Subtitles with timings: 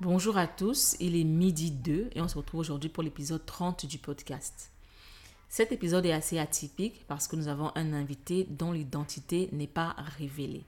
[0.00, 3.84] Bonjour à tous, il est midi 2 et on se retrouve aujourd'hui pour l'épisode 30
[3.84, 4.70] du podcast.
[5.50, 9.94] Cet épisode est assez atypique parce que nous avons un invité dont l'identité n'est pas
[10.16, 10.64] révélée.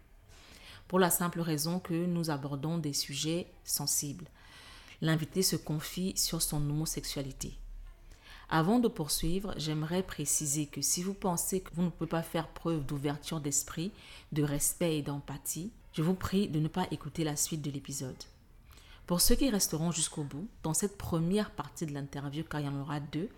[0.87, 4.29] Pour la simple raison que nous abordons des sujets sensibles.
[5.01, 7.55] L'invité se confie sur son homosexualité.
[8.51, 12.49] Avant de poursuivre, j'aimerais préciser que si vous pensez que vous ne pouvez pas faire
[12.49, 13.93] preuve d'ouverture d'esprit,
[14.33, 18.13] de respect et d'empathie, je vous prie de ne pas écouter la suite de l'épisode.
[19.07, 22.69] Pour ceux qui resteront jusqu'au bout, dans cette première partie de l'interview, car il y
[22.69, 23.29] en aura deux,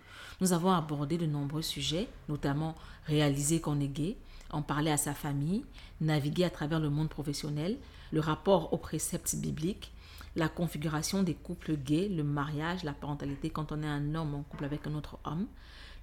[0.41, 2.75] nous avons abordé de nombreux sujets, notamment
[3.05, 4.15] réaliser qu'on est gay,
[4.51, 5.65] en parler à sa famille,
[6.01, 7.77] naviguer à travers le monde professionnel,
[8.11, 9.91] le rapport aux préceptes bibliques,
[10.35, 14.43] la configuration des couples gays, le mariage, la parentalité quand on est un homme en
[14.43, 15.47] couple avec un autre homme,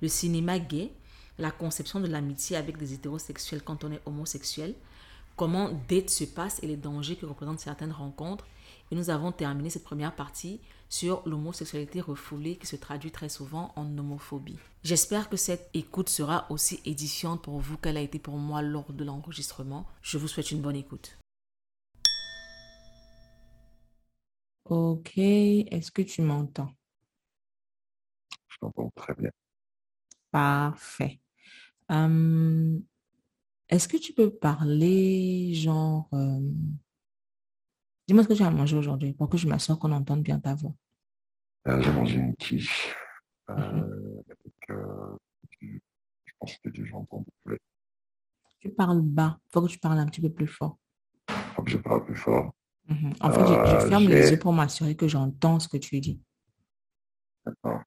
[0.01, 0.93] le cinéma gay,
[1.39, 4.75] la conception de l'amitié avec des hétérosexuels quand on est homosexuel,
[5.37, 8.47] comment date se passe et les dangers que représentent certaines rencontres,
[8.93, 10.61] et nous avons terminé cette première partie
[10.91, 14.59] sur l'homosexualité refoulée qui se traduit très souvent en homophobie.
[14.85, 18.93] J'espère que cette écoute sera aussi édifiante pour vous qu'elle a été pour moi lors
[18.93, 19.87] de l'enregistrement.
[20.03, 21.17] Je vous souhaite une bonne écoute.
[24.67, 26.75] Ok, est-ce que tu m'entends?
[28.49, 29.31] Je t'entends très bien.
[30.31, 31.19] Parfait.
[31.89, 32.83] Hum,
[33.71, 36.11] est-ce que tu peux parler genre...
[36.13, 36.41] Euh,
[38.09, 40.55] Dis-moi ce que tu as mangé aujourd'hui pour que je m'assure qu'on entende bien ta
[40.55, 40.75] voix.
[41.69, 42.95] Euh, j'ai mangé une quiche
[43.51, 44.23] euh, mhm.
[44.29, 45.17] avec, euh,
[45.61, 47.59] je pense que c'était du jambon poulet.
[48.59, 49.39] Tu parles bas.
[49.47, 50.79] Il faut que tu parles un petit peu plus fort.
[51.29, 52.53] Il faut que je parle plus fort.
[52.89, 53.13] Mhm.
[53.21, 56.21] En fait, je, je ferme les yeux pour m'assurer que j'entends ce que tu dis.
[57.45, 57.83] D'accord.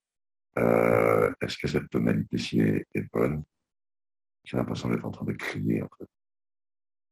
[1.41, 3.43] Est-ce que cette tonalité-ci est, est, bonne?
[4.45, 6.07] J'ai l'impression d'être en train de crier, en fait.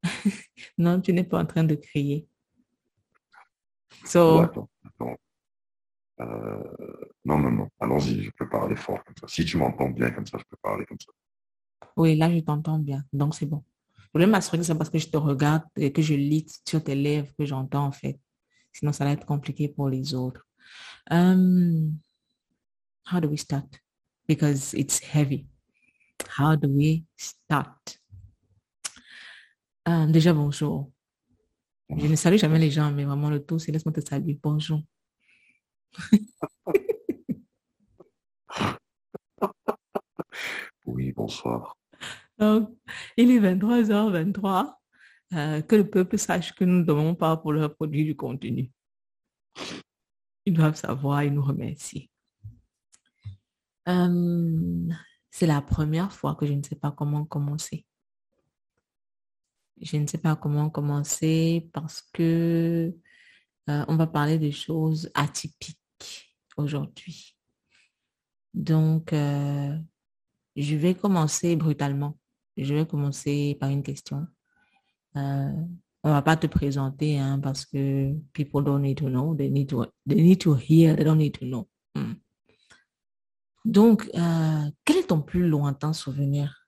[0.78, 2.28] non, tu n'es pas en train de crier.
[4.06, 4.42] So,
[6.20, 6.64] euh,
[7.26, 7.70] non, non, non.
[7.80, 9.28] Allons-y, je peux parler fort comme ça.
[9.28, 11.12] Si tu m'entends bien comme ça, je peux parler comme ça.
[11.98, 13.04] Oui, là, je t'entends bien.
[13.12, 13.64] Donc, c'est bon.
[13.98, 16.84] Je voulais m'assurer que c'est parce que je te regarde et que je lis sur
[16.84, 18.20] tes lèvres que j'entends, en fait.
[18.72, 20.48] Sinon, ça va être compliqué pour les autres.
[21.10, 22.00] Um,
[23.12, 23.80] how do we start?
[24.28, 25.48] Because it's heavy.
[26.38, 28.00] How do we start?
[29.86, 30.93] Um, déjà, bonjour.
[31.98, 34.40] Je ne salue jamais les gens, mais vraiment le tout, c'est laisse-moi te saluer.
[34.42, 34.82] Bonjour.
[40.86, 41.78] oui, bonsoir.
[42.38, 42.70] Donc,
[43.18, 44.74] il est 23h23.
[45.34, 48.72] Euh, que le peuple sache que nous ne devons pas pour leur produire du contenu.
[50.46, 52.12] Ils doivent savoir et nous remercier.
[53.88, 54.90] Euh,
[55.32, 57.84] c'est la première fois que je ne sais pas comment commencer.
[59.84, 62.94] Je ne sais pas comment commencer parce que
[63.70, 65.78] euh, on va parler des choses atypiques
[66.56, 67.36] aujourd'hui.
[68.54, 69.78] Donc, euh,
[70.56, 72.18] je vais commencer brutalement.
[72.56, 74.26] Je vais commencer par une question.
[75.18, 75.52] Euh,
[76.04, 79.36] on va pas te présenter hein, parce que people don't need to know.
[79.36, 80.96] They need to, they need to hear.
[80.96, 81.68] They don't need to know.
[81.96, 82.14] Hmm.
[83.66, 86.63] Donc, euh, quel est ton plus lointain souvenir?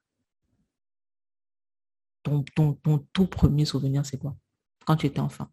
[2.54, 4.36] Ton, tout premier souvenir, c'est quoi?
[4.84, 5.48] Quand tu étais enfant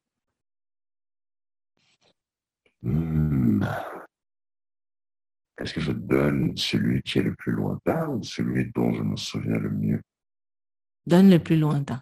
[2.81, 3.65] hmm.
[5.59, 9.15] Est-ce que je donne celui qui est le plus lointain ou celui dont je me
[9.15, 10.01] souviens le mieux?
[11.05, 12.01] Donne le plus lointain.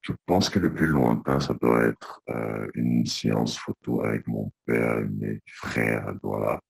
[0.00, 4.50] Je pense que le plus lointain, ça doit être euh, une séance photo avec mon
[4.64, 6.60] père et mes frères à Douala.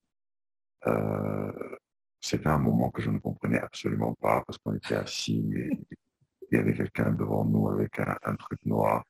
[0.87, 1.77] Euh,
[2.21, 5.71] c'était un moment que je ne comprenais absolument pas parce qu'on était assis et
[6.51, 9.05] il y avait quelqu'un devant nous avec un, truc noir.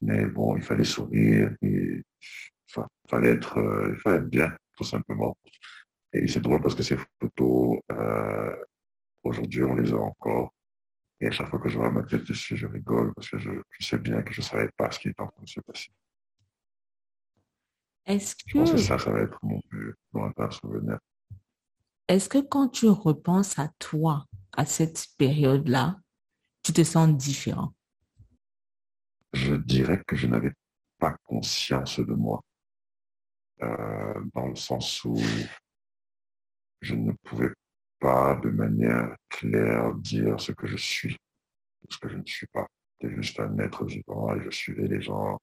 [0.00, 2.02] Mais bon, il fallait sourire et
[2.68, 5.36] enfin, fallait être, euh, il fallait être bien, tout simplement.
[6.12, 8.56] Et c'est drôle parce que ces photos, euh,
[9.22, 10.54] aujourd'hui, on les a encore.
[11.20, 13.50] Et à chaque fois que je vois ma tête dessus, je rigole parce que je,
[13.78, 15.90] sais bien que je ne savais pas ce qui est en train de se passer.
[18.06, 18.78] Est-ce que...
[18.78, 20.98] ça, ça va être mon plus lointain souvenir.
[22.10, 24.26] Est-ce que quand tu repenses à toi,
[24.56, 26.00] à cette période-là,
[26.64, 27.72] tu te sens différent?
[29.32, 30.50] Je dirais que je n'avais
[30.98, 32.42] pas conscience de moi,
[33.62, 35.20] euh, dans le sens où
[36.80, 37.52] je ne pouvais
[38.00, 41.16] pas de manière claire dire ce que je suis,
[41.88, 42.66] ce que je ne suis pas.
[43.00, 45.38] J'étais juste un être vivant et je suivais les gens,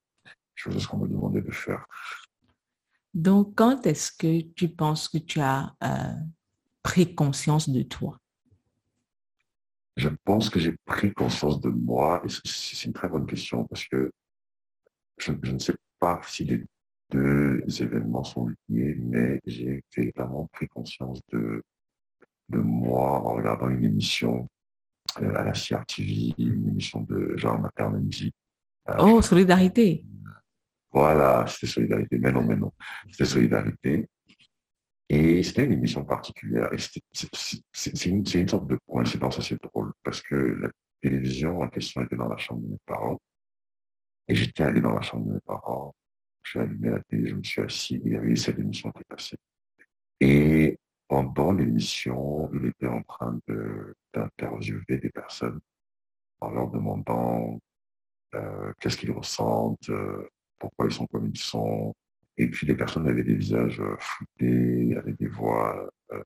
[0.55, 1.87] je faisais ce qu'on me demandait de faire.
[3.13, 6.13] Donc, quand est-ce que tu penses que tu as euh,
[6.87, 8.17] pris conscience de toi
[9.97, 13.83] Je pense que j'ai pris conscience de moi, et c'est une très bonne question parce
[13.83, 14.09] que
[15.17, 16.63] je, ne sais pas si les
[17.11, 21.61] deux événements sont liés, mais j'ai véritablement pris conscience de,
[22.47, 24.47] de moi en regardant une émission
[25.21, 28.31] euh, à la CRTV, une émission de Jean Maternendi.
[28.87, 30.05] Euh, oh, solidarité.
[30.89, 32.17] Voilà, c'était solidarité.
[32.17, 32.71] Mais non, mais non.
[33.11, 34.07] C'était solidarité.
[35.09, 36.69] Et c'était une émission particulière.
[36.73, 40.69] C'est une, sorte de coïncidence assez drôle parce que la
[41.01, 43.19] télévision en question était dans la chambre de mes parents.
[44.27, 45.95] Et j'étais allé dans la chambre de mes parents.
[46.43, 48.01] J'ai allumé la télé, je me suis assis.
[48.03, 49.37] Il y avait cette émission qui passée.
[50.19, 50.77] Et
[51.07, 53.39] pendant l'émission, il était en train
[54.13, 55.59] d'interviewer des personnes
[56.41, 57.59] en leur demandant
[58.35, 60.27] euh, qu'est-ce qu'ils ressentent, euh,
[60.59, 61.93] pourquoi ils sont comme ils sont.
[62.37, 65.89] Et puis les personnes avaient des visages euh, floutés, avec des voix.
[66.11, 66.21] Euh,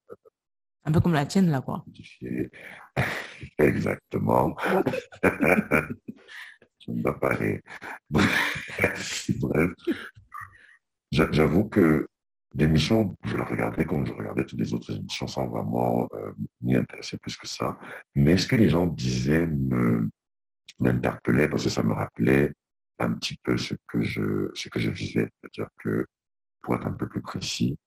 [0.83, 1.85] un peu comme la tienne, là, quoi.
[3.57, 4.55] Exactement.
[6.79, 7.37] Je ne pas
[8.09, 9.73] Bref.
[11.11, 12.07] J'avoue que
[12.55, 16.31] l'émission, je la regardais comme je regardais toutes les autres émissions sans vraiment euh,
[16.61, 17.77] m'y intéresser plus que ça.
[18.15, 20.09] Mais ce que les gens disaient me
[20.79, 22.53] m'interpellait parce que ça me rappelait
[23.01, 25.29] un petit peu ce que je ce que je vivais.
[25.41, 26.05] C'est-à-dire que
[26.61, 27.77] pour être un peu plus précis,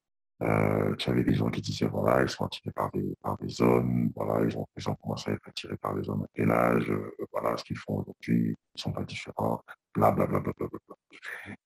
[0.43, 3.63] euh, tu avais des gens qui disaient voilà ils sont attirés par des par des
[3.63, 6.51] hommes, voilà ils ont ils ont commencé à être attirés par des hommes à quel
[6.51, 9.61] âge, euh, voilà ce qu'ils font aujourd'hui, ils sont pas différents,
[9.95, 10.97] bla bla bla bla bla bla.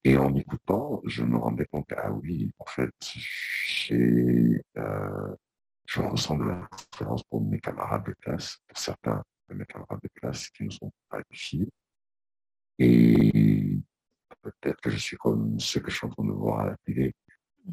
[0.04, 2.92] Et en écoutant, je me rendais compte ah oui en fait
[3.90, 5.34] euh,
[5.86, 10.00] je ressens de la différence pour mes camarades de classe, pour certains de mes camarades
[10.02, 11.68] de classe qui ne sont pas des.
[12.78, 13.78] Et
[14.42, 16.76] peut-être que je suis comme ce que je suis en train de voir à la
[16.84, 17.14] télé.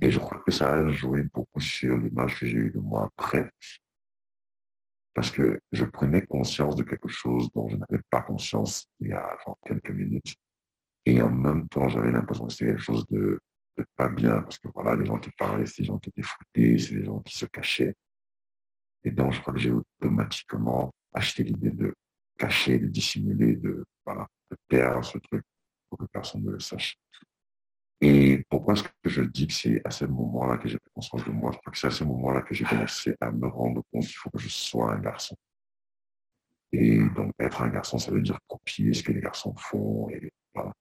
[0.02, 3.10] Et je crois que ça a joué beaucoup sur l'image que j'ai eue de moi
[3.18, 3.50] après.
[5.13, 9.13] Parce que je prenais conscience de quelque chose dont je n'avais pas conscience il y
[9.13, 10.36] a quelques minutes.
[11.06, 13.40] Et en même temps, j'avais l'impression que c'était quelque chose de,
[13.96, 14.42] pas bien.
[14.42, 17.06] Parce que voilà, les gens qui parlaient, c'est des gens qui étaient foutés, c'est des
[17.06, 17.96] gens qui se cachaient.
[19.04, 21.94] Et donc, je crois que j'ai automatiquement acheté l'idée de
[22.38, 25.44] cacher, de dissimuler, de, voilà, de perdre ce truc
[25.89, 26.97] pour que personne ne le sache.
[28.01, 31.24] Et pourquoi est-ce que je dis que c'est à ce moment-là que j'ai pris conscience
[31.24, 31.51] de moi?
[31.53, 34.15] Je crois que c'est à ce moment-là que j'ai commencé à me rendre compte qu'il
[34.15, 35.36] faut que je sois un garçon.
[36.71, 40.09] Et donc, être un garçon, ça veut dire copier ce que les garçons font.
[40.09, 40.74] Et voilà.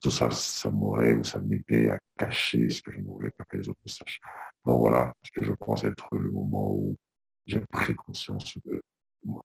[0.00, 3.44] Tout ça, ça m'aurait ou ça m'aidait à cacher ce que je ne voulais pas
[3.44, 4.20] que les autres sachent.
[4.64, 6.96] Donc voilà, ce que je pense être le moment où
[7.46, 8.82] j'ai pris conscience de
[9.24, 9.42] moi.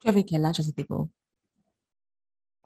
[0.00, 1.08] Tu avais quel âge à cette époque?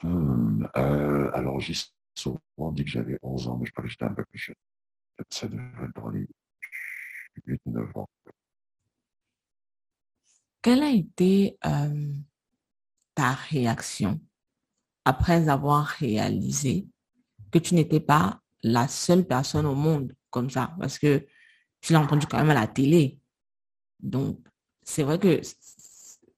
[0.03, 1.75] Hmm, euh, alors, j'ai
[2.15, 4.57] souvent dit que j'avais 11 ans, mais je crois que j'étais un peu plus jeune.
[5.31, 6.27] Ça devait être dans les
[7.47, 8.09] 8-9 ans.
[10.63, 12.13] Quelle a été euh,
[13.15, 14.21] ta réaction
[15.05, 16.89] après avoir réalisé
[17.51, 20.75] que tu n'étais pas la seule personne au monde comme ça?
[20.81, 21.27] Parce que
[21.81, 23.21] tu l'as entendu quand même à la télé.
[24.01, 24.39] Donc,
[24.83, 25.41] c'est vrai que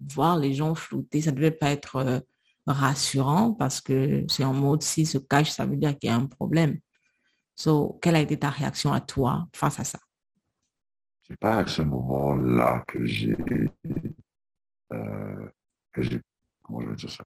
[0.01, 2.27] voir les gens flouter, ça ne devait pas être...
[2.67, 6.17] Rassurant parce que c'est en mode s'il se cache, ça veut dire qu'il y a
[6.17, 6.79] un problème.
[7.55, 9.99] So, quelle a été ta réaction à toi face à ça?
[11.23, 13.37] C'est pas à ce moment-là que j'ai,
[14.93, 15.49] euh,
[15.93, 16.21] que j'ai,
[16.63, 17.25] comment je vais dire ça?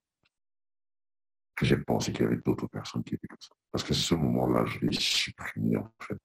[1.56, 3.54] Que j'ai pensé qu'il y avait d'autres personnes qui étaient comme ça.
[3.72, 6.18] Parce que ce moment-là, je l'ai supprimé, en fait,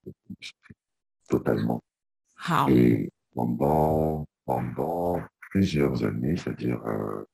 [1.28, 1.82] totalement.
[2.70, 7.26] Et pendant, pendant plusieurs années, c'est-à-dire, euh,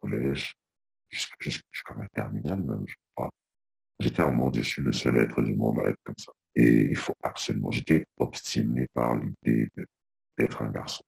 [0.00, 0.54] collège,
[1.10, 3.30] jusqu'à ma terminale même, je crois.
[4.00, 4.22] J'étais
[4.54, 6.32] je suis le seul être du monde à être comme ça.
[6.54, 9.68] Et il faut absolument, j'étais obstiné par l'idée
[10.36, 11.02] d'être un garçon.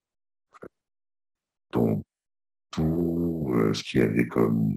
[1.72, 2.02] Donc,
[2.70, 4.76] tout euh, ce qu'il y avait comme,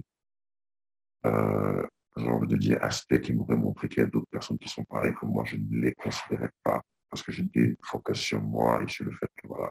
[1.26, 4.68] euh, j'ai envie de dire, aspect qui m'aurait montré qu'il y a d'autres personnes qui
[4.68, 6.80] sont pareilles que moi, je ne les considérais pas
[7.10, 9.70] parce que j'étais focus sur moi et sur le fait que voilà,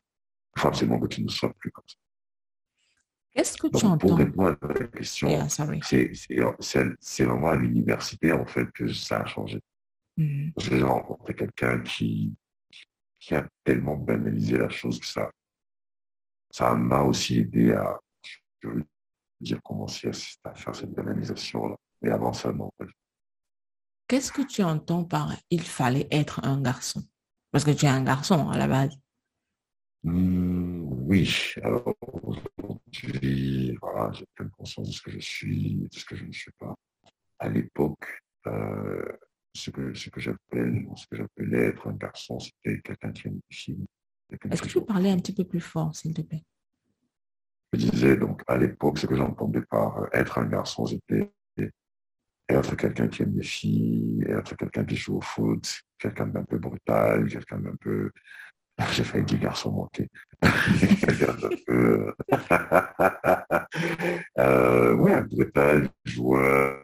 [0.56, 1.98] absolument que tu ne sois plus comme ça.
[3.34, 8.72] Qu'est-ce que tu entends Pour répondre à la question, c'est vraiment à l'université en fait
[8.72, 9.60] que ça a changé.
[10.18, 12.36] Que j'ai rencontré quelqu'un qui,
[13.20, 15.32] qui a tellement banalisé la chose que ça
[16.54, 18.00] ça m'a aussi aidé à
[18.62, 18.86] je veux
[19.42, 20.10] dire, commencer
[20.44, 21.76] à, faire cette banalisation-là.
[22.02, 22.72] Mais avant ça, non.
[24.08, 27.04] Qu'est-ce que tu entends par il fallait être un garçon
[27.52, 28.96] Parce que tu es un garçon à la base.
[30.04, 35.96] Mmh, oui, alors aujourd'hui, voilà, j'ai pleine conscience de ce que je suis et de
[35.96, 36.74] ce que je ne suis pas.
[37.38, 39.06] À l'époque, euh,
[39.54, 43.40] ce que, ce que j'appelle, ce que j'appelais être un garçon, c'était quelqu'un qui aime
[43.48, 43.86] les filles.
[44.50, 46.44] Est-ce que tu peux parler un petit peu plus fort, s'il te plaît?
[47.74, 51.32] Je disais donc à l'époque, ce que j'entendais par être un garçon, c'était
[52.50, 56.58] être quelqu'un qui aime les filles, être quelqu'un qui joue au foot, quelqu'un d'un peu
[56.58, 58.12] brutal, quelqu'un d'un peu
[58.94, 60.10] j'ai failli dire garçon manqué.
[64.40, 66.80] euh, ouais, brutal, joueur,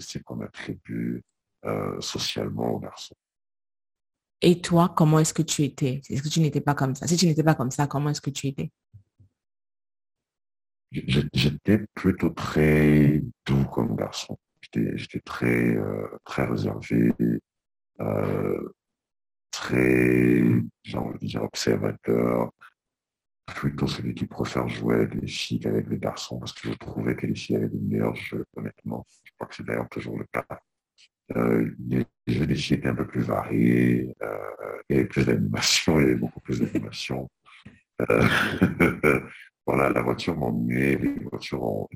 [0.00, 1.22] c'est comme attribut
[1.64, 3.14] euh, socialement au garçon.
[4.40, 6.00] Et toi, comment est-ce que tu étais?
[6.08, 7.06] Est-ce que tu n'étais pas comme ça?
[7.06, 8.72] Si tu n'étais pas comme ça, comment est-ce que tu étais?
[10.90, 14.36] J'étais plutôt très doux comme garçon.
[14.60, 17.12] J'étais très, euh, très réservé.
[18.00, 18.68] Euh,
[19.52, 20.42] très,
[20.82, 22.50] j'ai envie de dire, observateur,
[23.46, 27.14] plutôt celui qui préfère jouer avec les filles qu'avec les garçons, parce que je trouvais
[27.14, 29.06] que les filles avaient des meilleurs jeux, honnêtement.
[29.24, 30.44] Je crois que c'est d'ailleurs toujours le cas.
[31.36, 34.38] Euh, les jeux des filles étaient un peu plus variés, euh,
[34.88, 37.30] il y avait plus d'animation, il y avait beaucoup plus d'animation.
[38.10, 38.26] Euh,
[39.66, 41.88] voilà, la voiture m'ennuyait, les voitures en,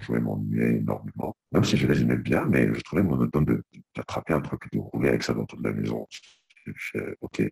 [0.00, 1.36] jouaient m'ennuyaient énormément.
[1.52, 3.62] Même si je les aimais bien, mais je trouvais monotone
[3.94, 6.06] d'attraper un truc et de rouler avec ça dans toute la maison
[7.20, 7.42] ok,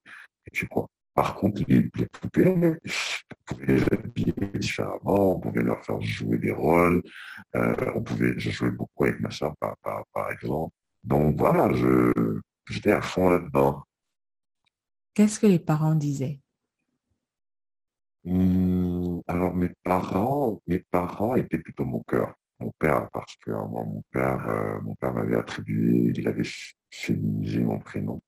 [0.53, 0.89] tu crois.
[1.15, 6.39] Par contre, les, les poupées, on pouvait les habiller différemment, on pouvait leur faire jouer
[6.39, 7.03] des rôles.
[7.55, 9.77] Euh, on pouvait, je jouais beaucoup avec ma soeur, par,
[10.13, 10.75] par, exemple.
[11.05, 12.13] Donc voilà, je,
[12.69, 13.85] j'étais à fond là-dedans.
[15.15, 16.41] Qu'est-ce que les parents disaient?
[18.27, 22.35] Hum, Alors mes parents, mes parents étaient plutôt mon cœur.
[22.59, 26.49] Mon père particulièrement, mon père, euh, mon père m'avait attribué, il avait
[26.91, 28.21] féminisé mon prénom.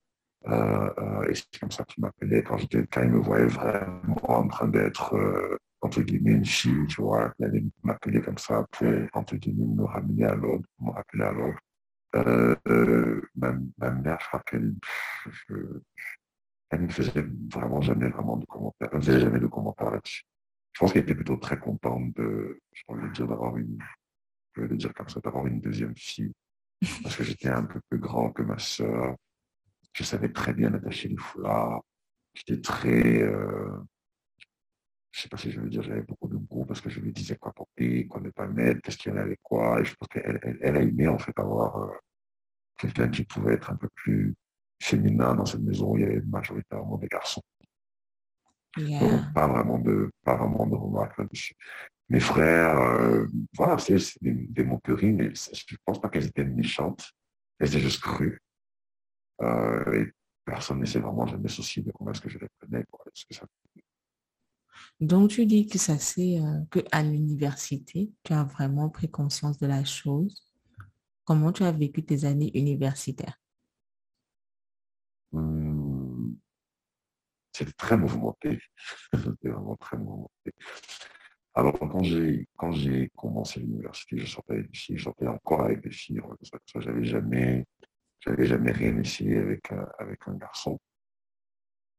[0.49, 4.47] Euh, euh, et c'est comme ça qu'il m'appelait quand, quand il me voyait vraiment en
[4.49, 7.33] train d'être, euh, entre guillemets, une fille, tu vois.
[7.39, 11.33] Il allait m'appeler comme ça pour, entre guillemets, me ramener à l'ordre, me rappeler à
[11.33, 11.59] l'ordre.
[13.35, 14.75] Ma, ma, mère, je crois qu'elle
[16.71, 18.89] elle ne faisait vraiment jamais vraiment de commentaires.
[18.93, 20.25] Elle ne faisait jamais de commentaires là-dessus.
[20.73, 23.79] Je pense qu'elle était plutôt très contente de, je dire, d'avoir une,
[24.55, 26.33] je dire comme ça, d'avoir une deuxième fille.
[27.03, 29.17] Parce que j'étais un peu plus grand que ma sœur.
[29.97, 31.83] Je savais très bien attacher les foulards.
[32.35, 33.79] J'étais très, euh,
[35.11, 37.13] je sais pas si je veux dire, j'avais beaucoup de goût parce que je lui
[37.13, 39.81] disais quoi porter, quoi ne pas mettre, qu'est-ce qu'il y en avec quoi.
[39.81, 41.95] Et je pense qu'elle elle, a aimé en fait avoir euh,
[42.77, 44.35] quelqu'un qui pouvait être un peu plus
[44.83, 47.43] féminin dans cette maison où il y avait majoritairement des garçons.
[48.77, 51.55] Donc, pas vraiment de, pas vraiment de remarques là-dessus.
[52.11, 53.27] Mes frères, euh,
[53.57, 57.13] voilà, c'est des, des moqueries, mais je pense pas qu'elles étaient méchantes.
[57.59, 58.43] Elles étaient juste crues.
[59.43, 60.13] Euh, et
[60.45, 62.85] personne n'essaie vraiment de me soucier de comment est-ce que je les prenais.
[65.01, 69.67] Donc, tu dis que ça c'est euh, qu'à l'université, tu as vraiment pris conscience de
[69.67, 70.43] la chose.
[71.25, 73.39] Comment tu as vécu tes années universitaires?
[75.33, 76.35] Hmm.
[77.53, 78.61] C'était très mouvementé.
[79.13, 80.53] C'était vraiment très mouvementé.
[81.55, 85.63] Alors, quand j'ai, quand j'ai commencé l'université, je sortais avec des filles, je sortais encore
[85.63, 86.21] avec des filles.
[86.43, 87.65] Ça, ça j'avais jamais
[88.21, 90.79] j'avais jamais rien essayé avec, un, avec un garçon.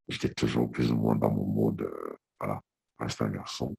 [0.08, 2.62] J'étais toujours plus ou moins dans mon mode, euh, voilà,
[3.00, 3.76] reste un garçon.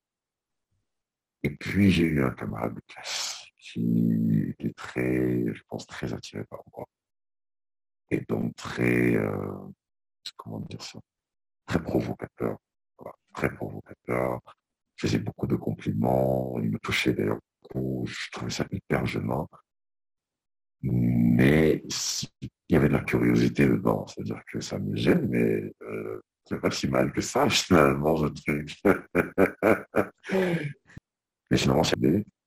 [1.42, 6.44] Et puis, j'ai eu un camarade de classe qui était très, je pense, très attiré
[6.44, 6.86] par moi.
[8.10, 9.54] Et donc, très, euh,
[10.36, 10.98] comment dire ça,
[11.66, 12.58] très provocateur.
[12.98, 14.40] Voilà, très provocateur.
[14.96, 16.58] Je faisais beaucoup de compliments.
[16.58, 18.04] Il me touchait d'ailleurs beaucoup.
[18.06, 19.48] Je trouvais ça hyper gênant
[20.82, 21.82] mais
[22.40, 26.60] il y avait de la curiosité dedans, c'est-à-dire que ça me gêne, mais euh, c'est
[26.60, 28.64] pas si mal que ça, finalement, je trouve.
[31.50, 31.96] mais finalement, c'est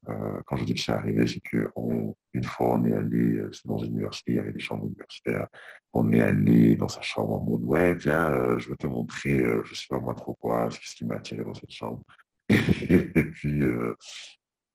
[0.09, 3.77] euh, quand je dis que c'est arrivé, c'est qu'une fois, on est allé, euh, dans
[3.77, 5.47] une université, il y avait des chambres universitaires,
[5.93, 9.43] on est allé dans sa chambre en mode, ouais, viens, euh, je vais te montrer,
[9.63, 12.01] je sais pas moi trop quoi, ce qui m'a attiré dans cette chambre.
[12.49, 13.61] et puis,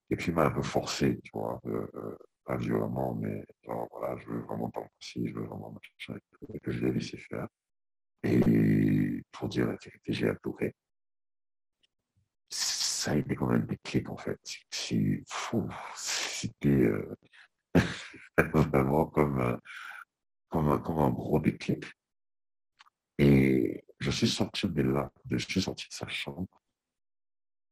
[0.09, 1.61] et puis, il m'a un peu forcé, tu vois,
[2.47, 5.75] pas violemment, mais genre, voilà, je veux vraiment t'embrasser, je veux vraiment
[6.63, 7.49] que je l'ai laissé faire.
[8.23, 10.75] Et pour dire la vérité, j'ai adoré.
[12.49, 14.41] Ça a été quand même des clics, en fait.
[15.29, 15.69] Fou.
[15.97, 17.17] C'était euh,
[18.55, 19.61] vraiment comme, un,
[20.49, 21.85] comme, un, comme un gros déclic.
[23.19, 26.63] Et je suis sorti de là, je suis sorti de sa chambre.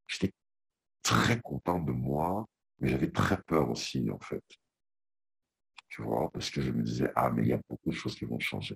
[0.09, 0.33] J'étais
[1.03, 2.49] très content de moi,
[2.81, 4.43] mais j'avais très peur aussi, en fait
[5.95, 8.17] tu vois, parce que je me disais, ah, mais il y a beaucoup de choses
[8.17, 8.75] qui vont changer.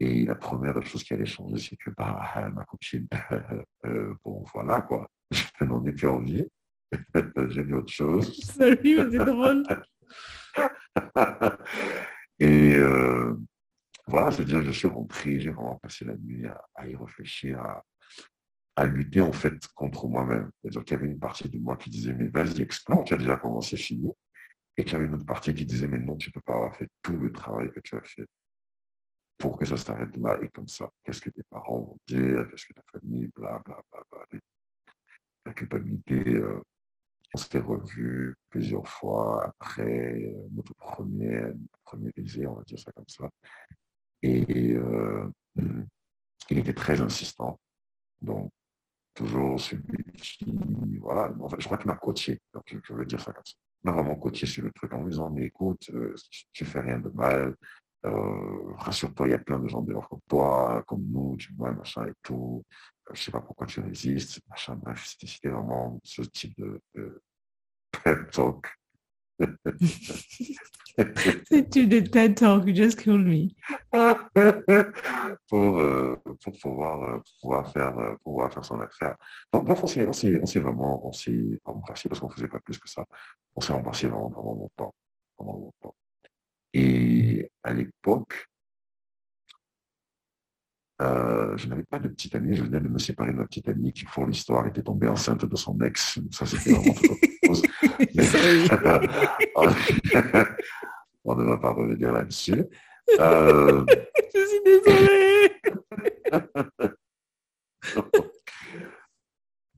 [0.00, 3.06] Et la première chose qui allait changer, c'est que bah, ma copine,
[3.86, 6.44] euh, bon, voilà quoi, je n'en ai plus envie.
[7.50, 8.36] J'ai vu autre chose.
[8.40, 9.64] Salut, c'est drôle.
[12.40, 13.36] Et euh,
[14.08, 16.44] voilà, c'est-à-dire je suis rentré, j'ai vraiment passé la nuit
[16.74, 17.84] à, y réfléchir, à,
[18.74, 20.50] à, lutter en fait contre moi-même.
[20.60, 23.18] C'est-à-dire qu'il y avait une partie de moi qui disait, mais vas-y, explore, tu as
[23.18, 24.16] déjà commencé nous.
[24.76, 26.54] Et qu'il y avait une autre partie qui disait, mais non, tu ne peux pas
[26.54, 28.26] avoir fait tout le travail que tu as fait
[29.36, 30.88] pour que ça s'arrête là et comme ça.
[31.04, 32.48] Qu'est-ce que tes parents vont dire?
[32.48, 33.28] Qu'est-ce que ta famille?
[33.34, 34.40] Bla, bla, bla, bla.
[35.44, 36.62] La culpabilité, euh,
[37.34, 41.42] on s'était revu plusieurs fois après euh, notre premier,
[41.84, 43.28] premier baiser, on va dire ça comme ça.
[44.22, 45.28] Et euh,
[46.50, 47.58] il était très insistant.
[48.20, 48.52] Donc,
[49.14, 53.44] toujours celui qui, voilà, je crois qu'il m'a coaché, donc je, veux dire ça comme
[53.44, 53.54] ça.
[53.84, 56.14] Vraiment coaché sur le truc en disant, mais écoute, euh,
[56.52, 57.56] tu fais rien de mal,
[58.04, 61.72] euh, rassure-toi, il y a plein de gens dehors comme toi, comme nous, tu vois,
[61.72, 62.64] machin et tout.
[63.10, 64.76] Euh, je sais pas pourquoi tu résistes, machin.
[64.76, 67.22] Bref, c'était vraiment ce type de, de
[68.32, 68.66] talk.
[71.70, 73.48] Type de TED Talk just killed me.
[75.48, 79.16] pour, euh, pour, pouvoir, euh, pouvoir, faire, euh, pouvoir faire son affaire.
[79.52, 81.12] Donc, bref, on s'est, vraiment, on
[81.64, 83.04] embrassé parce qu'on faisait pas plus que ça.
[83.54, 84.94] On s'est embrassé vraiment longtemps.
[85.38, 85.94] Vraiment longtemps.
[86.74, 88.48] Et à l'époque,
[91.02, 93.68] euh, je n'avais pas de petite amie, je venais de me séparer de ma petite
[93.68, 96.18] amie qui, pour l'histoire, était tombée enceinte de son ex.
[96.30, 96.92] Ça, c'était vraiment
[97.48, 97.62] autre chose.
[101.24, 102.64] on ne va pas revenir là-dessus.
[103.18, 103.84] Euh...
[104.34, 105.52] je suis désolé.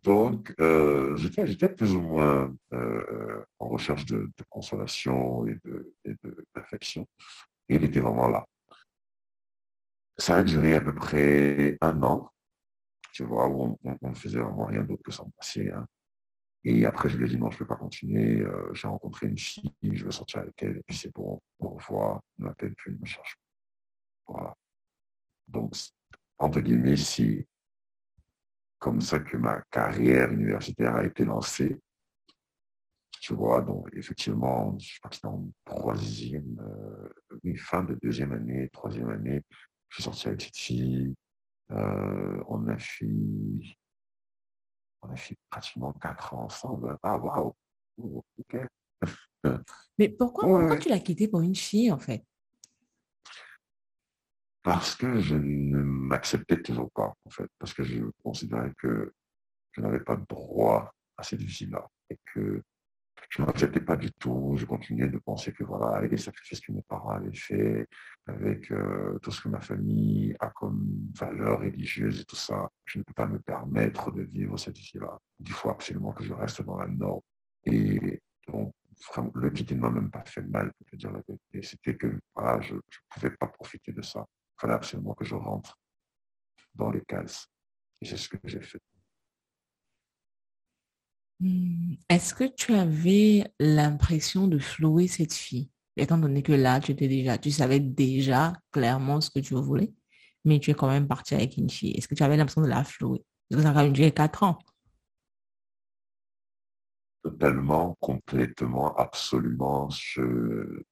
[0.03, 5.59] Donc, euh, j'étais plus ou moins euh, en recherche de, consolation et
[6.55, 7.07] d'affection.
[7.71, 8.45] Et il était vraiment là.
[10.17, 12.31] Ça a duré à peu près un an,
[13.13, 15.71] tu vois, où on ne faisait vraiment rien d'autre que s'en passer.
[15.71, 15.87] Hein.
[16.65, 18.41] Et après, je lui ai dit non, je ne peux pas continuer.
[18.41, 21.69] Euh, j'ai rencontré une fille, je veux sortir avec elle, et puis c'est bon, au
[21.71, 23.37] revoir, ne m'appelle plus, ne me cherche
[24.27, 24.55] Voilà.
[25.49, 25.75] Donc,
[26.39, 27.47] entre guillemets, si
[28.85, 31.81] comme ça que ma carrière universitaire a été lancée.
[33.19, 39.09] Tu vois, donc effectivement, je que c'était en troisième, euh, fin de deuxième année, troisième
[39.09, 39.43] année,
[39.95, 41.15] je suis sorti avec cette fille.
[41.71, 43.07] Euh, on a fait,
[45.03, 46.99] on a fait pratiquement quatre ans ensemble.
[47.03, 47.55] Ah waouh,
[47.97, 48.57] ok.
[49.99, 52.25] Mais pourquoi, pourquoi tu l'as quitté pour une fille en fait?
[54.65, 59.13] Parce que je ne m'acceptais toujours pas, en fait, parce que je considérais que
[59.73, 62.63] je n'avais pas droit à cette vie-là et que
[63.31, 64.55] je ne m'acceptais pas du tout.
[64.57, 67.89] Je continuais de penser que voilà, les sacrifices que mes parents avaient faits,
[68.27, 72.99] avec euh, tout ce que ma famille a comme valeur religieuse et tout ça, je
[72.99, 75.19] ne peux pas me permettre de vivre cette vie-là.
[75.41, 77.21] Il faut absolument que je reste dans la norme.
[77.65, 78.73] Et donc,
[79.35, 81.63] le quitter ne m'a même pas fait mal, pour te dire la vérité.
[81.63, 84.25] C'était que je ne pouvais pas profiter de ça.
[84.57, 85.77] Il fallait absolument que je rentre
[86.75, 87.49] dans les cases.
[88.01, 88.81] Et c'est ce que j'ai fait.
[91.41, 91.95] Hmm.
[92.09, 97.09] Est-ce que tu avais l'impression de flouer cette fille, étant donné que là, tu étais
[97.09, 99.93] déjà, tu savais déjà clairement ce que tu voulais,
[100.45, 101.93] mais tu es quand même parti avec une fille.
[101.93, 103.25] Est-ce que tu avais l'impression de la flouer?
[103.49, 104.59] Parce que ça a quand même duré quatre ans.
[107.23, 109.89] Totalement, complètement, absolument.
[109.91, 110.83] Je,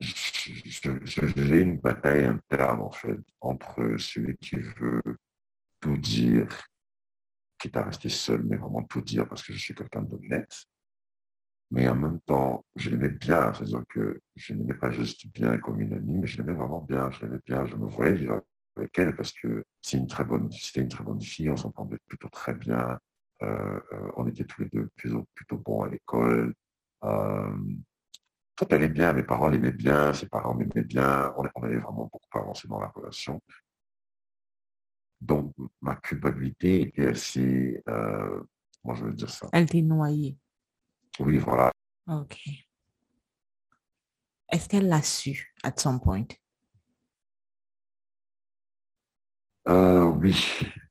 [0.00, 5.02] j'ai une bataille interne, en fait, entre celui qui veut
[5.80, 6.48] tout dire,
[7.58, 10.64] qui est à rester seul, mais vraiment tout dire parce que je suis quelqu'un d'honnête.
[11.70, 15.80] Mais en même temps, je l'aimais bien, c'est-à-dire que je n'aimais pas juste bien comme
[15.80, 18.42] une amie, mais je l'aimais vraiment bien, je l'aimais bien, je me voyais vivre
[18.76, 20.50] avec elle parce que c'était une très bonne
[21.20, 22.98] fille, on s'entendait plutôt très bien,
[23.42, 23.80] euh,
[24.16, 26.54] on était tous les deux plutôt, plutôt bons à l'école.
[27.04, 27.56] Euh,
[28.56, 32.38] tout allait bien, mes parents l'aimaient bien, ses parents m'aimaient bien, on, avait vraiment beaucoup
[32.38, 33.42] avancé dans la relation.
[35.24, 38.42] Donc, ma culpabilité était assez, euh,
[38.84, 39.48] moi je veux dire ça?
[39.54, 40.36] Elle était noyée.
[41.18, 41.72] Oui, voilà.
[42.06, 42.38] Ok.
[44.52, 46.26] Est-ce qu'elle l'a su at some point?
[49.66, 50.36] Euh, oui,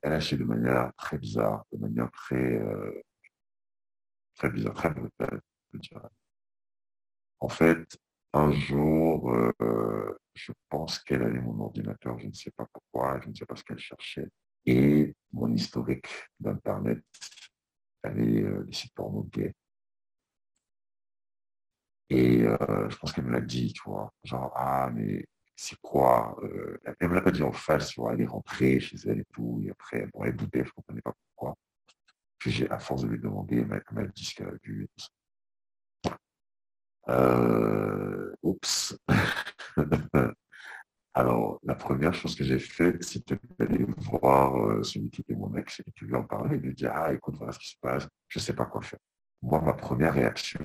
[0.02, 3.04] elle a su de manière très bizarre, de manière très, euh,
[4.34, 5.42] très bizarre, très brutale,
[5.74, 6.10] je dirais.
[7.40, 8.00] En fait,
[8.34, 13.30] un jour, euh, je pense qu'elle avait mon ordinateur, je ne sais pas pourquoi, je
[13.30, 14.28] ne sais pas ce qu'elle cherchait.
[14.66, 16.08] Et mon historique
[16.40, 17.04] d'Internet
[18.02, 19.30] avait euh, des sites porno.
[22.10, 26.36] Et euh, je pense qu'elle me l'a dit, tu vois, genre, ah, mais c'est quoi
[26.86, 29.20] Elle ne me l'a pas dit en face, tu vois, elle est rentrée chez elle
[29.20, 31.56] et tout, et après, bon, elle doutait, je ne comprenais pas pourquoi.
[32.40, 34.88] Puis j'ai, à force de lui demander, elle m'a dit ce qu'elle a vu.
[37.10, 38.98] Euh, oups.
[41.16, 45.54] Alors, la première chose que j'ai faite, c'était d'aller voir euh, celui qui était mon
[45.56, 47.78] ex et qui lui en parlait, et lui dire, ah, écoute, voilà ce qui se
[47.80, 49.00] passe, je ne sais pas quoi faire.
[49.42, 50.60] Moi, ma première réaction,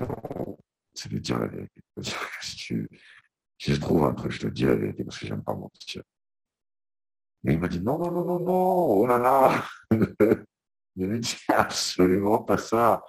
[0.95, 1.81] c'est de dire la vérité.
[2.41, 2.89] Si, tu,
[3.59, 6.03] si je trouve un truc, je te dis la vérité parce que j'aime pas mentir.
[7.43, 9.65] Mais il m'a dit non, non, non, non, non, oh là là.
[10.97, 13.03] je lui dit absolument pas ça.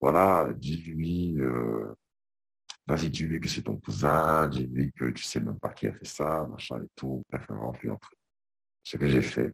[0.00, 1.94] Voilà, dis-lui, euh,
[2.86, 6.06] vas-y, dis-lui que c'est ton cousin, dis-lui que tu sais même pas qui a fait
[6.06, 7.22] ça, machin et tout.
[7.30, 8.18] Bref, un truc.
[8.82, 9.52] Ce que j'ai fait,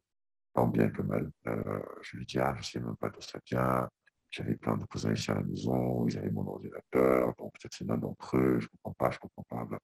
[0.54, 1.30] tant bien que mal.
[1.46, 3.88] Euh, je lui dis, ah, je sais même pas d'où ça vient.
[4.30, 7.86] J'avais plein de cousins ici à la maison, ils avaient mon ordinateur, donc peut-être c'est
[7.86, 9.78] l'un d'entre eux, je comprends pas, je comprends pas,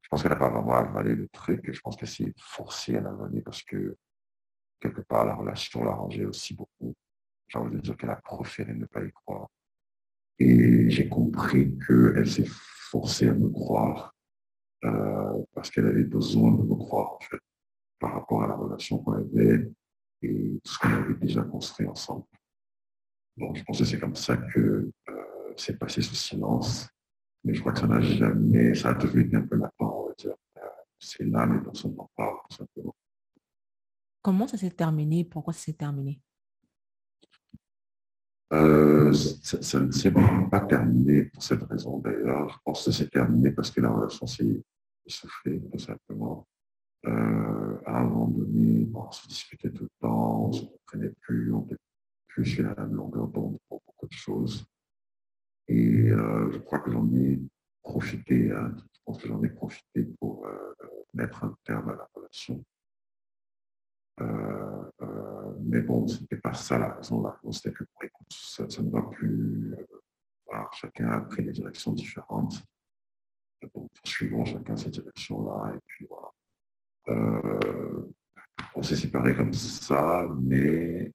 [0.00, 3.00] Je pense qu'elle n'a pas vraiment avalé le truc, je pense qu'elle s'est forcée à
[3.00, 3.96] l'avaler parce que
[4.78, 6.94] quelque part la relation l'arrangeait aussi beaucoup.
[7.48, 9.48] J'ai envie de dire qu'elle a préféré ne pas y croire.
[10.38, 14.14] Et j'ai compris qu'elle s'est forcée à me croire
[14.84, 17.40] euh, parce qu'elle avait besoin de me croire en fait
[17.98, 19.70] par rapport à la relation qu'on avait
[20.22, 22.24] et tout ce qu'on avait déjà construit ensemble.
[23.36, 26.88] Donc, je pense que c'est comme ça que euh, s'est passé ce silence.
[27.44, 29.56] Mais je crois que ça n'a jamais, ça a toujours été un peu
[30.18, 30.34] dire.
[30.56, 30.60] Euh,
[30.98, 32.94] c'est là, mais personne n'en parle, tout simplement.
[34.22, 35.24] Comment ça s'est terminé?
[35.24, 36.20] Pourquoi ça s'est terminé?
[38.52, 42.48] Euh, ça, ne s'est pas terminé pour cette raison d'ailleurs.
[42.48, 44.62] Je pense que ça s'est terminé parce que la relation s'est
[45.04, 46.46] essoufflée, tout simplement.
[47.06, 51.12] Euh, à un moment donné, on se discutait tout le temps, on ne se comprenait
[51.20, 51.76] plus, on n'était
[52.26, 54.64] plus sur la même longueur d'onde pour beaucoup de choses.
[55.68, 57.38] Et euh, je crois que j'en ai
[57.82, 60.46] profité, hein, je pense que j'en ai profité pour
[61.12, 62.64] mettre un terme à la relation.
[65.68, 67.22] Mais bon, ce n'était pas ça la raison.
[67.22, 67.84] La c'était que
[68.30, 69.74] ça, ne va plus.
[70.46, 72.62] Voilà, chacun a pris des directions différentes.
[73.74, 75.74] Donc, poursuivons chacun ces directions-là.
[75.74, 76.30] Et puis voilà.
[77.08, 78.02] Euh,
[78.74, 81.12] on s'est séparés comme ça, mais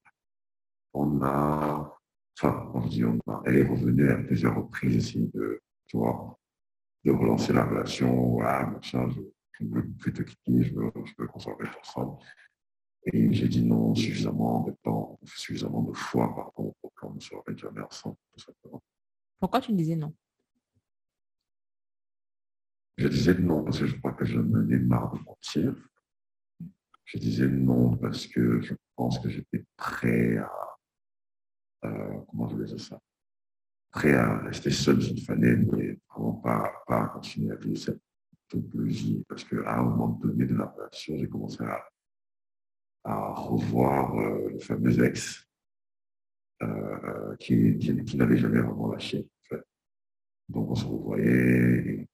[0.94, 1.98] on a,
[2.38, 5.62] enfin, on dit, on a, elle est revenue à plusieurs reprises essayer de,
[5.94, 11.28] de relancer la relation, machin, je, ne veux plus te quitter, je veux, je veux
[11.28, 12.18] qu'on soit ensemble.
[13.06, 17.44] Et j'ai dit non suffisamment de temps, suffisamment de fois par pour qu'on ne soit
[17.56, 18.82] jamais ensemble, tout simplement.
[19.39, 20.13] Pourquoi tu me disais non?
[22.98, 25.76] Je disais non parce que je crois que je me ai marre de mentir.
[27.06, 30.78] Je disais non parce que je pense que j'étais prêt à,
[31.86, 33.02] euh, comment je dire ça,
[33.92, 38.02] prêt à rester seul s'il fallait, mais vraiment pas, pas continuer à vivre cette
[38.50, 41.84] double vie parce qu'à un moment donné de la relation, j'ai commencé à,
[43.04, 45.46] à revoir euh, le fameux ex
[46.62, 49.20] euh, qui, qui, qui n'avait jamais vraiment lâché.
[49.20, 49.63] En fait.
[50.50, 52.08] Donc on se revoyait,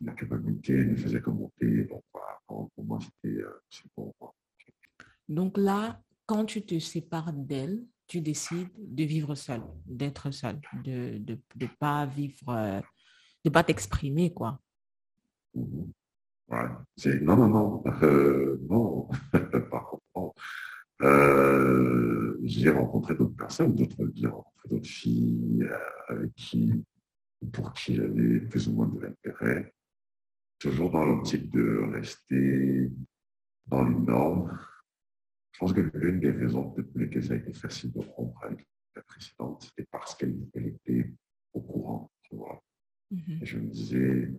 [0.00, 1.84] la culpabilité me faisait commenter.
[2.48, 3.62] Donc, pour moi, c'était euh,
[3.96, 4.12] bon.
[5.28, 11.18] Donc là, quand tu te sépares d'elle, tu décides de vivre seul, d'être seul, de
[11.18, 12.82] ne de, pas vivre,
[13.44, 14.60] de pas t'exprimer, quoi.
[15.56, 15.90] Mm-hmm.
[16.48, 16.68] Ouais.
[16.96, 19.08] C'est, non, non, non, euh, non,
[19.70, 20.34] par contre,
[22.42, 25.66] j'ai rencontré d'autres personnes, d'autres, j'ai rencontré d'autres filles
[26.08, 26.84] avec qui
[27.52, 29.74] pour qui j'avais plus ou moins de l'intérêt,
[30.58, 32.90] toujours dans l'optique de rester
[33.66, 34.58] dans les normes.
[35.52, 38.66] Je pense que l'une des raisons pour lesquelles ça a été facile de rompre avec
[38.96, 41.12] la précédente, c'était parce qu'elle était
[41.52, 42.62] au courant, tu vois.
[43.12, 43.42] Mm-hmm.
[43.42, 44.32] Et je me disais,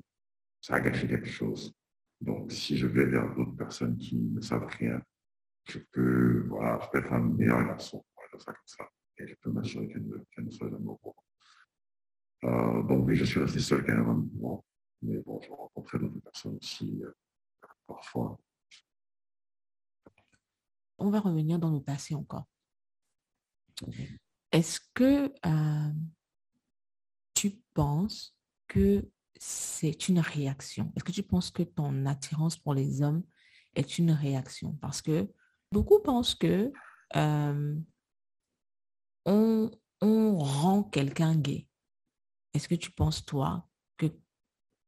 [0.62, 1.74] ça a gâché quelque chose.
[2.26, 5.02] Donc, si je vais vers d'autres personnes qui ne savent rien,
[5.66, 8.04] je peux, voilà, je peux être un meilleur garçon,
[8.40, 8.90] ça comme ça.
[9.18, 11.24] Et je peux m'assurer qu'elle ne, soit jamais au courant.
[12.44, 14.66] Euh, donc oui, je suis resté seul quand même un moment,
[15.02, 17.12] mais bon, je rencontrais d'autres personnes aussi euh,
[17.88, 18.38] parfois.
[20.98, 22.46] On va revenir dans le passé encore.
[24.52, 25.94] Est-ce que euh,
[27.34, 28.36] tu penses
[28.68, 29.08] que
[29.39, 30.91] c'est une réaction.
[30.95, 33.24] Est-ce que tu penses que ton attirance pour les hommes
[33.76, 34.74] est une réaction?
[34.82, 35.30] Parce que
[35.71, 36.71] beaucoup pensent que
[39.26, 39.71] on,
[40.02, 41.67] on rend quelqu'un gay.
[42.54, 43.67] Est-ce que tu penses, toi,
[43.98, 44.08] que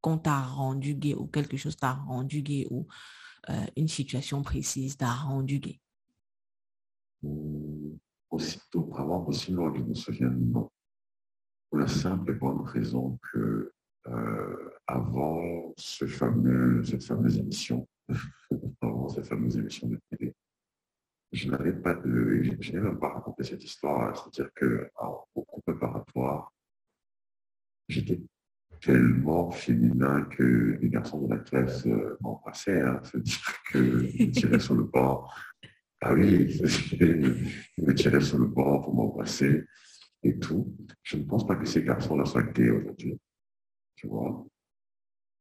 [0.02, 2.88] quand t'a rendu gay ou quelque chose t'a rendu gay ou
[3.50, 5.82] euh, une situation précise t'a rendu gay?
[8.30, 10.70] Aussitôt, vraiment possible, je me non.
[11.70, 13.74] Pour la simple et bonne raison que
[14.10, 17.88] euh, avant cette fameuse émission,
[18.82, 20.34] avant cette fameuse émission de télé,
[21.32, 24.90] je n'avais pas de, je n'ai même pas raconté cette histoire, c'est-à-dire que
[25.34, 26.54] coup préparatoire,
[27.90, 28.22] j'étais
[28.82, 32.82] tellement féminin que les garçons de la classe euh, m'embrassaient.
[32.82, 33.02] Hein.
[33.04, 35.28] C'est-à-dire que je tirais sur le banc.
[36.02, 39.66] Ah oui, je me tirais sur le banc pour m'embrasser.
[40.24, 40.76] et tout.
[41.04, 43.20] Je ne pense pas que ces garçons-là soient gays aujourd'hui.
[43.98, 44.46] Tu vois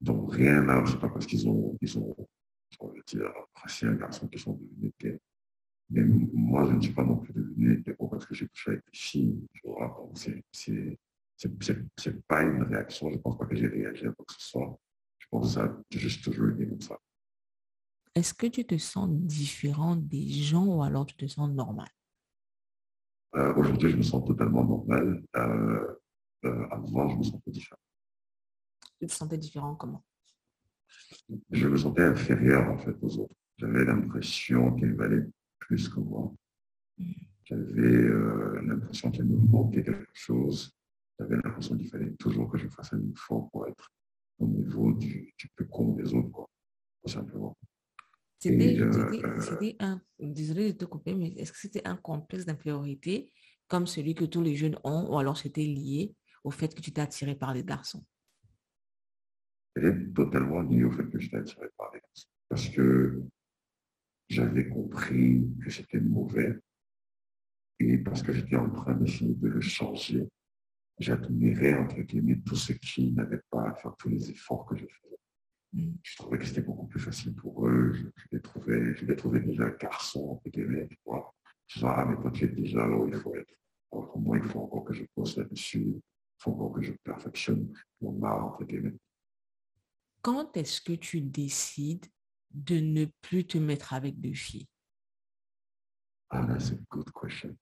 [0.01, 2.17] Donc rien à, c'est pas parce qu'ils ont, ils ont,
[2.81, 5.21] on va dire, apprécié un garçon qui sont devenus gays.
[5.91, 8.85] Mais moi, je ne suis pas non plus devenu hétéro parce que j'ai couché avec
[8.87, 9.95] des filles, tu vois.
[9.99, 10.99] Donc c'est, c'est,
[11.97, 13.11] c'est, pas une réaction.
[13.11, 14.81] Je ne pense pas que j'ai réagi à quoi que ce soit.
[15.19, 16.99] Je pense que ça a juste toujours été comme ça.
[18.15, 21.89] Est-ce que tu te sens différent des gens ou alors tu te sens normal?
[23.35, 25.23] Euh, Aujourd'hui, je me sens totalement normal.
[25.37, 25.95] Euh,
[26.47, 27.81] euh, avant, je me sentais différent.
[29.01, 30.05] Tu te sentais différent comment?
[31.51, 33.35] Je me sentais inférieur en fait aux autres.
[33.57, 35.25] J'avais l'impression qu'il valait
[35.59, 36.33] plus que moi.
[37.45, 38.09] J'avais
[38.63, 40.73] l'impression qu'il me manquait quelque chose.
[41.19, 43.91] J'avais l'impression qu'il fallait toujours que je fasse un effort pour être
[44.39, 46.49] au niveau du, du plus con des autres, quoi,
[47.03, 47.57] tout simplement.
[48.45, 53.33] Euh, c'était un, désolé de te couper, mais est-ce que c'était un complexe d'infériorité
[53.67, 56.93] comme celui que tous les jeunes ont, ou alors c'était lié au fait que tu
[56.93, 58.05] t'es attiré par les garçons?
[59.77, 62.29] C'était totalement lié au fait que j'étais attiré par les garçons.
[62.49, 63.23] Parce que
[64.27, 66.59] j'avais compris que c'était mauvais
[67.79, 70.27] et parce que j'étais en train d'essayer de le changer,
[70.99, 74.87] j'admirais, entre guillemets, tous ceux qui n'avaient pas à faire tous les efforts que je
[74.87, 75.93] faisais.
[76.03, 77.93] Je trouvais que c'était beaucoup plus facile pour eux.
[77.93, 80.89] Je, les, trouvais, je les trouvais déjà garçons, entre guillemets.
[80.89, 81.35] Tu vois.
[81.83, 83.53] ah, mais toi, tu es déjà là où il faut être.
[83.91, 85.83] Pour moi, il faut encore que je pose là-dessus.
[85.83, 86.03] Il
[86.39, 88.95] faut encore que je perfectionne mon art, entre guillemets.
[90.27, 92.07] Quand est-ce que tu décides
[92.51, 94.67] de ne plus te mettre avec deux filles?
[96.31, 97.57] Ah, c'est une good question.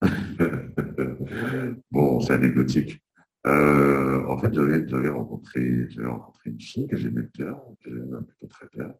[1.90, 3.04] bon, c'est anecdotique.
[3.46, 8.68] Euh, en fait, j'avais rencontré, rencontré une fille que j'aimais bien, que j'aimais plutôt très
[8.72, 8.94] bien,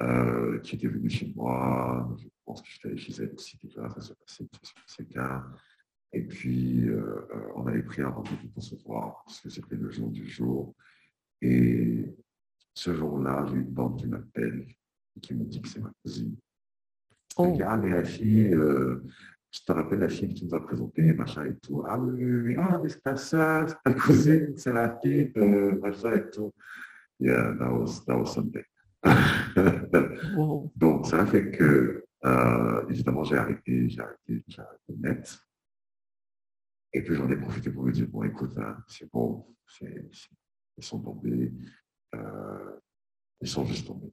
[0.00, 2.12] euh, qui était venue chez moi.
[2.18, 5.44] Je pense que j'étais chez elle aussi déjà, ça se passait, bien.
[6.12, 9.88] Et puis, euh, on avait pris un rendez-vous pour se voir, parce que c'était le
[9.88, 10.74] jour du jour.
[11.40, 12.16] Et
[12.74, 14.66] ce jour-là, j'ai une bande qui m'appelle
[15.16, 16.36] et qui me dit que c'est ma cousine.
[17.36, 17.56] Oh.
[17.64, 21.56] Ah, mais la fille, je te rappelle la fille qui nous a présenté, machin et
[21.56, 21.84] tout.
[21.86, 25.32] Ah oui, oui, oui, ah, mais c'est pas ça, c'est ta cousine, c'est la fille,
[25.36, 26.52] euh, machin et tout.
[27.20, 28.64] Yeah, that was, that was something.
[30.76, 35.38] Donc, ça fait que, euh, évidemment, j'ai arrêté, j'ai arrêté, j'ai arrêté net.
[36.92, 40.10] Et puis, j'en ai profité pour me dire, bon, écoute, hein, c'est bon, c'est,
[40.76, 41.52] ils sont tombés,
[42.14, 42.80] euh,
[43.40, 44.12] ils sont juste tombés.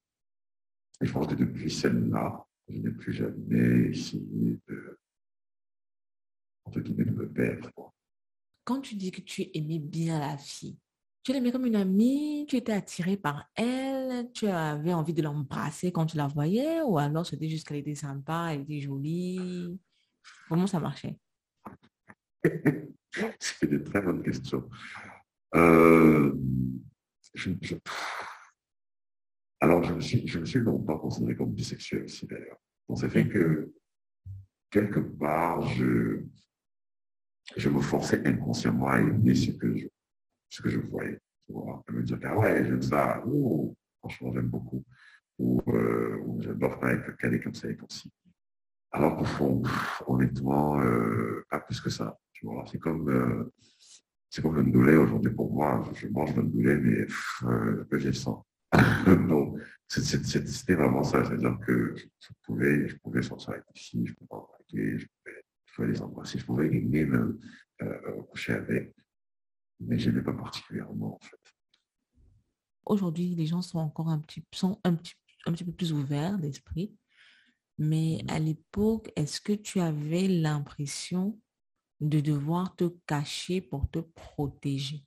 [1.02, 4.98] Et je pense que depuis celle-là, je n'ai plus jamais essayé de
[8.64, 10.78] quand tu dis que tu aimais bien la fille,
[11.24, 15.92] tu l'aimais comme une amie, tu étais attiré par elle, tu avais envie de l'embrasser
[15.92, 19.80] quand tu la voyais, ou alors c'était juste qu'elle était sympa, elle était jolie?
[20.48, 21.18] Comment ça marchait?
[23.40, 24.70] C'est une très bonne question.
[25.56, 26.34] Euh,
[29.60, 32.58] alors, je me, suis, je me suis longtemps considéré comme bisexuel aussi, d'ailleurs.
[32.88, 33.72] On s'est fait que,
[34.70, 36.24] quelque part, je,
[37.56, 39.88] je me forçais inconsciemment à aimer ce que je,
[40.50, 41.20] ce que je voyais.
[41.46, 44.84] Tu vois, à me dire, ah ouais, j'aime ça, oh, franchement, j'aime beaucoup.
[45.40, 48.12] Ou, euh, j'adore travailler avec quelqu'un comme ça et comme ci.
[48.92, 49.64] Alors qu'au fond,
[50.08, 52.20] honnêtement, euh, pas plus que ça.
[52.34, 53.54] Tu vois, c'est comme, euh,
[54.32, 55.84] c'est comme le ndoulet aujourd'hui pour moi.
[55.94, 57.06] Je mange le ndoulet, mais
[57.44, 58.44] euh, que j'ai sens.
[59.28, 61.24] Donc, c'était vraiment ça.
[61.26, 65.46] C'est-à-dire que je pouvais, je pouvais sortir avec des filles, je pouvais en je pouvais
[65.66, 67.40] je pouvais les embrasser, je pouvais les même
[67.82, 68.94] euh, coucher avec,
[69.80, 71.40] mais je n'ai pas particulièrement en fait.
[72.86, 75.14] Aujourd'hui, les gens sont encore un petit, sont un petit,
[75.46, 76.94] un petit peu plus ouverts d'esprit,
[77.78, 81.40] mais à l'époque, est-ce que tu avais l'impression
[82.02, 85.04] de devoir te cacher pour te protéger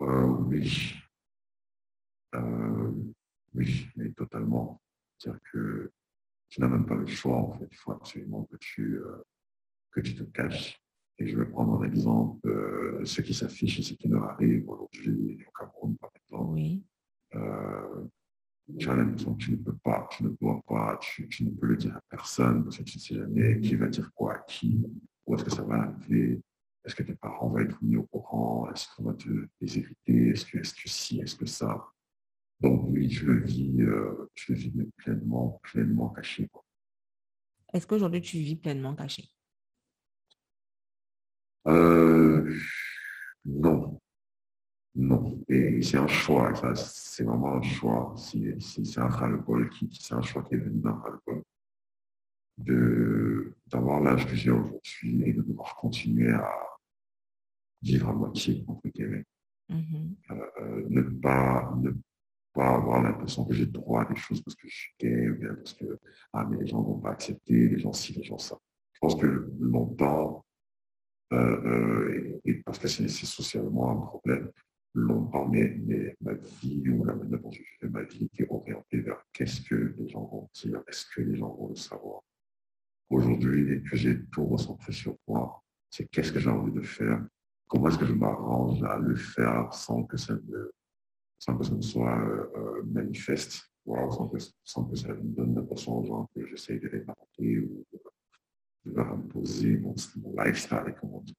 [0.00, 0.94] euh, Oui.
[2.34, 2.92] Euh,
[3.54, 4.80] oui, mais totalement.
[5.18, 5.90] C'est-à-dire que
[6.48, 7.66] tu n'as même pas le choix, en fait.
[7.70, 9.22] Il faut absolument que tu, euh,
[9.90, 10.80] que tu te caches.
[11.18, 14.68] Et je vais prendre un exemple, euh, ce qui s'affiche et ce qui leur arrive
[14.68, 16.52] aujourd'hui au Cameroun, par exemple.
[16.52, 16.84] Oui.
[17.34, 18.04] Euh,
[18.78, 21.66] tu as l'impression que tu ne peux pas, tu ne dois pas, tu, ne peux
[21.66, 24.38] le dire à personne parce que tu ne sais jamais qui va dire quoi à
[24.40, 24.78] qui,
[25.28, 26.40] où est-ce que ça va arriver,
[26.84, 29.28] est-ce que tes parents vont être mis au courant, est-ce qu'on va te
[29.60, 31.86] les éviter, est-ce que, est-ce que si, est-ce que ça?
[32.60, 36.48] Donc oui, je le vis, euh, je le vis pleinement, pleinement caché.
[37.72, 39.28] Est-ce qu'aujourd'hui tu vis pleinement caché?
[41.66, 42.50] Euh,
[43.44, 44.00] Non.
[44.94, 45.44] Non.
[45.48, 46.52] Et c'est un choix.
[46.74, 48.14] c'est vraiment un choix.
[48.16, 51.42] C'est un ras-le-bol, qui, c'est un choix qui est venu d'un ras-le-bol,
[52.58, 56.50] d'avoir l'âge que j'ai aujourd'hui et de devoir continuer à
[57.82, 59.24] vivre à moitié, entre guillemets.
[59.70, 61.90] Euh, ne, pas, ne
[62.54, 65.36] pas avoir l'impression que j'ai droit à des choses parce que je suis gay ou
[65.36, 65.98] bien parce que
[66.32, 68.58] ah, mais les gens ne vont pas accepter, les gens ci, les gens ça.
[68.94, 70.44] Je pense que longtemps,
[71.32, 74.50] euh, euh, et, parce que c'est socialement un problème,
[74.94, 79.00] longtemps mais, mais ma vie ou la manière dont je fais ma vie était orientée
[79.00, 82.22] vers qu'est-ce que les gens vont dire, est-ce que les gens vont le savoir.
[83.10, 87.24] Aujourd'hui, que j'ai tout recentré sur moi, c'est qu'est-ce que j'ai envie de faire,
[87.66, 90.70] comment est-ce que je m'arrange à le faire sans que ça ne,
[91.38, 95.98] sans que ça ne soit euh, manifeste, sans, que, sans, que, ça me donne l'impression
[95.98, 101.20] aux gens que j'essaie de les marquer ou de, leur imposer mon, mon lifestyle, comment
[101.20, 101.34] dire.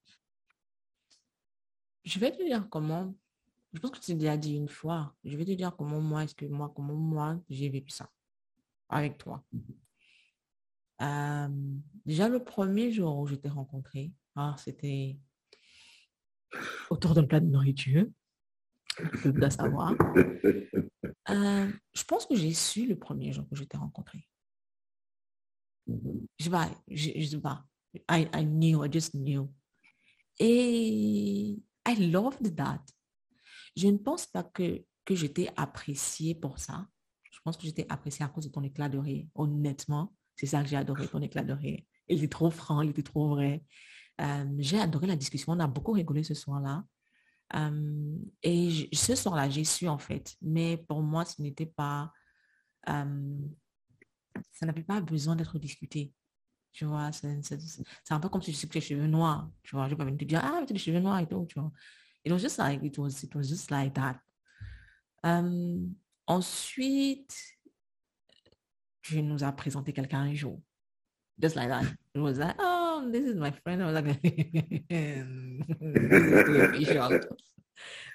[2.03, 3.13] Je vais te dire comment,
[3.73, 6.35] je pense que tu l'as dit une fois, je vais te dire comment moi, est-ce
[6.35, 8.09] que moi, comment moi, j'ai vécu ça
[8.89, 9.43] avec toi.
[11.01, 11.47] Euh,
[12.05, 15.17] déjà, le premier jour où je t'ai rencontré, ah, c'était
[16.89, 18.05] autour d'un plat de nourriture.
[19.13, 19.93] Je savoir.
[21.29, 24.27] Euh, je pense que j'ai su le premier jour que je t'ai rencontré.
[25.87, 26.49] Je sais
[26.87, 27.65] je, je sais pas.
[28.09, 29.51] I, knew, I just knew.
[30.39, 31.57] Et
[31.87, 32.83] I loved that.
[33.75, 36.87] Je ne pense pas que, que je t'ai apprécié pour ça.
[37.31, 40.13] Je pense que je t'ai apprécié à cause de ton éclat de rire, honnêtement.
[40.39, 41.53] C'est ça que j'ai adoré, ton éclat de.
[41.61, 43.61] Il était trop franc, il était trop vrai.
[44.21, 45.51] Euh, j'ai adoré la discussion.
[45.51, 46.85] On a beaucoup rigolé ce soir-là.
[47.55, 50.37] Euh, et ce soir-là, j'ai su en fait.
[50.41, 52.13] Mais pour moi, ce n'était pas...
[52.87, 53.37] Euh,
[54.53, 56.13] ça n'avait pas besoin d'être discuté.
[56.71, 57.27] Tu vois, c'est
[58.11, 59.51] un peu comme si je sais que les cheveux noirs.
[59.61, 61.59] Tu vois, je vais te dire, ah, tu as des cheveux noirs et tout, tu
[61.59, 61.69] vois.
[62.23, 64.21] It was just like, it was, it like that.
[66.27, 67.35] ensuite,
[69.09, 70.61] tu nous as présenté quelqu'un un jour.
[71.41, 71.83] Just like that.
[72.13, 73.81] It was like, oh, this is my friend.
[73.81, 74.21] I was like,
[74.89, 75.23] this
[76.21, 77.19] is too official.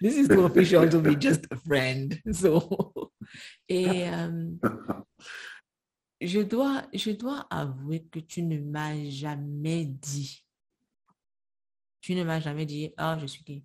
[0.01, 2.21] This is too official to be just a friend.
[2.33, 3.11] So,
[3.69, 4.61] et um,
[6.21, 10.45] je dois, je dois avouer que tu ne m'as jamais dit,
[12.03, 13.65] tu ne m'as jamais dit, oh, je suis gay.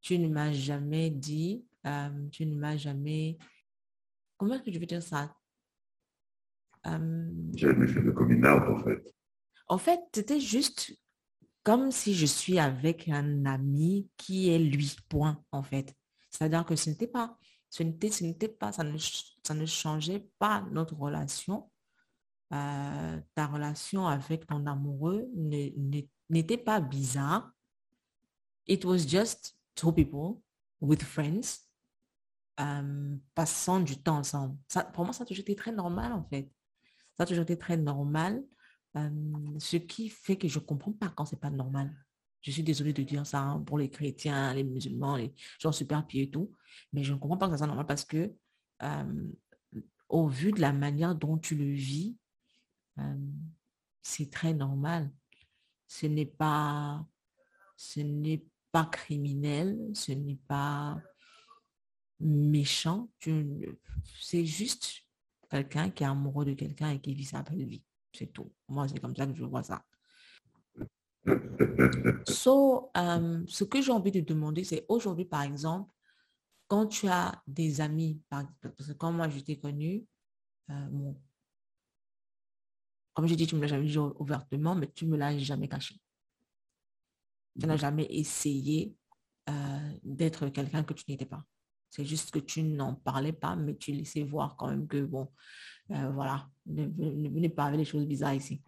[0.00, 3.38] Tu ne m'as jamais dit, um, tu ne m'as jamais,
[4.36, 5.32] comment est-ce que je veux dire ça?
[6.86, 9.14] Euh, J'ai jamais fait de coming out, en fait.
[9.68, 10.96] En fait, c'était juste
[11.62, 15.94] comme si je suis avec un ami qui est lui, point, en fait.
[16.30, 17.38] C'est-à-dire que ce n'était pas,
[17.70, 21.70] ce n'était, ce n'était pas, ça ne, ça ne changeait pas notre relation.
[22.52, 27.50] Euh, ta relation avec ton amoureux n'était pas bizarre.
[28.66, 30.42] It was just two people
[30.80, 31.66] with friends
[32.60, 34.56] euh, passant du temps ensemble.
[34.68, 36.50] Ça, pour moi, ça a toujours été très normal, en fait.
[37.26, 38.42] Toujours été très normal.
[38.94, 41.94] ce qui fait que je comprends pas quand c'est pas normal.
[42.42, 46.06] Je suis désolée de dire ça hein, pour les chrétiens, les musulmans, les gens super
[46.06, 46.52] pieds et tout.
[46.92, 48.34] Mais je ne comprends pas que ça normal parce que
[50.08, 52.16] au vu de la manière dont tu le vis,
[54.02, 55.10] c'est très normal.
[55.86, 57.06] Ce n'est pas,
[57.76, 61.00] ce n'est pas criminel, ce n'est pas
[62.18, 63.10] méchant.
[64.20, 65.02] C'est juste
[65.52, 67.84] quelqu'un qui est amoureux de quelqu'un et qui vit sa belle vie.
[68.14, 68.50] C'est tout.
[68.68, 69.84] Moi, c'est comme ça que je vois ça.
[72.26, 75.90] So, euh, ce que j'ai envie de demander, c'est aujourd'hui, par exemple,
[76.68, 78.46] quand tu as des amis, parce
[78.88, 80.06] que quand moi je t'ai connu,
[80.70, 81.12] euh,
[83.12, 86.00] comme je dis, tu me l'as jamais dit ouvertement, mais tu me l'as jamais caché.
[87.60, 88.96] Tu n'as jamais essayé
[89.50, 91.44] euh, d'être quelqu'un que tu n'étais pas.
[91.92, 95.28] C'est juste que tu n'en parlais pas, mais tu laissais voir quand même que, bon,
[95.90, 98.62] euh, voilà, ne, venez pas avec les choses bizarres ici.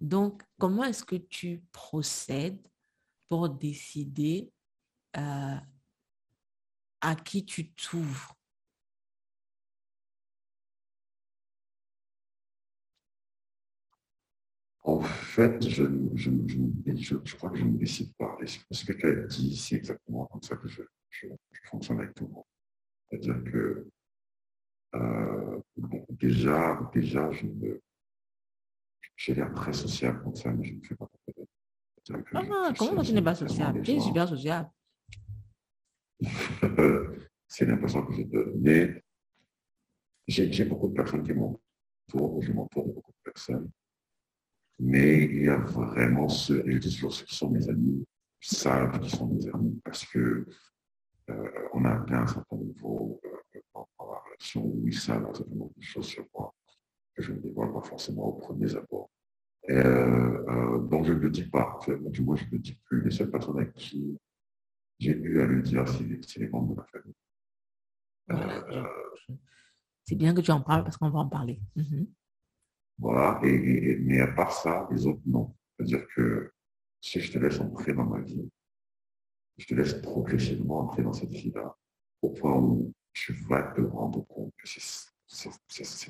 [0.00, 2.66] Donc, comment est-ce que tu procèdes
[3.28, 4.50] pour décider
[5.16, 5.56] euh,
[7.00, 8.36] à qui tu t'ouvres?
[14.84, 16.30] En fait, je, je,
[17.24, 18.36] je, crois que je ne décide pas.
[18.70, 21.28] Ce que tu as dit, c'est exactement comme ça que je, je,
[21.64, 22.44] fonctionne avec tout le monde.
[23.08, 23.88] C'est-à-dire que
[24.96, 25.60] euh,
[26.10, 27.46] déjà, déjà, je
[29.16, 31.08] j'ai l'air très sociable comme ça, mais je ne fais pas
[32.34, 33.82] Ah, comment tu n'es pas sociable?
[33.82, 34.68] Tu es super sociable.
[37.46, 39.02] c'est l'impression que j'ai donné.
[40.26, 43.70] J'ai beaucoup de personnes qui m'entourent, je m'entoure de beaucoup de personnes.
[44.84, 48.04] Mais il y a vraiment ceux, et je dis toujours ceux qui sont mes amis,
[48.40, 50.44] savent qui sont mes amis parce que
[51.30, 55.34] euh, on a atteint un certain niveau euh, dans, la relation où ils savent un
[55.34, 56.52] certain nombre de choses sur moi
[57.14, 59.08] que je ne dévoile pas forcément au premier abord.
[59.70, 61.78] Euh, donc, je ne le dis pas.
[61.86, 63.04] Du moins, je ne le dis plus.
[63.04, 64.18] Les seules personnes avec qui
[64.98, 67.14] j'ai eu à le dire, c'est les membres de ma famille.
[70.02, 71.60] c'est bien que tu en parles parce qu'on va en parler.
[71.76, 72.08] Mhm.
[72.98, 73.40] Voilà.
[73.44, 75.54] Et, mais à part ça, les autres, non.
[75.76, 76.52] C'est-à-dire que
[77.00, 78.48] si je te laisse entrer dans ma vie,
[79.58, 81.76] je te laisse progressivement entrer dans cette vie-là,
[82.22, 84.80] au point où tu vas te rendre compte que c'est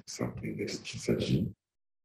[0.07, 1.53] ça qu'il s'agit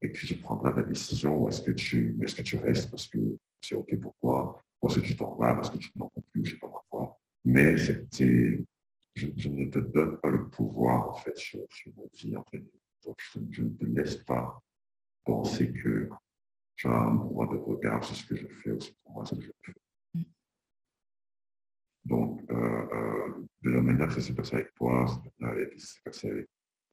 [0.02, 3.18] et que tu prendras la décision est-ce que tu est-ce que tu restes parce que
[3.62, 6.22] c'est ok pour toi, ou est-ce que tu t'en vas parce que tu n'en peux
[6.32, 7.20] plus, je sais pas pourquoi.
[7.44, 12.44] Mais je, ne te donne pas le pouvoir en fait sur, sur ma vie en
[12.52, 12.64] fait.
[13.06, 13.18] Donc
[13.52, 14.62] je, ne te laisse pas
[15.28, 16.10] penser que
[16.76, 19.36] tu as un droit de regard sur ce que je fais ou pour moi ce
[19.36, 19.74] que je fais.
[20.14, 20.24] Mm.
[22.06, 26.30] Donc, euh, euh, de la manière que ça s'est passé avec toi, ça s'est passé
[26.32, 26.48] avec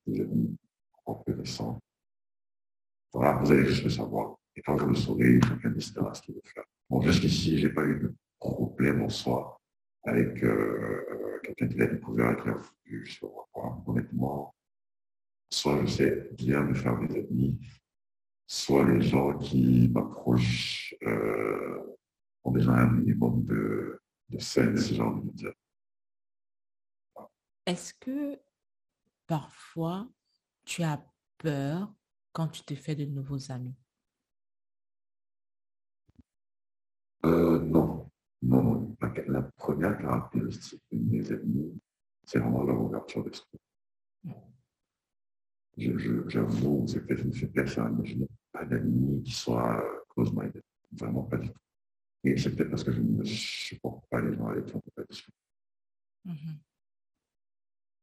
[0.05, 0.57] tes amis
[1.07, 1.81] reconnaissants,
[3.13, 4.37] voilà, vous allez juste le savoir.
[4.57, 6.65] Et quand je le saurai, chacun décidera ce qu'il veut faire.
[6.91, 9.61] Bon, jusqu'ici, j'ai pas eu de problème en soi
[10.05, 12.57] avec euh, euh quelqu'un qui a découvert avec la
[12.87, 13.83] vue sur moi.
[13.87, 14.55] Honnêtement,
[15.51, 17.59] soit je sais bien me faire des amis,
[18.47, 21.97] soit les gens qui m'approchent euh,
[22.45, 25.53] ont déjà un minimum de, de scène, si j'ai envie de dire.
[27.67, 28.39] Est-ce que
[29.27, 30.09] parfois
[30.65, 31.03] tu as
[31.39, 31.95] peur
[32.33, 33.77] quand tu te fais de nouveaux amis?
[37.25, 38.11] Euh, Non.
[38.45, 41.81] Non, la, première caractéristique de mes amis,
[42.25, 43.59] c'est vraiment leur ouverture d'esprit.
[45.79, 50.63] J'avoue, c'est peut-être une à imaginer pas d'amis qui soient close-minded.
[50.93, 51.59] Vraiment pas du tout.
[52.23, 54.91] Et c'est peut-être parce que je ne supporte pas les gens avec qui on peut
[54.95, 55.37] pas discuter.
[56.27, 56.57] Mm-hmm.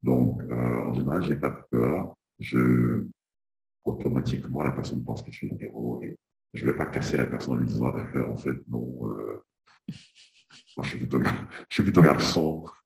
[0.04, 2.16] Donc, euh, en général, j'ai pas peur.
[2.40, 3.06] Je,
[3.84, 6.18] automatiquement, la personne pense que je suis un héros et
[6.54, 9.44] je ne vais pas casser la personne en lui disant, en fait, non, euh,
[10.78, 12.66] moi, je, suis plutôt, je suis plutôt garçon.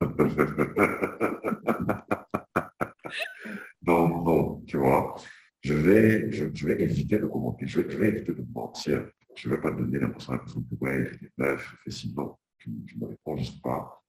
[3.82, 5.16] non, non, tu vois,
[5.66, 9.10] je vais, je, vais éviter de commenter, je vais, éviter de mentir.
[9.34, 11.90] Je ne vais pas donner l'impression à la personne que, ouais, je meuf, je fais
[11.90, 14.00] sinon, je, je ne réponds juste pas.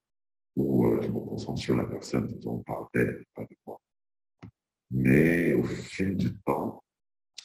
[0.56, 3.82] Ou euh, je me concentre sur la personne, disons, par d'elle, pas de moi.
[4.92, 6.84] Mais au fil du temps,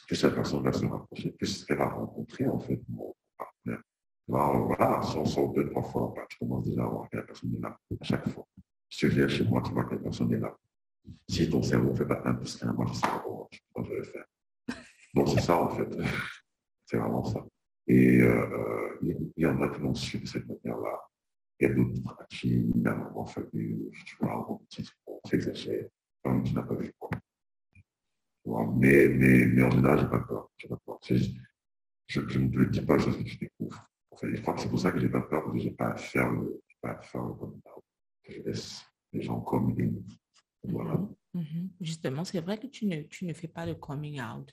[0.07, 3.81] que cette personne va se rapprocher, plus qu'elle va en fait mon partenaire.
[4.27, 7.23] Voilà, si on sort deux, trois fois, bah, tu commences déjà à voir que la
[7.23, 8.47] personne est là à chaque fois.
[8.89, 10.55] Si tu viens chez moi, tu vois que la personne est là.
[11.27, 13.49] Si ton cerveau ne fait pas un plus qu'un, moi je pas comment
[13.85, 14.25] je vais le faire.
[15.13, 15.89] Donc c'est ça en fait.
[16.85, 17.43] C'est vraiment ça.
[17.87, 20.99] Et euh, il y en a qui l'ont su de cette manière-là.
[21.59, 24.47] Il y a d'autres qui, à un moment, fallu, tu vois,
[25.07, 25.87] on s'exagère,
[26.23, 27.09] comme tu n'as pas vu quoi.
[28.75, 30.49] Mais, mais, mais en général, je n'ai pas peur.
[30.69, 30.99] Pas peur.
[32.07, 33.87] Je, ne te dis pas chose que tu découvres.
[34.21, 35.75] Je crois que c'est pour ça que je n'ai pas peur, parce que je n'ai
[35.75, 37.83] pas à faire le, pas à faire le out.
[38.27, 38.83] Je laisse
[39.13, 40.03] les gens comme ils
[40.65, 41.69] -hmm.
[41.81, 44.51] Justement, c'est vrai que tu ne, fais pas le coming out.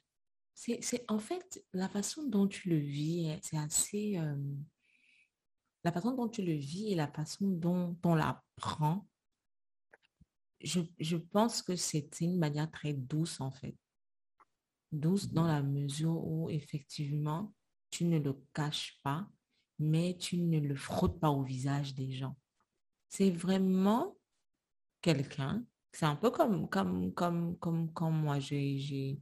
[0.55, 4.19] C'est en fait la façon dont tu le vis, hein, c'est assez...
[4.19, 4.37] Euh,
[5.83, 9.07] la façon dont tu le vis et la façon dont on l'apprend
[10.63, 13.77] je, pense que c'est une manière très douce en fait.
[14.93, 17.53] Douce dans la mesure où effectivement,
[17.91, 19.29] tu ne le caches pas,
[19.79, 22.37] mais tu ne le frottes pas au visage des gens.
[23.09, 24.17] C'est vraiment
[25.01, 29.19] quelqu'un, c'est un peu comme, comme, comme, comme quand moi j'ai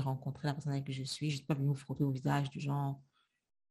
[0.00, 2.60] rencontré la personne avec qui je suis, je ne pas venu frotter au visage du
[2.60, 3.00] genre,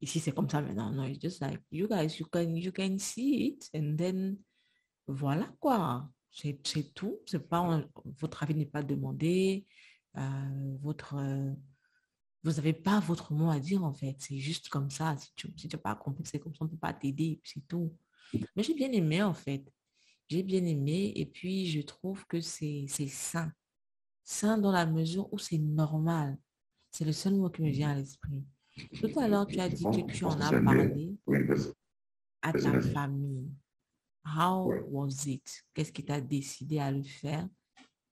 [0.01, 0.91] ici c'est comme ça maintenant.
[0.91, 4.37] Non, it's just like, you guys, you can, you can see it, and then,
[5.07, 6.09] voilà quoi.
[6.29, 7.17] C'est tout.
[7.25, 7.83] C'est pas
[8.19, 9.65] votre avis n'est pas demandé.
[10.17, 11.51] Euh, votre, euh,
[12.43, 14.15] vous n'avez pas votre mot à dire en fait.
[14.19, 15.15] C'est juste comme ça.
[15.17, 17.41] Si tu n'as pas compris c'est comme ça, on ne peut pas t'aider.
[17.43, 17.91] C'est tout.
[18.55, 19.65] Mais j'ai bien aimé en fait.
[20.29, 23.51] J'ai bien aimé et puis je trouve que c'est sain.
[24.23, 26.37] Sain dans la mesure où c'est normal.
[26.91, 28.43] C'est le seul mot qui me vient à l'esprit.
[28.99, 31.15] Tout à l'heure, tu as dit que tu en as parlé
[32.41, 33.49] à ta famille.
[34.25, 35.63] How was it?
[35.73, 37.47] Qu'est-ce qui t'a décidé à le faire?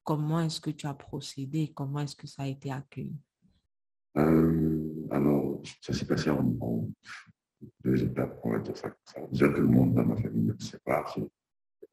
[0.03, 1.73] Comment est-ce que tu as procédé?
[1.73, 3.17] Comment est-ce que ça a été accueilli?
[4.17, 6.43] Euh, alors, ça s'est passé en,
[7.83, 8.95] deux étapes, on va dire ça.
[9.31, 10.79] Déjà, tout le monde dans ma famille ne sait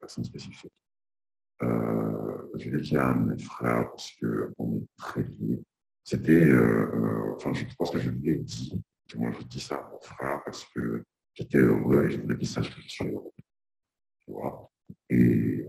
[0.08, 0.72] spécifiques.
[1.62, 5.62] Euh, je l'ai dit à mes frères parce qu'on est très liés.
[6.02, 8.82] C'était, euh, euh, enfin, je pense que je lui ai dit,
[9.14, 12.48] moi je dis ça à mon frère parce que j'étais heureux et je voulais qu'il
[12.54, 13.30] que je suis heureux.
[15.08, 15.68] Et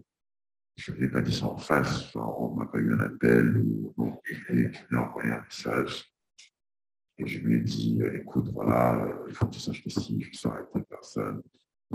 [0.75, 3.93] je ne l'ai pas dit ça en face, on m'a pas eu un appel ou
[4.23, 6.11] je lui ai envoyé un message.
[7.19, 10.35] Et je lui ai dit, écoute, voilà, il faut que tu saches que si je
[10.35, 11.43] sors avec personne,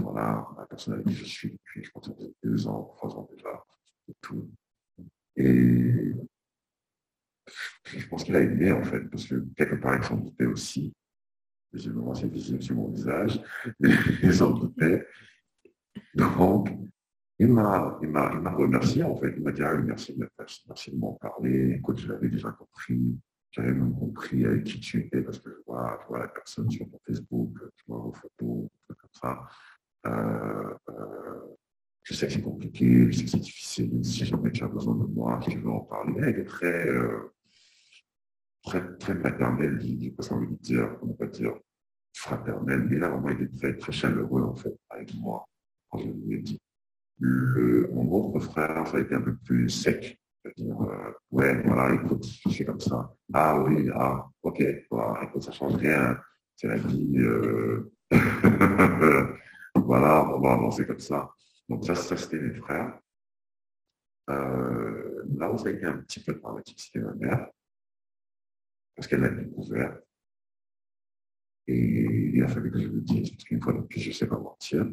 [0.03, 2.11] voilà, la personne avec qui je suis depuis, je pense,
[2.43, 3.65] deux ans, trois ans déjà,
[4.09, 4.51] et tout.
[5.37, 6.15] Et
[7.85, 10.95] je pense qu'il a aimé, en fait, parce que quelque part, il s'en doutait aussi.
[11.73, 13.41] Visiblement, c'est visible sur mon visage.
[14.23, 15.07] Il s'en doutait.
[16.15, 16.71] Donc,
[17.39, 19.35] il m'a, il m'a, il m'a remercié, en fait.
[19.37, 20.19] Il m'a dit, ah, merci,
[20.67, 21.75] merci de m'en parler.
[21.77, 23.19] Écoute, je l'avais déjà compris.
[23.51, 26.71] J'avais même compris avec qui tu étais parce que je vois, je vois la personne
[26.71, 29.47] sur mon Facebook, je vois vos photos, comme ça.
[30.07, 31.57] Euh, euh,
[32.03, 34.05] je sais que c'est compliqué, je sais que c'est difficile.
[34.05, 36.89] Si jamais tu as besoin de moi, si tu veux en parler, il est très,
[36.89, 37.35] euh,
[38.63, 40.23] très, très maternel, j'ai pas
[40.61, 41.55] dire, on pas dire
[42.15, 45.47] fraternel, mais là, vraiment, il est très, très chaleureux, en fait, avec moi,
[45.91, 46.61] quand je lui ai dit.
[47.21, 50.19] Mon autre frère, ça a été un peu plus sec.
[50.47, 53.13] Euh, ouais, voilà, écoute, je suis comme ça.
[53.35, 56.17] Ah oui, ah, ok, voilà, écoute, ça change rien.
[56.57, 57.19] C'est la vie.
[59.85, 61.31] voilà, on va avancer comme ça.
[61.69, 62.99] Donc ça, c'était mes frères.
[64.31, 67.49] Euh, là où ça a un petit peu dramatique, c'était ma mère
[68.99, 69.97] parce qu'elle l'a découvert.
[71.69, 74.15] Et il a fallu que je le dise, parce qu'une fois de plus, je ne
[74.15, 74.91] sais pas mentir.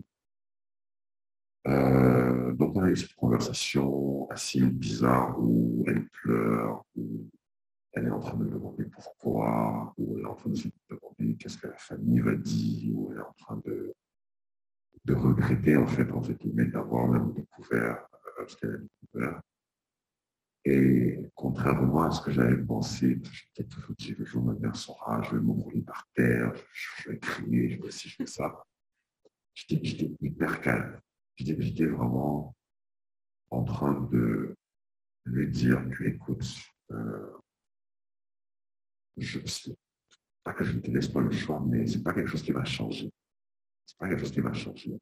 [1.67, 7.27] Euh, donc, on a eu cette conversation assez bizarre où elle pleure, où
[7.93, 10.67] elle est en train de me demander pourquoi, où elle est en train de se
[10.87, 13.91] demander qu'est-ce que la famille va dire, où elle est en train de,
[15.05, 18.07] de regretter, en fait, en fait, d'avoir même découvert
[18.39, 19.41] euh, ce qu'elle a découvert.
[20.67, 25.21] Et contrairement à ce que j'avais pensé, j'étais toujours dit, le jour ma mère sera,
[25.21, 28.63] je vais m'enrouler par terre, je vais crier, je vais ci, je fais ça.
[29.53, 30.99] J'étais hyper calme.
[31.37, 32.55] J'étais vraiment
[33.51, 34.55] en train de
[35.25, 36.43] lui dire que, écoute,
[36.91, 37.37] euh,
[39.17, 39.75] je sais
[40.43, 42.51] pas que je ne te laisse pas le choix, mais c'est pas quelque chose qui
[42.51, 43.11] va changer.
[43.85, 44.99] C'est pas quelque chose qui va changer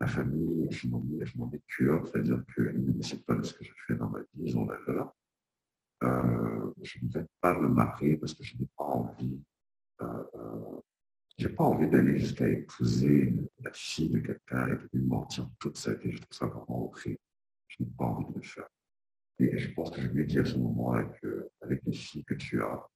[0.00, 3.72] ma famille, je m'en ai cure, c'est-à-dire qu'ils ne décident pas de ce que je
[3.86, 5.14] fais dans ma vie, ils ont valeur.
[6.02, 9.40] Euh, je ne vais pas me marier parce que je n'ai pas envie,
[10.02, 15.48] euh, euh, pas envie d'aller jusqu'à épouser la fille de quelqu'un et de lui mentir
[15.58, 16.12] toute sa vie.
[16.12, 17.18] Je trouve ça vraiment horrible.
[17.68, 18.68] Je n'ai pas envie de le faire.
[19.38, 22.34] Et je pense que je lui ai dit à ce moment-là qu'avec les filles que
[22.34, 22.86] tu as,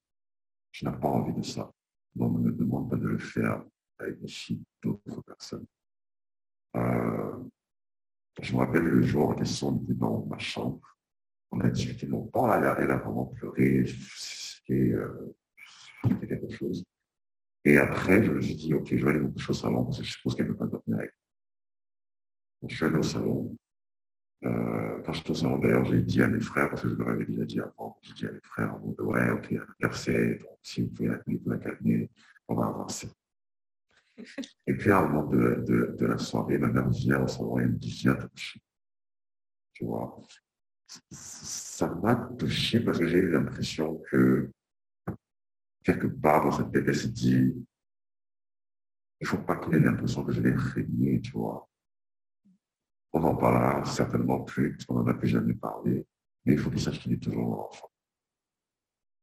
[0.72, 1.70] je n'ai pas envie de ça.
[2.14, 3.62] Donc, ne me demande pas de le faire
[4.06, 5.66] les filles d'autres personnes.
[6.76, 7.44] Euh,
[8.40, 10.80] je me rappelle le jour on était dans ma chambre.
[11.50, 12.52] On a discuté longtemps.
[12.52, 13.84] Elle a, elle a vraiment pleuré.
[13.86, 15.34] C'était euh,
[16.20, 16.84] quelque chose.
[17.64, 20.12] Et après, je me suis dit, OK, je vais aller au salon parce que je
[20.12, 21.12] suppose qu'elle ne peut pas dormir avec.
[22.66, 23.56] Je suis allé au salon.
[24.44, 27.08] Euh, quand j'étais au salon, d'ailleurs, j'ai dit à mes frères, parce que je leur
[27.08, 30.82] avais déjà dit avant, j'ai dit à mes frères, ouais, ok, y a donc si
[30.82, 32.10] vous pouvez la, calmer,
[32.48, 33.08] on va avancer.
[34.66, 37.58] Et puis, à un moment de, de, de la soirée, ma mère vient au salon
[37.58, 38.60] et elle me toucher.
[39.72, 40.20] Tu vois,
[41.10, 44.50] ça m'a touché parce que j'ai eu l'impression que,
[45.82, 47.54] quelque part dans cette tête, elle s'est dit,
[49.20, 51.68] il ne faut pas qu'il ait l'impression que je l'ai régné, tu vois.
[53.12, 56.06] On en parlera certainement plus, qu'on n'en a plus jamais parlé,
[56.44, 57.89] mais il faut qu'il sache qu'il est toujours mon enfant.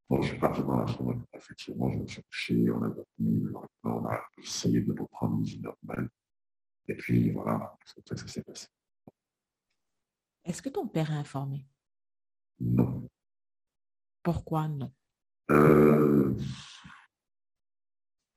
[0.10, 3.46] Bon, je suis parti dans la chambre, effectivement, je me suis couché, on a dormi,
[3.84, 6.10] on a essayé de reprendre une vie normale.
[6.88, 8.68] Et puis voilà, c'est comme ça que ça s'est passé.
[10.46, 11.66] Est-ce que ton père est informé?
[12.62, 13.06] Non.
[14.24, 14.94] Pourquoi non?
[15.52, 16.34] Euh,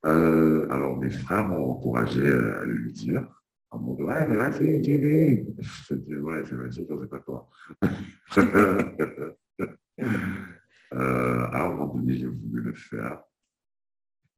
[0.05, 3.25] euh, Alors, mes frères m'ont encouragé à lui dire.
[3.69, 7.49] En mode, ouais, mais là, c'est Je dis, ouais, c'est c'est pas toi.
[10.93, 13.23] Euh, à un moment donné, j'ai voulu le faire.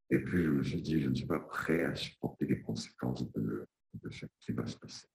[0.09, 3.31] Et puis, je me suis dit, je ne suis pas prêt à supporter les conséquences
[3.33, 3.67] de,
[4.11, 5.07] ce qui va se passer.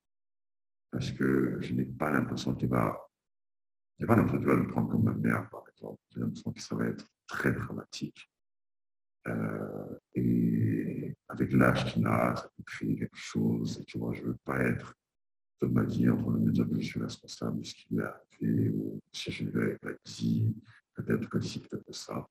[0.91, 2.99] Parce que je n'ai pas l'impression qu'il va,
[3.99, 6.01] j'ai pas l'impression qu'il va le prendre comme ma mère, par exemple.
[6.11, 8.33] J'ai l'impression que ça va être très dramatique.
[9.29, 13.79] Euh, et avec l'âge qu'il a, ça peut créer quelque chose.
[13.81, 14.95] Et tu vois, je ne veux pas être
[15.61, 17.95] de ma vie en train de me dire que je suis responsable de ce qui
[17.95, 20.55] m'est arrivé ou si je lui avais pas dit
[21.03, 22.29] peut-être que si, peut-être ça.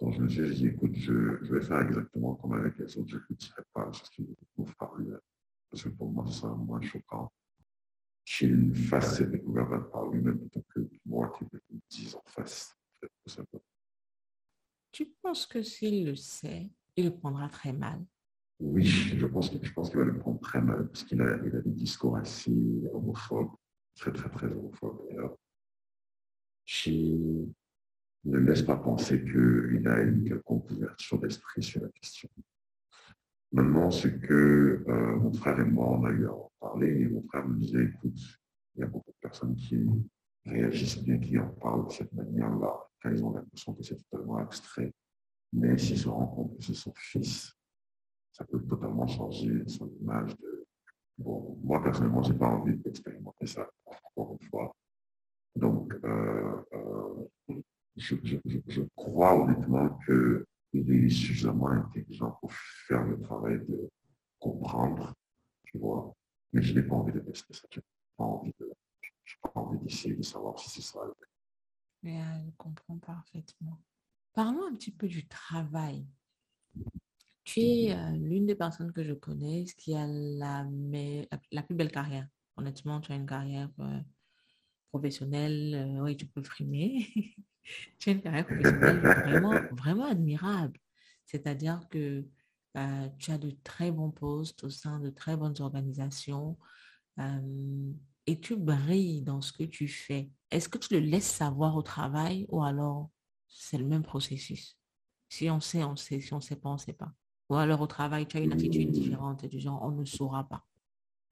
[0.00, 3.16] Donc, je me suis dit, écoute, je, vais faire exactement comme avec les autres, je
[3.16, 5.10] ne dirai pas ce qui me découvre par lui.
[5.70, 7.32] Parce que pour moi, c'est moins choquant
[8.24, 12.76] qu'il fasse cette découverte par lui-même plutôt que moi qui me dise en face.
[14.92, 18.04] Tu penses que s'il le sait, il le prendra très mal?
[18.60, 21.56] Oui, je pense, je pense qu'il va le prendre très mal parce qu'il a, il
[21.56, 22.52] a des discours assez
[22.92, 23.50] homophobes,
[23.96, 25.36] très, très, très homophobes d'ailleurs.
[28.24, 32.28] Ne laisse pas penser qu'il a une quelconque ouverture d'esprit sur la question.
[33.52, 37.08] Maintenant, ce que euh, mon frère et moi, on a eu à en parler, et
[37.08, 38.18] mon frère me disait, écoute,
[38.74, 39.84] il y a beaucoup de personnes qui
[40.46, 44.38] réagissent bien, qui en parlent de cette manière-là, quand ils ont l'impression que c'est totalement
[44.38, 44.92] abstrait.
[45.52, 47.52] Mais s'ils se rendent compte que c'est son fils,
[48.32, 50.66] ça peut totalement changer son image de...
[51.18, 54.74] Bon, moi, personnellement, je n'ai pas envie d'expérimenter ça, encore une fois.
[55.54, 57.60] Donc, euh, euh,
[57.96, 63.88] je, crois honnêtement qu'il est suffisamment intelligent pour faire le travail de
[64.38, 65.14] comprendre,
[65.64, 66.14] tu vois.
[66.52, 67.66] Mais je n'ai pas envie de tester ça.
[67.70, 67.84] Je n'ai
[68.16, 68.72] pas envie de,
[69.42, 71.00] pas envie d'essayer de savoir si c'est ça.
[72.02, 73.80] Mais euh, je comprends parfaitement.
[74.32, 76.06] Parlons un petit peu du travail.
[77.44, 80.66] Tu es euh, l'une des personnes que je connais qui a la,
[81.50, 82.26] la, plus belle carrière.
[82.56, 84.00] Honnêtement, tu as une carrière euh,
[84.92, 85.98] professionnelle.
[86.02, 87.08] oui, tu peux frimer.
[87.98, 90.78] tu as une carrière professionnelle vraiment, vraiment admirable.
[91.24, 92.24] C'est-à-dire que
[93.18, 96.58] tu as de très bons postes au sein de très bonnes organisations
[98.26, 101.82] et tu brilles dans ce que tu fais, est-ce que tu le laisses savoir au
[101.82, 103.10] travail ou alors
[103.48, 104.78] c'est le même processus?
[105.28, 106.20] Si on sait, on sait.
[106.20, 107.12] Si on ne sait pas, on ne sait pas.
[107.48, 110.64] Ou alors au travail, tu as une attitude différente du genre, on ne saura pas.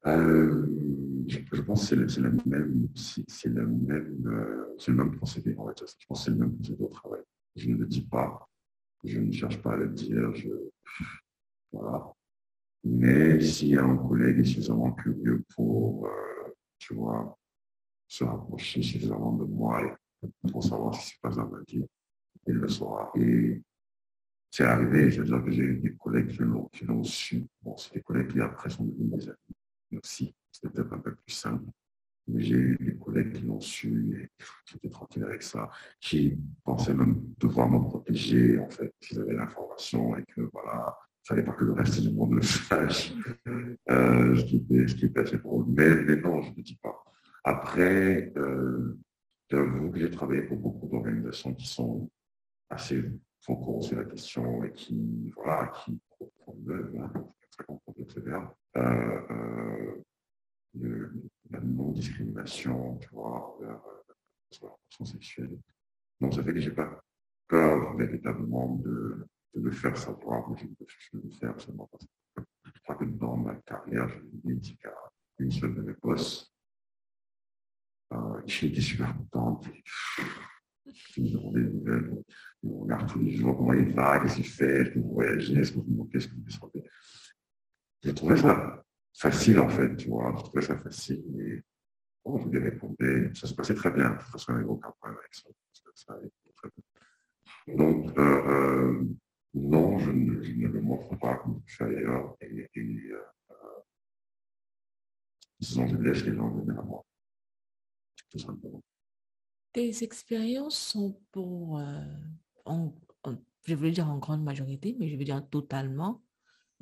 [0.07, 0.90] Euh,
[1.31, 5.55] je, pense que c'est le, même, c'est le même, euh, c'est le même procédé.
[5.57, 5.85] En fait.
[5.99, 7.23] Je pense que c'est le même procédé au travail.
[7.57, 8.49] Je ne le dis pas,
[9.05, 10.35] je ne cherche pas à le dire.
[10.35, 10.49] Je,
[11.73, 12.13] voilà.
[12.83, 16.11] Mais si un collègue est suffisamment curieux pour euh,
[16.79, 17.39] tu vois,
[18.09, 19.97] se rapprocher suffisamment de moi
[20.51, 21.85] pour savoir ce qui se passe dans ma vie.
[22.47, 23.13] Il le saura.
[23.15, 23.63] Et
[24.51, 26.37] c'est arrivé, c'est-à-dire que j'ai eu des collègues
[26.73, 27.47] qui l'ont su.
[27.63, 29.60] Bon, c'est des collègues qui après sont devenus des amis
[29.99, 30.35] aussi.
[30.51, 31.65] C'était peut-être un peu plus simple.
[32.29, 35.71] Mais j'ai eu des collègues qui l'ont su et j'étais tranquille avec ça,
[36.01, 41.29] qui pensaient même devoir me protéger, en fait, s'ils avaient l'information et que voilà, il
[41.29, 43.13] fallait pas que le reste du monde le sache,
[43.89, 45.65] ce, qui était, ce qui assez drôle.
[45.69, 47.03] Mais, non, je ne dis pas.
[47.43, 48.99] Après, euh,
[49.49, 52.09] que j'ai travaillé pour beaucoup d'organisations qui sont
[52.69, 53.03] assez
[53.41, 56.01] font sur la question et qui, voilà, qui
[58.77, 60.03] euh, euh,
[60.79, 61.13] le,
[61.51, 65.59] la non-discrimination, tu vois, envers euh, sexuelle.
[66.21, 67.03] Donc, ça fait que j'ai pas
[67.49, 72.43] peur véritablement de, de le faire savoir, mais je, je le faire seulement parce que
[72.75, 74.21] je crois que dans ma carrière, je
[74.55, 74.95] dit qu'à
[75.39, 76.53] une seule de mes boss,
[78.13, 79.67] euh, qui était super contente.
[80.87, 85.15] Je me regarde tous les jours comment il va, qu'est-ce qu'il fait, est-ce que vous
[85.15, 86.85] voyagez, est-ce que vous manquez, est-ce que vous descendez.
[88.03, 88.83] J'ai trouvé ça
[89.15, 91.23] facile en fait, tu vois, j'ai trouvé ça facile.
[91.39, 91.63] Et
[92.49, 94.91] lui ai répondu, ça se passait très bien, de toute façon, il n'y avait aucun
[94.93, 95.49] problème avec ça.
[97.69, 99.05] Donc, euh, euh,
[99.55, 103.21] non, je ne, le montre pas je suis ailleurs et, et euh,
[105.59, 107.05] disons, je laisse les gens venir à moi,
[108.31, 108.83] tout simplement.
[109.73, 112.05] Tes expériences sont pour, euh,
[112.65, 112.93] en,
[113.65, 116.23] je veux dire en grande majorité, mais je veux dire totalement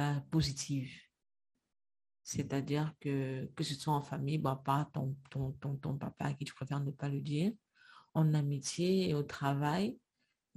[0.01, 0.91] euh, positives.
[2.29, 5.17] C'est-à-dire que, que ce soit en famille, bah, pas ton,
[5.99, 7.53] papa à qui tu préfères ne pas le dire,
[8.13, 9.99] en amitié et au travail,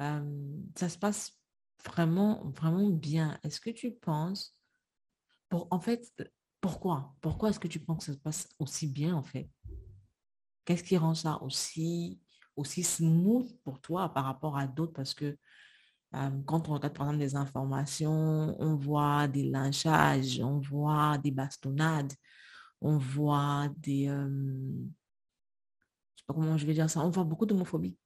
[0.01, 1.39] euh, ça se passe
[1.85, 3.39] vraiment, vraiment bien.
[3.43, 4.53] Est-ce que tu penses,
[5.49, 6.03] en fait,
[6.59, 9.49] pourquoi Pourquoi est-ce que tu penses que ça se passe aussi bien, en fait?
[10.65, 12.19] Qu'est-ce qui rend ça aussi,
[12.57, 14.91] aussi smooth pour toi par rapport à d'autres?
[14.91, 15.37] Parce que
[16.45, 22.13] quand on regarde, par exemple, des informations, on voit des lynchages, on voit des bastonnades,
[22.81, 24.09] on voit des...
[24.09, 24.27] Euh,
[26.15, 27.97] je sais pas comment je vais dire ça, on voit beaucoup d'homophobie.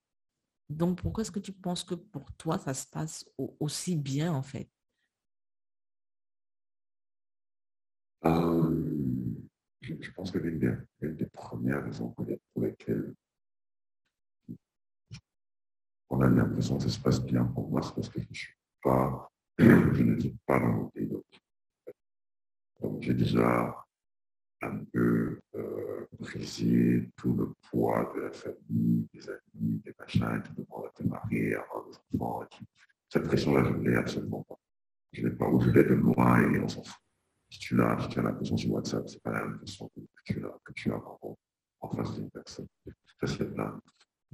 [0.69, 3.25] Donc, pourquoi est-ce que tu penses que pour toi, ça se passe
[3.59, 4.69] aussi bien, en fait?
[8.25, 8.95] Euh,
[9.81, 10.59] je, pense que l'une
[11.01, 12.25] des, premières raisons pour
[12.57, 13.13] lesquelles
[16.09, 18.33] on a l'impression que ça se passe bien pour moi, c'est parce que je ne
[18.33, 21.09] suis pas, je ne dis pas dans mon pays
[22.81, 23.85] Donc, j'ai déjà
[24.61, 30.53] un peu euh, briser tout le poids de la famille, des amis, des machins, qui
[30.53, 32.47] demandent à te marier, à avoir des enfants.
[33.09, 34.59] Cette pression-là, je ne l'ai absolument pas.
[35.11, 35.47] Je ne l'ai pas.
[35.47, 37.01] Ou je de loin et on s'en fout.
[37.49, 39.65] Si tu l'as, si tu as la pression sur WhatsApp, c'est pas la même que
[40.23, 41.37] tu as, que tu as en,
[41.81, 42.67] en face d'une personne.
[43.19, 43.79] Ça, c'est là.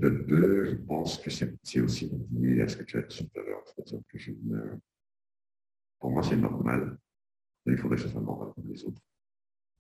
[0.01, 3.39] De deux, je pense que c'est aussi lié à ce que tu as dit tout
[3.39, 3.63] à l'heure.
[3.67, 4.79] C'est-à-dire que je ne...
[5.99, 6.97] Pour moi, c'est normal.
[7.63, 9.03] Mais il faudrait que ce soit normal comme les autres.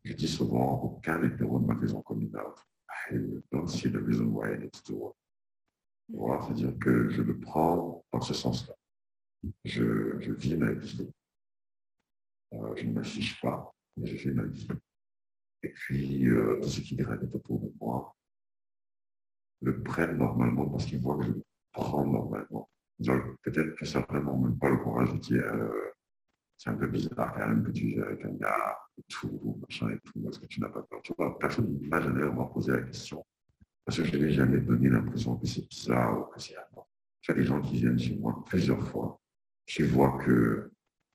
[0.03, 2.69] Je dis souvent, aucun hétéro ne m'a raison comme une autre.
[3.09, 3.15] I
[3.51, 4.55] don't see the reason why
[4.87, 5.15] do
[6.07, 8.75] C'est-à-dire que je le prends dans ce sens-là.
[9.65, 11.11] Je, vis ma vie.
[12.53, 14.67] Euh, je ne m'affiche pas, mais je vis ma vie.
[15.63, 18.15] Et puis, euh, ceux qui gravitent autour de moi
[19.61, 22.69] le prennent normalement parce qu'ils voient que je le prends normalement.
[23.43, 25.91] Peut-être que ça vraiment même pas le courage de dire euh,
[26.57, 29.89] c'est un peu bizarre quand même que tu vis avec un gars et tout, machin
[29.89, 32.45] et tout, est-ce que tu n'as pas peur Tu vois, personne ne m'a jamais vraiment
[32.45, 33.25] posé la question.
[33.83, 36.87] Parce que je n'ai jamais donné l'impression que c'est bizarre ou que c'est important.
[37.21, 39.19] Tu as des gens qui viennent chez moi plusieurs fois.
[39.65, 40.71] Je vois que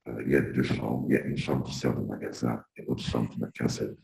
[0.09, 1.05] euh, il y a deux chambres.
[1.09, 3.69] Il y a une chambre qui sert de magasin et l'autre chambre qui n'a qu'un
[3.69, 3.95] seul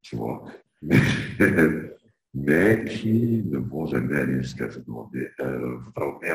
[0.00, 0.44] Tu vois.
[2.32, 5.78] qui ne vont jamais aller jusqu'à demander, euh,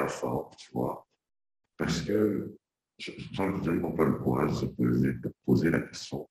[0.04, 1.08] ensemble, tu vois.
[1.78, 2.58] Parce que
[2.98, 6.30] gens n'ont pas le courage de poser, la question.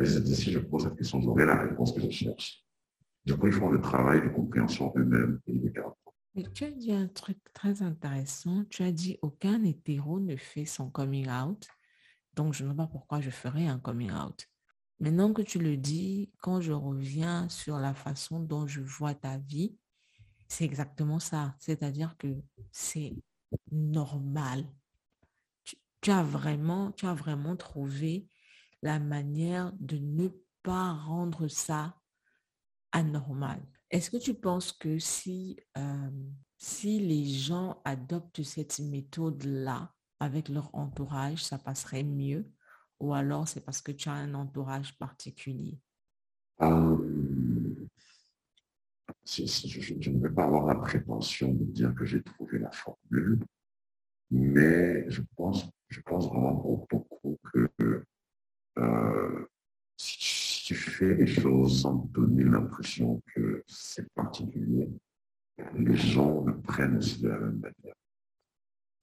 [0.00, 2.64] Et si je pose cette question, j'aurai la réponse que je cherche.
[3.24, 5.72] Du coup, ils font le travail de compréhension eux-mêmes et de
[6.34, 8.64] Mais tu as dit un truc très intéressant.
[8.70, 11.66] Tu as dit aucun hétéro ne fait son coming out.
[12.34, 14.46] Donc, je ne sais pas pourquoi je ferais un coming out.
[15.00, 19.38] Maintenant que tu le dis, quand je reviens sur la façon dont je vois ta
[19.38, 19.76] vie,
[20.48, 21.54] c'est exactement ça.
[21.60, 22.28] C'est-à-dire que
[22.72, 23.14] c'est
[23.70, 24.66] normal
[26.00, 28.28] tu as vraiment, tu as vraiment trouvé
[28.82, 30.28] la manière de ne
[30.62, 31.96] pas rendre ça
[32.92, 33.60] anormal.
[33.90, 36.10] Est-ce que tu penses que si, euh,
[36.56, 42.50] si les gens adoptent cette méthode-là avec leur entourage, ça passerait mieux?
[43.00, 45.78] Ou alors c'est parce que tu as un entourage particulier?
[46.60, 46.96] Euh,
[49.24, 53.38] je, ne vais pas avoir la prétention de dire que j'ai trouvé la formule,
[54.30, 58.04] mais je pense je pense vraiment beaucoup que
[58.78, 59.46] euh,
[59.96, 64.88] si tu fais les choses sans donner l'impression que c'est particulier,
[65.74, 67.94] les gens le prennent aussi de la même manière.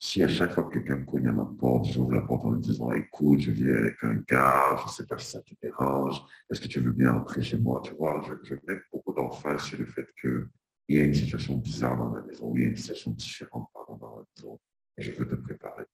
[0.06, 2.62] Si à chaque fois que quelqu'un cogne à ma porte, j'ouvre la porte en me
[2.62, 6.22] disant écoute, je viens avec un gars, je ne sais pas si ça te dérange,
[6.48, 7.82] est-ce que tu veux bien entrer chez moi?
[7.84, 10.48] Tu vois, je, mets beaucoup d'emphase sur le fait qu'il
[10.90, 13.68] y a une situation bizarre dans la maison, il y a une situation différente
[14.00, 14.60] dans la maison,
[14.96, 15.86] et je veux te préparer.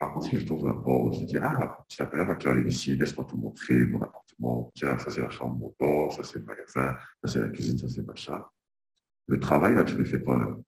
[0.00, 2.96] Par contre, si je trouve un port, je dis, ah, tu t'appelles, vas aller ici,
[2.96, 4.72] laisse-moi te montrer mon appartement.
[4.74, 7.88] Tiens, ça c'est la chambre mon ça c'est le magasin, ça c'est la cuisine, ça
[7.88, 8.44] c'est machin.
[9.28, 10.58] Le travail, là, tu ne le fais pas.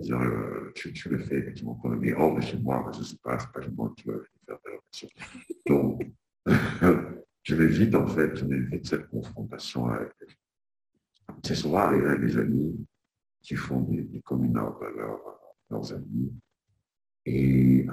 [0.00, 3.16] C'est-à-dire, euh, tu, le fais effectivement pas, mais hors de chez moi, je ne sais
[3.22, 6.06] pas, c'est pas moi que tu vas faire de Donc,
[7.42, 10.12] je m'évite, en fait, je m'évite cette confrontation avec
[11.44, 12.86] C'est souvent arrivé avec des amis
[13.42, 14.90] qui font des, communards à
[15.70, 16.32] leurs amis
[17.26, 17.86] et.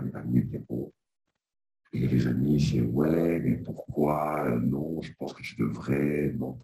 [1.94, 4.50] Et les amis, c'est ouais, mais pourquoi?
[4.62, 6.34] Non, je pense que tu devrais.
[6.34, 6.60] Non,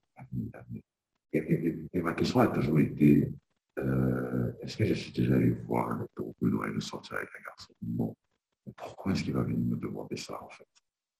[1.33, 3.31] et, ma question a toujours été
[3.79, 7.43] euh, est-ce que je suis déjà allé voir un autre Benoît de sortir avec un
[7.43, 7.73] garçon?
[7.81, 8.15] Non.
[8.75, 10.67] Pourquoi est-ce qu'il va venir me demander ça en fait?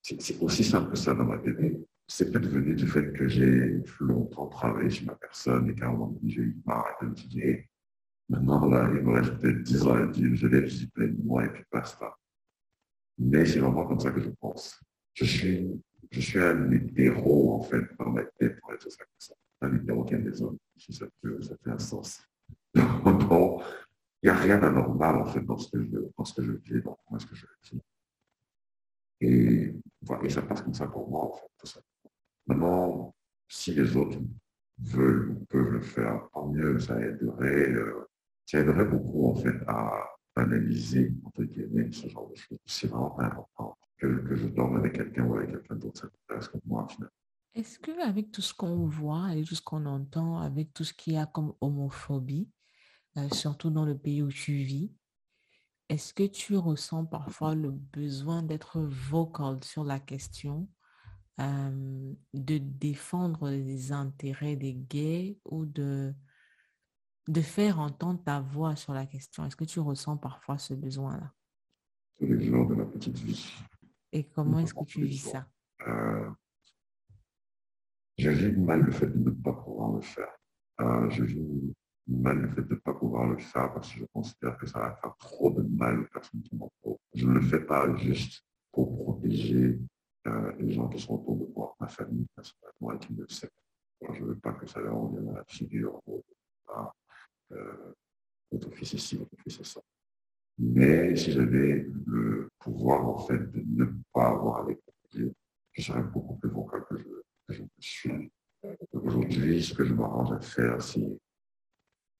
[0.02, 1.80] C'est aussi simple que ça dans ma télé.
[2.06, 5.92] C'est peut-être venu du fait que j'ai longtemps travaillé chez ma personne et qu'à un
[5.92, 7.64] moment donné, j'ai eu marre de me dire
[8.28, 11.22] Maintenant, là, il me reste peut-être 10 ans à dire, je l'ai visité plein de
[11.22, 12.16] mois et puis basta.
[13.18, 14.80] Mais c'est vraiment comme ça que je pense.
[15.12, 19.18] Je suis, je suis un hétéro, en fait, dans ma tête, pour être ça comme
[19.18, 19.34] ça.
[19.60, 22.22] Un hétéro qui a des hommes, si ça, peut, ça fait un sens.
[24.24, 26.82] Il n'y a rien d'anormal, en fait, dans ce que je, dans que je vis,
[26.82, 27.80] dans ce que je vis.
[29.20, 31.80] Et, voilà, et ça passe comme ça pour moi, en fait, ça.
[32.46, 33.14] Maintenant,
[33.48, 34.18] si les autres
[34.78, 37.70] veulent ou peuvent le faire, tant mieux, ça aiderait.
[37.72, 38.08] Euh,
[38.46, 40.04] ça aiderait beaucoup en fait à
[40.36, 41.12] analyser
[41.92, 42.58] ce genre de choses.
[42.66, 46.60] C'est vraiment important que, je dorme avec quelqu'un ou avec quelqu'un d'autre, ça m'intéresse comme
[46.66, 47.12] moi finalement.
[47.54, 51.12] Est-ce qu'avec tout ce qu'on voit, avec tout ce qu'on entend, avec tout ce qu'il
[51.12, 52.48] y a comme homophobie,
[53.16, 54.92] euh, surtout dans le pays où tu vis,
[55.88, 60.68] est-ce que tu ressens parfois le besoin d'être vocal sur la question,
[61.40, 66.14] euh, de défendre les intérêts des gays ou de,
[67.28, 69.44] de faire entendre ta voix sur la question?
[69.44, 71.32] Est-ce que tu ressens parfois ce besoin-là?
[72.18, 73.52] Tous les jours de la petite vie.
[74.12, 75.46] Et comment est-ce que tu vis ça?
[75.86, 76.30] Euh,
[78.18, 80.32] Je vis mal le fait de ne pas pouvoir le faire.
[80.80, 81.74] Euh, je vis
[82.08, 84.80] mal le fait de ne pas pouvoir le faire parce que je considère que ça
[84.80, 87.00] va faire trop de mal aux personnes qui m'entourent.
[87.14, 89.78] Je ne le fais pas juste pour protéger
[90.26, 92.26] euh, les gens qui sont autour de moi, ma famille,
[92.80, 93.50] moi qui me sait.
[94.00, 96.00] je ne veux pas que ça leur revienne à la figure
[97.52, 97.94] euh,
[98.50, 99.80] votre fils ici, votre fils ça.
[100.58, 104.80] Mais si j'avais le pouvoir, en fait, de ne pas avoir avec
[105.10, 105.32] Dieu,
[105.72, 107.04] je serais beaucoup plus vocal que je,
[107.48, 108.30] que je suis.
[108.92, 111.18] Aujourd'hui, ce que je m'arrange à faire, c'est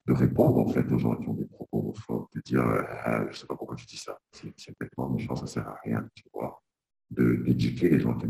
[0.05, 3.37] de répondre en fait aux gens qui ont des propos homophobes, de dire ah, je
[3.37, 6.61] sais pas pourquoi tu dis ça, c'est bêtement méchant, ça sert à rien, tu vois,
[7.09, 8.27] d'éduquer les gens qui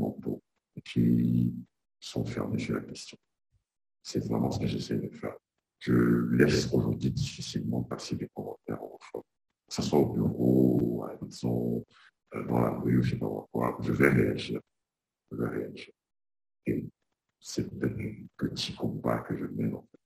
[0.75, 1.53] et qui
[1.99, 3.17] sont fermés sur la question.
[4.01, 5.35] C'est vraiment ce que j'essaie de faire.
[5.79, 5.93] Je
[6.35, 9.23] laisse aujourd'hui difficilement passer des commentaires homophobes,
[9.67, 11.85] que ce soit au bureau, à la maison,
[12.35, 14.61] euh, dans la rue, je sais pas quoi, je vais réagir.
[15.31, 15.93] Je vais réagir.
[16.65, 16.85] Et
[17.39, 19.99] c'est peut-être un petit combat que je mène en fait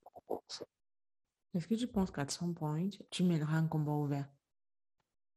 [0.47, 0.65] ça.
[1.57, 4.29] Est-ce que tu penses qu'à son point, tu mèneras un combat ouvert?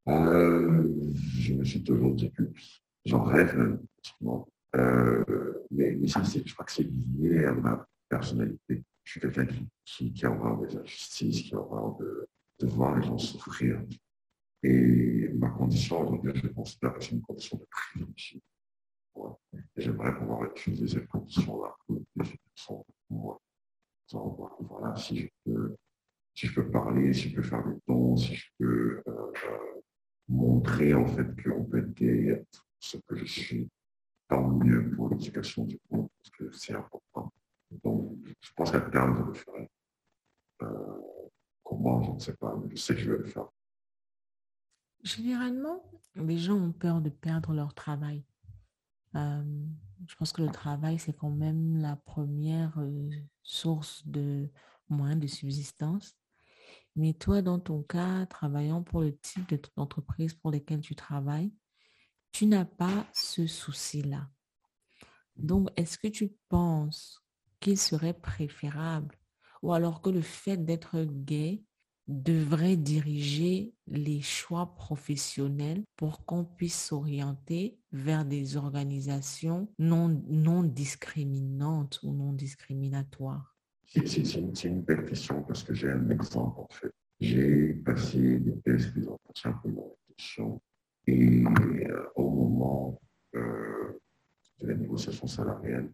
[0.08, 2.42] Euh, Je me suis toujours dit que
[3.06, 3.80] j'en rêve,
[4.76, 6.86] euh, mais, mais je crois que c'est
[7.18, 8.84] lié à ma personnalité.
[9.02, 9.46] Je suis quelqu'un
[9.86, 12.28] qui, qui, a horreur des injustices, qui a horreur de,
[12.66, 13.82] voir les gens souffrir.
[14.62, 18.38] Et ma condition je considère que c'est une condition de privilège.
[19.74, 21.74] J'aimerais pouvoir utiliser cette condition-là
[22.66, 23.40] pour moi.
[24.12, 25.76] Voilà, si je peux
[26.40, 29.12] si je peux parler, si je peux faire des dons, si je peux euh,
[29.44, 29.80] euh,
[30.26, 33.68] montrer en fait qu'on peut être ce que je suis,
[34.26, 37.30] tant mieux pour l'éducation du monde, parce que c'est important.
[37.84, 39.70] Donc, je pense qu'à terme, je le ferai.
[40.62, 41.00] Euh,
[41.62, 43.50] comment, je ne sais pas, mais je sais que je vais le faire.
[45.02, 45.84] Généralement,
[46.14, 48.24] les gens ont peur de perdre leur travail.
[49.14, 52.82] je pense que le travail, c'est quand même la première
[53.42, 54.48] source de
[54.88, 56.16] moyens de subsistance.
[57.00, 61.50] Mais toi, dans ton cas, travaillant pour le type d'entreprise pour lesquelles tu travailles,
[62.30, 64.28] tu n'as pas ce souci-là.
[65.34, 67.24] Donc, est-ce que tu penses
[67.58, 69.16] qu'il serait préférable
[69.62, 71.64] ou alors que le fait d'être gay
[72.06, 81.98] devrait diriger les choix professionnels pour qu'on puisse s'orienter vers des organisations non, non discriminantes
[82.02, 83.56] ou non discriminatoires?
[83.92, 86.92] C'est une belle question parce que j'ai un exemple en fait.
[87.18, 89.96] J'ai passé des tests, des entretiens pour
[91.06, 93.00] et euh, au moment
[93.34, 93.98] euh,
[94.60, 95.90] de la négociation salariale,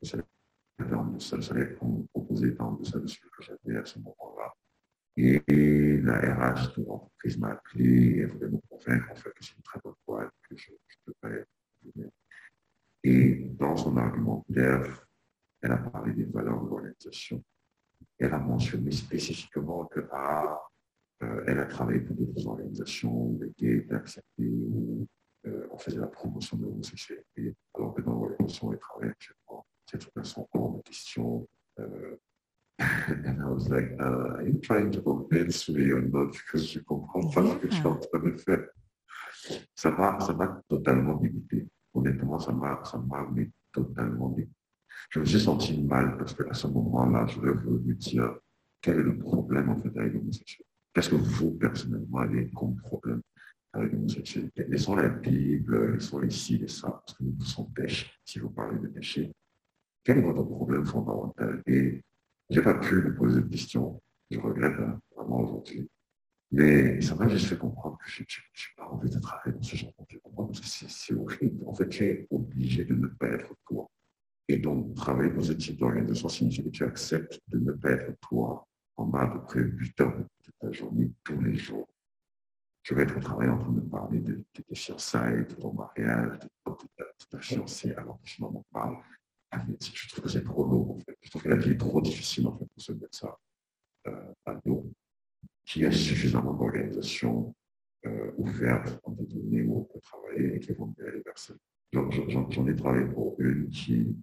[0.00, 4.52] le salaire qu'on proposait était en deçà de ce que j'avais à ce moment-là.
[5.16, 5.40] Et,
[6.02, 9.54] la RH de l'entreprise m'a appelé et elle voulait me convaincre en fait que c'est
[9.54, 11.48] une très bonne boîte, que je, je peux être.
[13.04, 15.06] Et dans son argumentaire,
[15.62, 17.42] elle a parlé des valeurs de l'organisation.
[18.18, 20.60] Elle a mentionné spécifiquement que ah,
[21.22, 25.06] euh, elle a travaillé pour d'autres organisations où étaient acceptés, où
[25.70, 30.12] on faisait la promotion de l'homosexualité, alors que dans l'organisation elle travaille actuellement, c'est toute
[30.12, 31.48] façon hors de question.
[31.78, 32.16] Euh,
[32.78, 36.32] and I was like, uh, are you trying to convince me or not?
[36.32, 38.66] Because je comprends pas ce que je en train de faire.
[39.74, 41.68] Ça m'a, ça totalement dégoûté.
[41.94, 43.28] Honnêtement, ça m'a, ça m'a
[43.72, 44.61] totalement dégoûté
[45.10, 48.38] je me suis senti mal parce qu'à ce moment-là, je voulais me dire
[48.80, 50.68] quel est le problème en fait avec l'homosexualité.
[50.94, 53.22] Qu'est-ce que vous, personnellement, avez comme problème
[53.72, 57.72] avec l'homosexualité Laissons la Bible, laissons les ci, les ça, parce que nous tous sommes
[57.72, 59.32] pêche, si vous parlez de péché.
[60.04, 61.62] Quel est votre problème fondamental?
[61.66, 62.02] Et
[62.50, 64.02] je n'ai pas pu me poser de questions.
[64.30, 65.88] Je regrette hein, vraiment aujourd'hui.
[66.50, 68.26] Mais ça m'a juste fait comprendre que je n'ai
[68.76, 71.64] pas envie de travailler dans ce genre de C'est horrible.
[71.66, 73.88] En fait, j'ai obligé de ne pas être toi.
[74.48, 78.18] Et donc, travailler dans ce type d'organisation signifie que tu acceptes de ne pas être
[78.20, 78.66] toi
[78.96, 81.88] en à peu près 8 heures de ta journée tous les jours.
[82.82, 86.38] Tu vas être au travail en train de parler de, tes fiançailles, de ton mariage,
[86.40, 86.74] de,
[87.30, 88.96] ta fiancée, alors que je m'en parle.
[89.52, 91.16] Je trouve que c'est trop lourd, en fait.
[91.20, 93.38] Je trouve que la vie est trop difficile, en fait, pour se mettre ça
[94.08, 94.90] euh, à dos.
[95.64, 97.54] Qu'il y a suffisamment d'organisations
[98.04, 101.58] euh, ouvertes en des données où on peut travailler et qui vont bien les personnes.
[101.92, 104.16] J'en ai travaillé pour une qui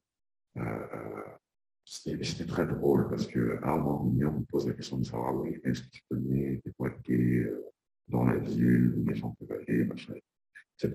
[1.86, 5.36] c'était très drôle parce qu'à un moment donné, on me pose la question de savoir
[5.36, 7.66] oui, est-ce que tu connais des boîtes euh,
[8.08, 10.14] dans la ville où les gens peuvent aller, machin.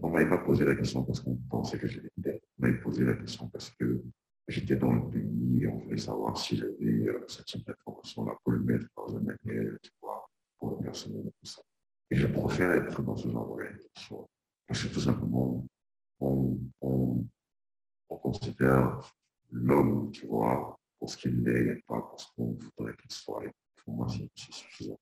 [0.02, 2.42] On ne m'avait pas posé la question parce qu'on pensait que j'étais bête.
[2.58, 4.02] On m'avait posé la question parce que
[4.48, 8.52] j'étais dans le pays et on voulait savoir si j'avais euh, ce type d'information-là pour
[8.52, 10.28] le mettre dans un manuel, tu vois,
[10.58, 11.62] pour le personnel et tout ça.
[12.10, 14.28] Et je préfère être dans ce genre d'organisation.
[14.66, 15.66] Parce que tout simplement,
[16.20, 17.26] on, on,
[18.08, 19.00] on considère
[19.54, 23.42] l'homme, tu vois, pour ce qu'il est et pas pour ce qu'on voudrait qu'il soit.
[23.76, 24.98] pour moi, c'est suffisant.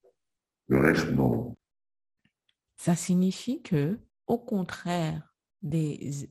[0.68, 1.56] Le reste, non.
[2.76, 6.28] Ça signifie que, au contraire des,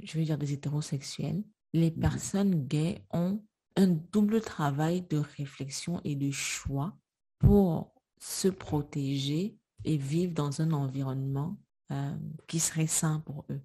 [0.00, 2.00] je veux dire des hétérosexuels, les mhm.
[2.00, 3.42] personnes gays ont
[3.76, 6.96] un double travail de réflexion et de choix
[7.38, 11.56] pour se protéger et vivre dans un environnement
[11.90, 12.16] euh,
[12.46, 13.60] qui serait sain pour eux.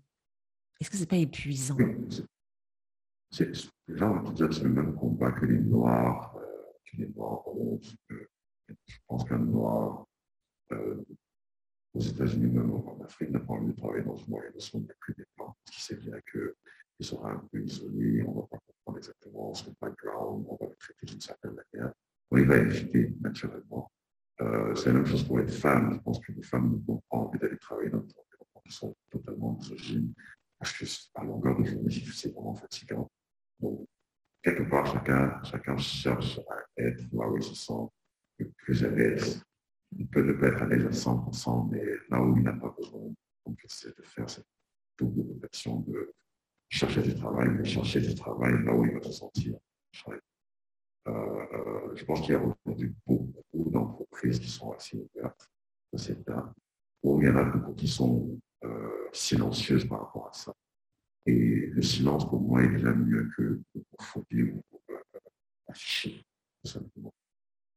[0.80, 1.78] Est-ce que ce n'est pas épuisant?
[3.88, 6.46] Les gens vont dire que c'est le même combat que les Noirs, euh,
[6.86, 7.44] que les Noirs
[8.10, 8.16] que
[8.86, 10.06] Je pense qu'un noir
[10.74, 11.04] euh,
[11.94, 15.16] aux États-Unis, même en Afrique, n'a pas envie de travailler dans une organisation de plus
[15.16, 18.98] des blancs, parce sait bien qu'il sera un peu isolé, on ne va pas comprendre
[18.98, 21.94] exactement son background, on va le traiter d'une certaine manière.
[22.34, 23.90] il va éviter naturellement.
[24.42, 25.94] Euh, c'est la même chose pour les femmes.
[25.94, 28.96] Je pense que les femmes n'ont pas envie d'aller travailler dans des environnements qui sont
[29.10, 30.14] totalement misogynes,
[30.60, 30.86] parce que
[31.16, 33.10] à longueur de journée, c'est vraiment fatigant.
[34.44, 37.90] Quelque part, chacun, chacun cherche à être là où il se sent
[38.40, 39.44] le plus à l'aise.
[39.98, 42.74] Il peut ne pas être à l'aise à 100%, mais là où il n'a pas
[42.78, 43.14] besoin,
[43.46, 44.48] donc c'est de faire cette
[44.98, 46.14] double rotation de
[46.70, 49.58] chercher du travail, mais chercher du travail là où il va se sentir.
[51.08, 55.50] Euh, je pense qu'il y a aujourd'hui beaucoup d'entreprises qui sont assez ouvertes
[55.94, 56.30] de cette
[57.04, 60.54] où il y en a beaucoup qui sont euh, silencieuses par rapport à ça.
[61.28, 65.20] Et le silence, pour moi, est déjà mieux que pour fouiller ou pour euh,
[65.68, 66.26] afficher,
[66.64, 67.14] tout simplement.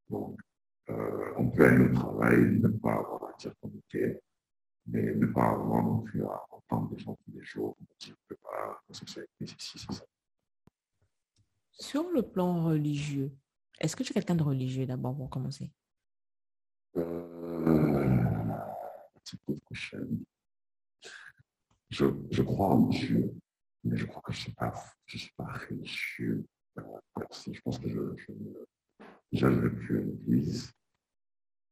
[0.09, 0.41] Donc,
[0.89, 4.23] euh, on peut aller au travail, ne pas avoir à dire qu'on était,
[4.87, 8.35] mais ne pas avoir non plus à entendre des gens tous les jours, dire que
[8.43, 10.05] bah, la sexualité, c'est ci, c'est ça.
[11.73, 13.33] Sur le plan religieux,
[13.81, 15.73] est-ce que tu es quelqu'un de religieux d'abord pour commencer?
[16.97, 17.91] Euh,
[21.91, 23.33] je, je crois en Dieu,
[23.85, 24.73] mais je crois que je ne suis pas,
[25.07, 26.45] je pas religieux.
[27.19, 27.53] Merci.
[27.53, 28.01] Je pense que je
[29.33, 30.73] n'arriverai plus à l'église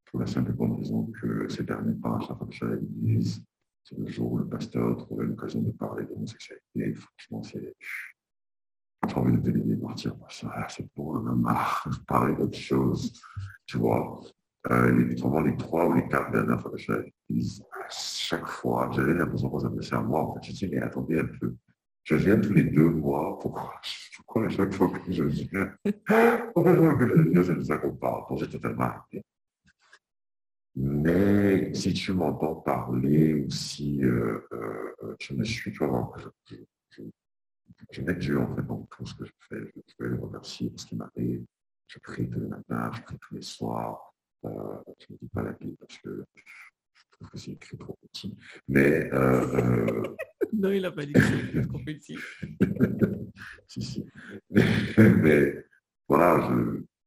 [0.07, 2.75] pour la simple raison que ces derniers temps, à chaque fois que je suis à
[2.75, 3.45] l'église,
[3.85, 6.95] c'est le jour où le pasteur trouvait l'occasion de parler d'homosexualité.
[6.95, 7.75] Franchement, c'est.
[9.07, 10.17] J'ai envie de te partir.
[10.69, 13.19] C'est pour le marre de parler d'autre chose.
[13.65, 14.21] Tu vois,
[14.71, 16.93] euh, les, les trois ou les quatre dernières fois que je
[17.91, 20.23] chaque fois, j'avais l'impression qu'on s'adressait à moi.
[20.23, 21.55] En fait, je dis, mais attendez un peu.
[22.05, 23.39] Je viens tous les deux mois.
[23.39, 23.81] Pourquoi,
[24.17, 25.75] pourquoi à chaque fois que je viens,
[26.55, 28.25] pourquoi je viens, c'est de ça qu'on parle.
[28.39, 29.23] J'ai totalement arrêté.
[30.75, 36.13] Mais si tu m'entends parler ou si euh, euh, tu me suis, tu vas voir
[36.13, 36.21] que
[36.51, 37.03] je,
[37.91, 39.73] je, mets Dieu en fait dans tout ce que je fais.
[39.75, 41.45] Je, vais le remercier pour ce qui m'arrive.
[41.89, 44.15] Je prie tous les matins, je prie tous les soirs.
[44.45, 46.25] Euh, je ne dis pas la Bible parce que
[47.19, 48.37] trouve que c'est écrit trop petit.
[48.69, 49.13] Mais.
[49.13, 50.17] Euh, euh
[50.53, 52.17] non, il n'a pas dit que c'est trop petit.
[53.69, 54.07] si, si.
[54.51, 55.65] Mais,
[56.09, 56.49] voilà,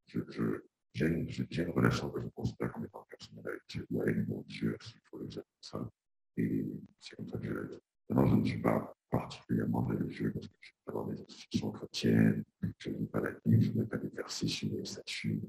[0.07, 0.61] je,
[0.93, 4.77] j'ai une, une, relation que je considère comme étant personnelle avec Dieu, avec mon Dieu,
[4.81, 5.91] s'il faut le dire comme ça.
[6.37, 6.65] Et
[6.99, 7.77] c'est comme ça que je l'ai
[8.09, 11.71] Maintenant, je ne suis pas particulièrement religieux parce que je suis pas dans des institutions
[11.71, 12.43] chrétiennes,
[12.79, 15.41] je ne lis pas la Bible, je ne mets pas des versets sur les statues.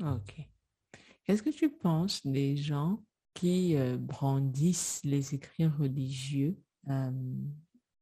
[0.00, 0.48] Ok.
[1.30, 3.04] Qu'est-ce que tu penses des gens
[3.34, 6.58] qui euh, brandissent les écrits religieux
[6.88, 7.12] euh,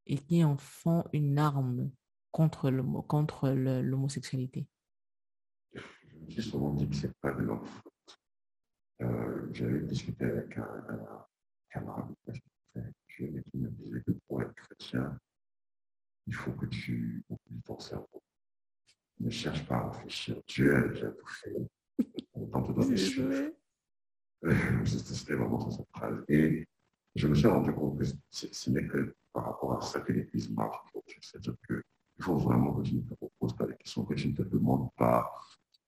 [0.06, 1.90] et qui en font une arme
[2.30, 4.66] contre l'homosexualité?
[5.74, 8.18] Me suis souvent dit que ce n'est pas de leur faute.
[9.02, 11.26] Euh, J'avais discuté avec un, un
[11.68, 12.14] camarade
[13.14, 15.20] qui me disait que pour être chrétien,
[16.26, 18.22] il faut que tu oublies ton cerveau.
[19.20, 20.40] Ne cherche pas à réfléchir.
[20.46, 20.74] Dieu
[21.04, 21.68] a tout fait
[24.84, 26.24] C'était vraiment cette phrase.
[26.28, 26.66] Et
[27.14, 30.50] je me suis rendu compte que ce n'est que par rapport à ça que l'Église
[30.50, 30.78] marche
[31.20, 31.82] C'est-à-dire qu'il
[32.20, 34.88] faut vraiment que je ne te repose pas des questions, que je ne te demande
[34.96, 35.30] pas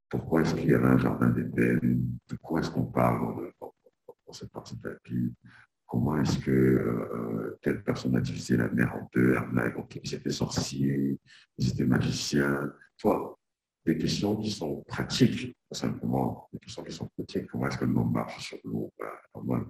[0.09, 3.73] pourquoi est-ce qu'il y avait un jardin d'Éden, de quoi est-ce qu'on parle dans,
[4.33, 5.35] cette partie de la Bible,
[5.87, 9.37] comment est-ce que euh, telle personne a divisé la mer en deux,
[9.75, 11.19] donc ils étaient sorciers,
[11.59, 12.73] ils étaient magiciens.
[12.97, 13.40] Toi,
[13.85, 17.47] des questions qui sont pratiques, simplement des questions qui sont pratiques.
[17.49, 18.93] Comment est-ce que le marche sur l'eau
[19.43, 19.67] ben,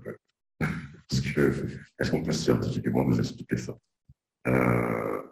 [0.60, 3.76] Est-ce qu'on peut scientifiquement nous expliquer ça?
[4.46, 5.22] Euh,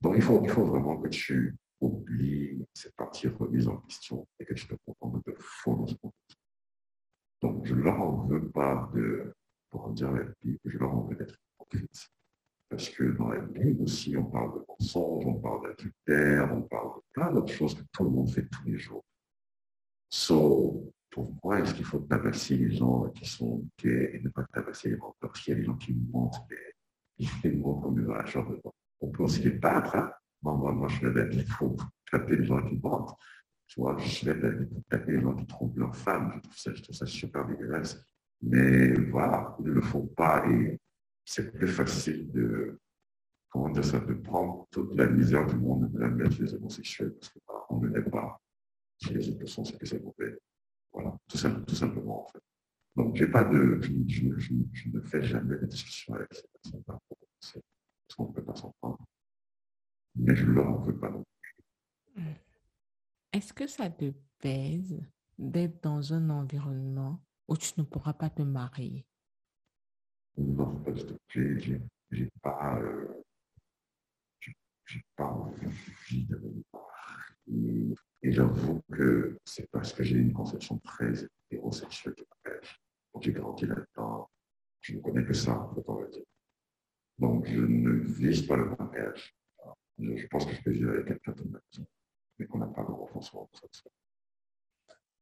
[0.00, 4.44] Donc il faut, il faut vraiment que tu oublies cette partie remise en question et
[4.44, 6.38] que tu te contentes de faux dans ce contexte.
[7.42, 9.34] Donc je ne leur en veux pas de,
[9.70, 12.10] pour dire la vie, je leur en veux d'être hypocrite.
[12.70, 16.94] Parce que dans la Bible aussi, on parle de mensonges, on parle d'adultère, on parle
[16.94, 19.04] de plein d'autres choses que tout le monde fait tous les jours.
[20.08, 24.90] So, pourquoi est-ce qu'il faut tabasser les gens qui sont gays et ne pas tabasser
[24.90, 26.56] les menteurs S'il y a des gens qui mentent, mais
[27.42, 28.24] ils mentent comme dans la.
[29.00, 29.96] On peut aussi les battre.
[29.96, 30.12] Hein?
[30.40, 31.76] Moi, moi, moi, je vais il faut
[32.08, 33.16] taper les gens qui mentent.
[33.66, 36.34] Tu vois, je vais taper les gens qui trompent leurs femmes.
[36.36, 38.00] Je trouve ça, je trouve ça super dégueulasse.
[38.42, 40.78] Mais voilà, ils ne le font pas et
[41.24, 42.80] c'est plus facile de,
[44.24, 48.10] prendre toute la misère du monde de la mettre les homosexuels parce qu'on ne l'est
[48.10, 48.40] pas.
[48.98, 50.38] Si les autres sont, c'est que c'est mauvais.
[50.92, 52.42] Voilà, tout, simplement, en fait.
[52.96, 57.58] Donc, j'ai pas de, je, ne fais jamais de discussion avec ces personnes-là parce
[58.16, 58.98] qu'on ne peut pas s'entendre.
[60.16, 62.24] Mais je ne leur en veux pas non plus.
[63.32, 65.00] Est-ce que ça te pèse
[65.38, 69.06] d'être dans un environnement où tu ne pourras pas te marier?
[70.36, 71.18] Non, du tout.
[72.10, 73.22] J'ai pas, euh,
[74.86, 77.94] j'ai pas envie de me marier.
[78.22, 81.12] Et j'avoue que c'est parce que j'ai une conception très
[81.50, 82.80] hétérosexuelle de mariage.
[83.12, 84.28] Quand j'ai grandi là-dedans,
[84.80, 86.24] je ne connais que ça, on va dire.
[87.18, 89.34] Donc, je ne vise pas le mariage.
[89.98, 91.86] Je, pense que je peux vivre avec quelqu'un de ma vie,
[92.38, 93.90] mais qu'on n'a pas le renforcement pour ça.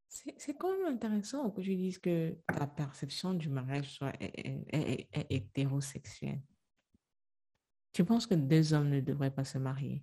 [0.09, 6.41] C'est quand même intéressant que tu dises que ta perception du mariage soit est, hétérosexuelle.
[7.93, 10.03] Tu penses que deux hommes ne devraient pas se marier?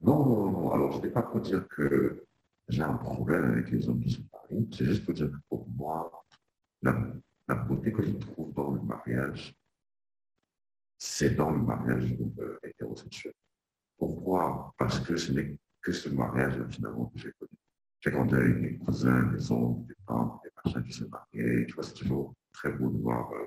[0.00, 0.72] Non, non, non.
[0.72, 2.24] Alors, je ne vais pas pour dire que
[2.68, 4.68] j'ai un problème avec les hommes qui se marient.
[4.72, 6.24] C'est juste pour dire que pour moi,
[6.80, 9.54] la, beauté que je trouve dans le mariage,
[10.96, 13.34] c'est dans le mariage euh, hétérosexuel.
[13.98, 14.72] Pourquoi?
[14.78, 17.59] Parce que ce n'est que ce mariage finalement que j'ai connu.
[18.00, 21.66] J'ai grandi avec mes cousins, mes oncles, mes tantes, des machins qui se mariaient.
[21.66, 23.46] Tu vois, c'est toujours très beau de voir euh,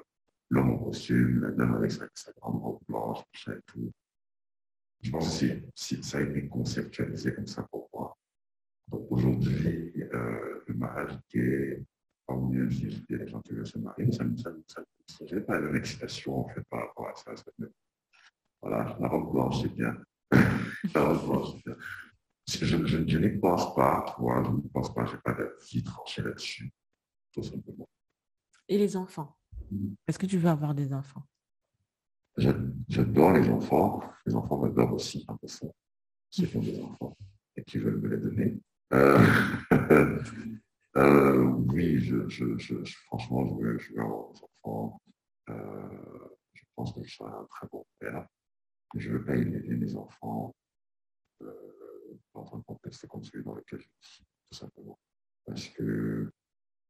[0.50, 2.08] l'homme en costume, la dame avec sa,
[2.40, 3.92] grande robe blanche, machin et tout.
[5.02, 5.46] Je pense que
[5.76, 8.16] ça a été conceptualisé comme ça pour moi.
[8.88, 11.84] Donc aujourd'hui, euh, le mariage gay,
[12.28, 12.36] a
[13.10, 14.36] des gens qui veulent se marier, ça ne
[15.26, 17.44] j'ai pas une excitation en fait par rapport à ça.
[18.62, 19.96] Voilà, la robe blanche, c'est bien.
[20.94, 21.76] la robe blanche, c'est bien.
[22.48, 25.84] Je, je, je n'y pense pas, moi, je ne pense pas, je n'ai pas d'avis
[25.84, 26.72] tranché là-dessus,
[27.32, 27.88] tout simplement.
[28.68, 29.38] Et les enfants?
[29.72, 29.94] Mm.
[30.08, 31.24] Est-ce que tu veux avoir des enfants?
[32.38, 34.04] J'adore les enfants.
[34.26, 35.68] Les enfants m'adorent aussi, un peu ça.
[36.30, 36.58] Ceux qui?
[36.58, 37.18] ont des enfants
[37.56, 38.60] et qui veulent me les donner.
[38.94, 39.20] Euh,
[40.98, 42.28] euh, oui, je,
[43.06, 45.02] franchement, je veux, je veux, avoir des enfants.
[45.50, 48.28] Euh, je pense que je serai un très bon père.
[48.96, 50.56] Je ne veux pas élever mes enfants
[52.34, 55.00] dans un contexte comme celui dans lequel je suis, tout simplement.
[55.46, 56.32] Parce que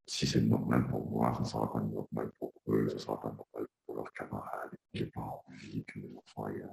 [0.06, 3.20] si c'est normal pour moi, ça ne sera pas normal pour eux, ça ne sera
[3.20, 4.72] pas normal pour leurs camarades.
[4.94, 6.64] Je n'ai pas envie que mes enfants aient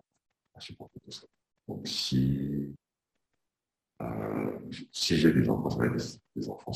[0.55, 1.27] à supporter tout ça.
[1.69, 2.75] Donc si,
[4.03, 4.59] euh,
[4.91, 6.73] si j'ai des enfants, ça va être des, enfants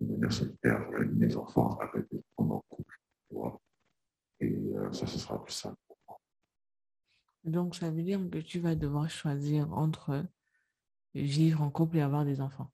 [0.00, 2.98] de manière solitaire, mes enfants, ça va être des enfants en couple.
[4.40, 6.20] Et euh, ça, ce sera plus simple pour moi.
[7.44, 10.24] Donc ça veut dire que tu vas devoir choisir entre
[11.22, 12.70] vivre en couple et avoir des enfants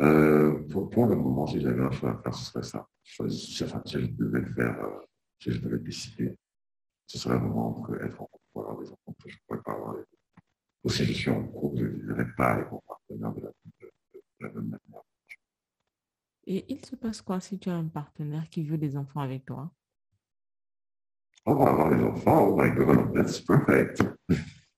[0.00, 2.86] euh, pour, le moment, si j'avais un choix à faire, ce serait ça.
[3.02, 5.00] Si, enfin, si je devais le faire, euh,
[5.40, 6.36] si je devais décider,
[7.06, 9.14] ce serait vraiment entre être en couple ou avoir des enfants.
[9.26, 10.04] Je ne pourrais pas avoir les.
[10.84, 13.48] Ou si je suis en couple, je ne vivrais pas avec mon partenaire de la,
[13.48, 15.02] de, de la même manière.
[16.46, 19.44] Et il se passe quoi si tu as un partenaire qui veut des enfants avec
[19.44, 19.70] toi?
[21.44, 24.02] On va avoir des enfants, oh my god, that's perfect.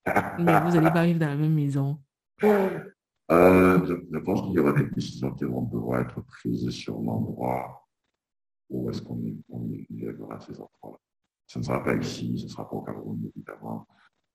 [0.05, 1.99] Mais vous n'allez pas vivre dans la même maison.
[2.43, 7.87] Euh, je, pense qu'il y aura des décisions qui vont devoir être prises sur l'endroit
[8.69, 9.21] où est-ce qu'on
[9.89, 10.97] élèvera ces enfants-là.
[11.45, 13.85] Ce ne sera pas ici, ce ne sera pas au Cameroun, évidemment.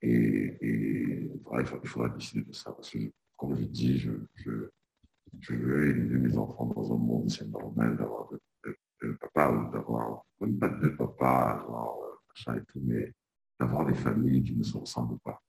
[0.02, 2.72] Et, il, faudra, décider de ça.
[2.72, 2.98] Parce que,
[3.36, 8.28] comme je dis, je, je, veux élever mes enfants dans un monde, c'est normal d'avoir
[8.30, 13.12] de, papa ou d'avoir, même pas de papa, genre, euh, machin et tout, mais
[13.58, 15.42] d'avoir des familles qui ne se ressemblent pas.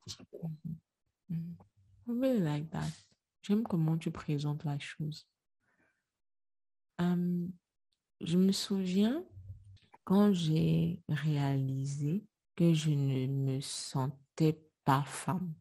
[1.30, 1.54] Mm
[2.40, 2.92] like that.
[3.42, 5.28] J'aime comment tu présentes la chose.
[7.00, 7.52] Um,
[8.22, 9.24] je me souviens
[10.04, 12.26] quand j'ai réalisé
[12.56, 15.54] que je ne me sentais pas femme.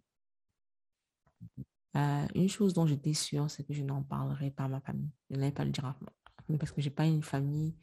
[1.96, 5.10] Euh, une chose dont j'étais sûre, c'est que je n'en parlerai pas à ma famille.
[5.30, 6.12] Je n'allais pas le dire à ma
[6.42, 7.74] famille parce que j'ai pas une famille.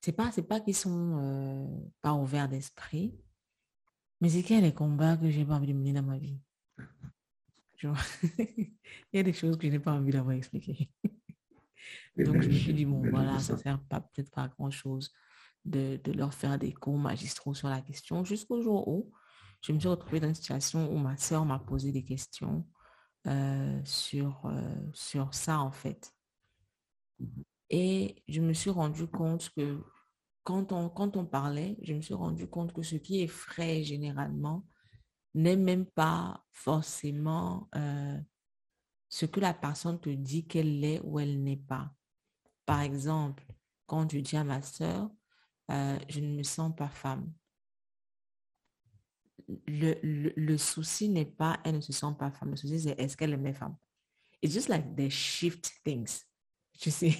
[0.00, 1.66] C'est pas, pas qu'ils sont euh,
[2.02, 3.14] pas ouverts d'esprit,
[4.24, 6.40] mais c'est qu'il y a combats que j'ai pas envie de mener dans ma vie.
[7.82, 8.70] Il
[9.12, 10.88] y a des choses que je n'ai pas envie d'avoir expliquées.
[12.16, 15.12] Donc, je me suis dit, bon, voilà, ça ne sert pas peut-être pas à grand-chose
[15.66, 19.12] de, de, leur faire des cours magistraux sur la question, jusqu'au jour où
[19.60, 22.66] je me suis retrouvée dans une situation où ma soeur m'a posé des questions
[23.26, 26.14] euh, sur, euh, sur ça, en fait.
[27.68, 29.84] Et je me suis rendu compte que
[30.44, 33.82] quand on, quand on parlait, je me suis rendu compte que ce qui est frais
[33.82, 34.64] généralement
[35.34, 38.20] n'est même pas forcément euh,
[39.08, 41.92] ce que la personne te dit qu'elle est ou elle n'est pas.
[42.66, 43.44] Par exemple,
[43.86, 45.10] quand je dis à ma soeur,
[45.70, 47.32] euh, je ne me sens pas femme.
[49.66, 52.50] Le, le, souci n'est pas elle ne se sent pas femme.
[52.50, 53.76] Le souci, c'est est-ce qu'elle est femme.
[54.42, 56.24] It's just like they shift things.
[56.78, 57.16] Tu sais.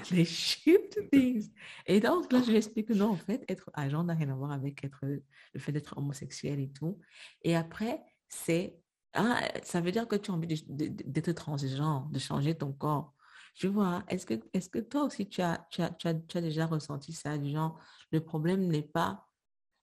[0.10, 1.50] les things.
[1.86, 4.34] Et donc, là, je lui explique que non, en fait, être agent n'a rien à
[4.34, 6.98] voir avec être, le fait d'être homosexuel et tout.
[7.42, 8.80] Et après, c'est
[9.14, 13.14] ah, ça veut dire que tu as envie d'être transigeant, de changer ton corps.
[13.54, 16.66] Tu vois, est-ce que, est que toi aussi, tu as, tu, as, tu, as, déjà
[16.66, 17.78] ressenti ça, du genre,
[18.12, 19.26] le problème n'est pas...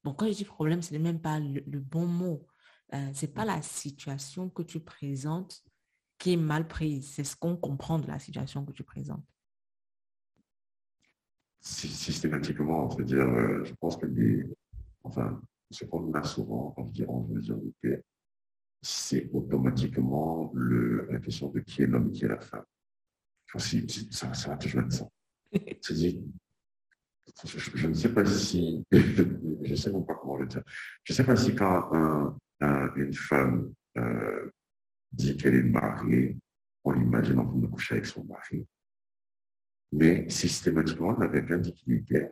[0.03, 2.47] Bon, quand je dis problème, ce n'est même pas le, bon mot.
[2.93, 5.61] Euh, ce n'est pas la situation que tu présentes
[6.17, 7.11] qui est mal prise.
[7.13, 9.25] C'est ce qu'on comprend de la situation que tu présentes.
[11.67, 14.45] Systématiquement, c'est-à-dire, euh, je pense que les,
[15.03, 18.03] enfin, ce qu'on a souvent environ mesure de
[18.81, 22.63] c'est automatiquement le, la question de qui est l'homme, qui est la femme.
[24.11, 25.09] ça, ça va toujours être ça.
[27.43, 30.63] je, je, ne sais pas si, je ne sais pas comment le dire,
[31.03, 34.49] je ne sais pas si quand une femme euh,
[35.11, 36.37] dit qu'elle est mariée,
[36.83, 38.65] on l'imagine en train de coucher avec son mari.
[39.91, 42.31] Mais systématiquement, on avait qu'il était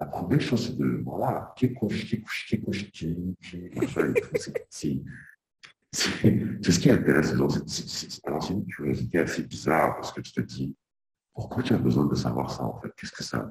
[0.00, 3.70] la première chose, c'est de, voilà, qui couche, qui couche, qui couche, qui, qui,
[4.70, 5.02] c'est,
[5.92, 7.52] c'est ce qui intéresse Alors,
[8.42, 10.74] c'est une curiosité assez bizarre parce que tu te dis,
[11.34, 12.90] pourquoi tu as besoin de savoir ça, en fait?
[12.96, 13.48] Qu'est-ce que ça,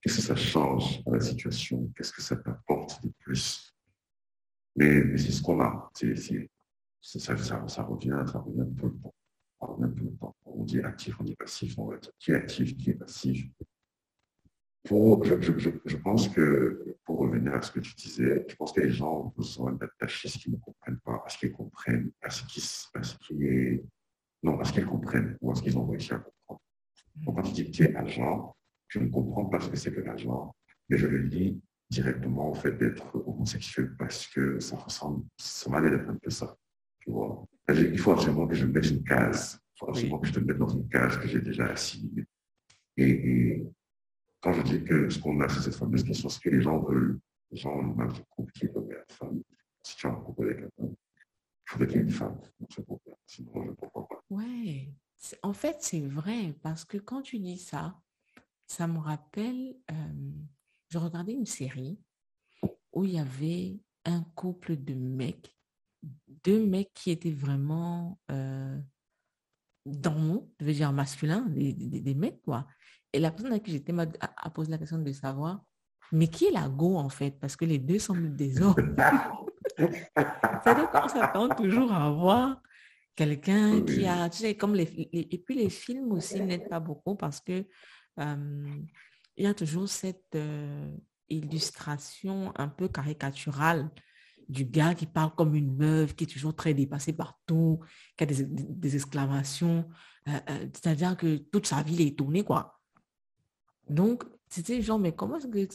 [0.00, 1.92] qu'est-ce que ça change à la situation?
[1.94, 3.74] Qu'est-ce que ça t'apporte de plus?
[4.76, 5.90] Mais, c'est ce qu'on a.
[5.94, 6.16] C'est,
[7.02, 9.14] ça, ça, ça, revient, ça revient tout le temps.
[9.60, 10.34] Temps.
[10.46, 13.46] On dit actif, on dit passif, on va dire qui est actif, qui est passif.
[14.84, 18.72] Pour, je, je, je, pense que, pour revenir à ce que tu disais, je pense
[18.72, 22.10] que les gens ont besoin d'attacher ce qu'ils ne comprennent pas, à ce qu'ils comprennent,
[22.22, 22.60] à ce qui,
[22.94, 23.84] à ce qui est,
[24.42, 26.62] non, à ce qu'ils comprennent ou à ce qu'ils ont réussi à comprendre.
[27.16, 28.56] Donc, quand tu dis que tu es agent,
[28.88, 30.54] je ne comprends pas ce que c'est que l'agent,
[30.88, 31.60] mais je le dis
[31.90, 36.30] directement au fait d'être homosexuel parce que ça ressemble, ça m'a l'air d'être un peu
[36.30, 36.56] ça.
[37.00, 37.44] Tu vois.
[37.68, 39.60] Il faut absolument que je me mette une case.
[39.74, 42.26] Il faut absolument que je te mette dans une case que j'ai déjà assimilée.
[42.96, 43.62] et,
[44.40, 46.80] quand je dis que ce qu'on a, c'est cette fameuse question, ce que les gens
[46.80, 47.20] veulent,
[47.50, 49.42] les gens image de couple qui est comme la femme?
[49.82, 52.40] Si tu as un couple avec la femme, il faudrait qu'il y ait une femme
[53.26, 54.24] Sinon, je ne comprends pas.
[54.30, 54.92] Ouais.
[55.42, 58.00] En fait, c'est vrai, parce que quand tu dis ça,
[58.66, 60.32] ça me rappelle, euh,
[60.88, 61.98] je regardais une série
[62.92, 65.54] où il y avait un couple de mecs,
[66.44, 68.78] deux mecs qui étaient vraiment euh,
[69.86, 72.66] dans, je veux dire masculin, des, des, des mecs, quoi.
[73.12, 75.62] Et la personne à qui j'étais a, posé la question de savoir,
[76.12, 77.38] mais qui est la go en fait?
[77.40, 78.96] Parce que les deux semblent des hommes.
[79.76, 82.62] C'est-à-dire qu'on s'attend toujours à voir
[83.16, 87.16] quelqu'un qui a, tu sais, comme les, et puis les films aussi n'aident pas beaucoup
[87.16, 87.66] parce que
[88.18, 88.66] euh,
[89.36, 90.90] il y a toujours cette euh,
[91.28, 93.90] illustration un peu caricaturale
[94.50, 97.80] du gars qui parle comme une meuf, qui est toujours très dépassé partout,
[98.16, 99.88] qui a des, exclamations.
[100.28, 100.40] Euh,
[100.72, 102.80] c'est-à-dire que toute sa vie, il est tournée, quoi.
[103.88, 105.68] Donc, c'était genre, mais comment est-ce que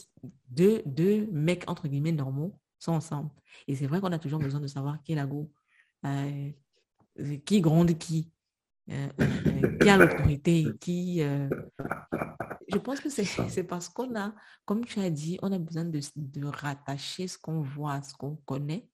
[0.48, 3.30] deux, deux mecs, entre guillemets, normaux sont ensemble?
[3.66, 5.50] Et c'est vrai qu'on a toujours besoin de savoir qui est la go,
[6.04, 6.50] euh,
[7.46, 8.30] qui gronde qui,
[8.90, 11.20] euh, euh, qui a l'autorité, qui...
[12.68, 14.34] Je pense que c'est parce qu'on a,
[14.64, 18.14] comme tu as dit, on a besoin de, de rattacher ce qu'on voit à ce
[18.14, 18.88] qu'on connaît,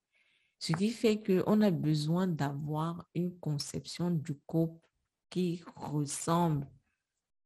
[0.59, 4.86] ce qui fait qu'on a besoin d'avoir une conception du couple
[5.31, 6.69] qui ressemble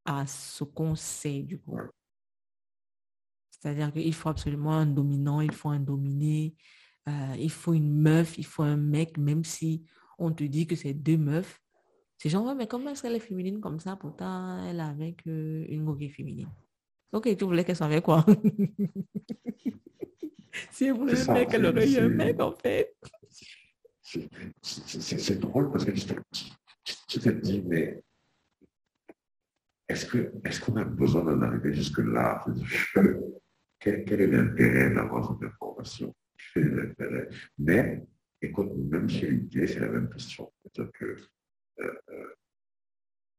[0.05, 1.79] à ce qu'on sait du coup.
[3.49, 6.55] C'est-à-dire qu'il faut absolument un dominant, il faut un dominé,
[7.07, 9.85] euh, il faut une meuf, il faut un mec, même si
[10.19, 11.59] on te dit que c'est deux meufs.
[12.17, 13.95] C'est genre, mais comment est-ce qu'elle est féminine comme ça?
[13.95, 16.49] Pourtant, elle est avec euh, une goguée féminine.
[17.11, 18.25] Ok, tu voulais qu'elle soit avec quoi?
[20.71, 22.95] Si elle voulait un mec, elle aurait eu un mec, en fait.
[24.01, 28.03] C'est drôle parce que tu te dis, mais
[29.87, 32.43] est-ce qu'on a besoin d'en arriver jusque-là?
[33.79, 36.15] Quel, quel, est l'intérêt d'avoir cette information?
[37.59, 38.03] Mais,
[38.41, 40.51] écoute, même chez l'idée, c'est la même question.
[40.63, 41.15] C'est-à-dire que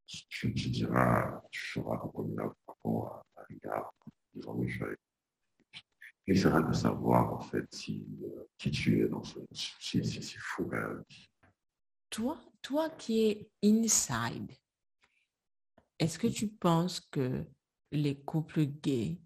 [0.08, 3.94] tu, tu, diras, tu feras reconnaître par rapport à, un regard,
[4.34, 4.84] disons, oui, je
[6.30, 9.38] il sera de savoir, en fait, si, euh, qui tu es dans ce...
[9.50, 10.36] Si, si.
[10.72, 11.02] Hein.
[12.10, 14.52] Toi, toi qui es inside,
[15.98, 17.46] est-ce que tu penses que
[17.92, 19.18] les couples gays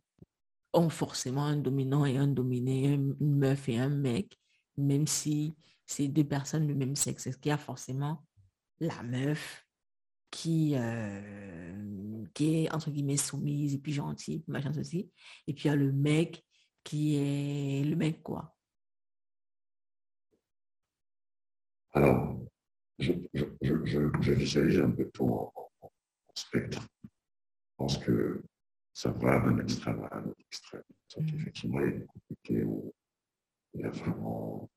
[0.73, 4.39] ont forcément un dominant et un dominé, une meuf et un mec,
[4.77, 7.27] même si c'est deux personnes du même sexe?
[7.27, 8.25] Est-ce qu'il y a forcément
[8.79, 9.67] la meuf
[10.33, 15.13] qui, euh, qui est entre guillemets soumise et puis gentille, machin ceci,
[15.47, 16.45] et puis il y a le mec
[16.83, 18.57] qui est le mec quoi
[21.93, 22.41] Alors,
[22.99, 25.51] je, je, je, je visualise un peu tout
[26.35, 26.89] spectre.
[27.05, 27.09] Je
[27.77, 28.43] pense que
[28.95, 30.83] ça va d'un extrême à un autre extrême.
[31.15, 31.37] Donc, mm.
[31.37, 32.95] effectivement, il y a des compliqués où
[33.75, 34.71] il y a vraiment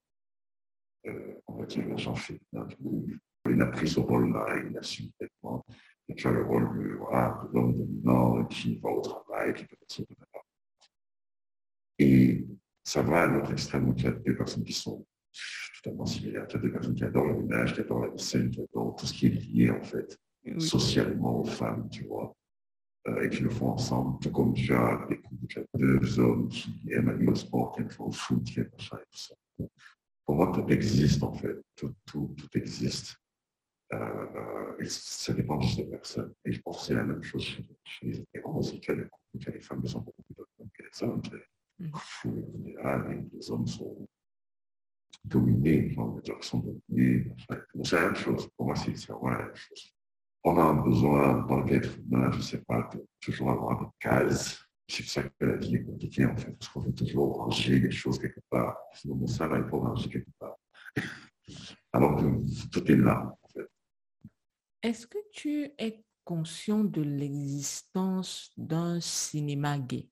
[1.08, 1.86] euh, on va dire.
[1.88, 3.20] Il
[3.62, 5.66] a pris ce rôle-là, il assume complètement.
[6.08, 9.78] Et tu as le rôle de, voilà, l'homme dominant qui va au travail, qui peut
[9.82, 10.04] être
[12.00, 12.46] Et
[12.84, 15.06] ça va à notre extrême où il y a deux personnes qui sont
[15.76, 16.48] totalement similaires.
[16.48, 19.06] Tu as deux personnes qui adorent le ménage, qui adorent la scène, qui adorent tout
[19.06, 20.18] ce qui est lié, en fait,
[20.60, 22.36] socialement aux femmes, tu vois.
[23.08, 25.08] Euh, et qui le font ensemble, tout comme tu as,
[25.76, 28.98] deux hommes qui aiment aller au sport, qui aiment faire au foot, qui aiment ça
[29.00, 29.36] et tout ça.
[30.26, 33.16] Pour moi, tout existe en fait, tout, tout, tout existe.
[33.94, 36.34] Euh, et ça dépend de ces personnes.
[36.44, 37.64] Et je pense que c'est la même chose chez,
[38.02, 41.22] les hétéros y, a des femmes sont beaucoup plus dominantes que les hommes.
[41.94, 44.08] En général, les hommes sont
[45.24, 46.60] dominés, dire qu'ils sont
[46.90, 47.32] dominés.
[47.84, 48.48] c'est la même chose.
[48.56, 49.96] Pour moi, c'est vraiment la même chose
[50.46, 53.92] on a un besoin dans l'être humain, je ne sais pas, de toujours avoir des
[54.00, 54.64] cases.
[54.88, 57.80] C'est pour ça que la vie est compliquée, en fait, parce qu'on veut toujours ranger
[57.80, 58.78] les choses quelque part.
[58.94, 60.56] Sinon, mon ça, il faut ranger quelque part.
[61.94, 63.36] Alors que tout est là.
[64.86, 70.08] Est-ce que tu es conscient de l'existence d'un cinéma gay?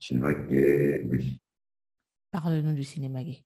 [0.00, 1.40] Cinéma gay, oui.
[2.32, 3.44] Parle-nous du cinéma gay.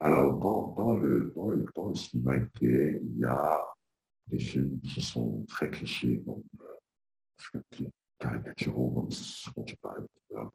[0.00, 3.64] Alors, dans, le, dans, le, dans le cinéma gay, il y a
[4.26, 7.60] des films qui sont très clichés, comme euh,
[8.18, 10.04] caricaturaux, comme ce dont tu parles,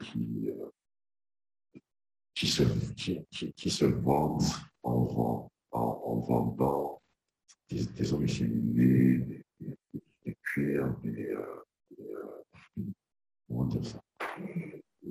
[0.01, 1.79] qui, euh,
[2.33, 2.63] qui, se,
[2.95, 4.43] qui, qui, qui, se vendent
[4.83, 7.01] en, en, en vendant
[7.69, 8.11] des, des
[8.73, 9.75] des, des,
[10.25, 11.63] des cuirs, des, euh,
[11.99, 12.83] euh,
[13.47, 14.01] comment dire ça?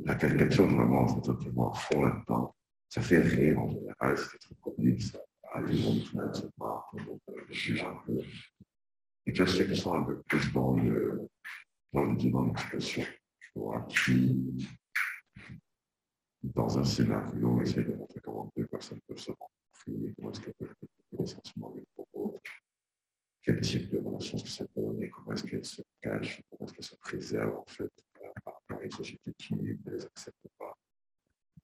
[0.04, 2.54] La caricature, vraiment, c'est totalement fond là-dedans.
[2.88, 5.18] Ça fait rire en général, c'est très comique, ça.
[7.50, 8.18] Juge un peu
[9.26, 11.28] et que ceux qui sont un peu plus dans le
[11.92, 13.04] dans l'identification,
[13.40, 14.68] tu vois, qui
[16.42, 20.54] dans un scénario essayer de montrer comment deux personnes peuvent se rencontrer, comment est-ce qu'elles
[20.54, 20.74] peuvent
[21.18, 22.40] les sentiments pour l'autre,
[23.42, 26.84] quel type de relation ça peut donner, comment est-ce qu'elles se cachent, comment est-ce qu'elles
[26.84, 27.92] se préservent en fait
[28.44, 30.76] par rapport à une société qui ne les accepte pas.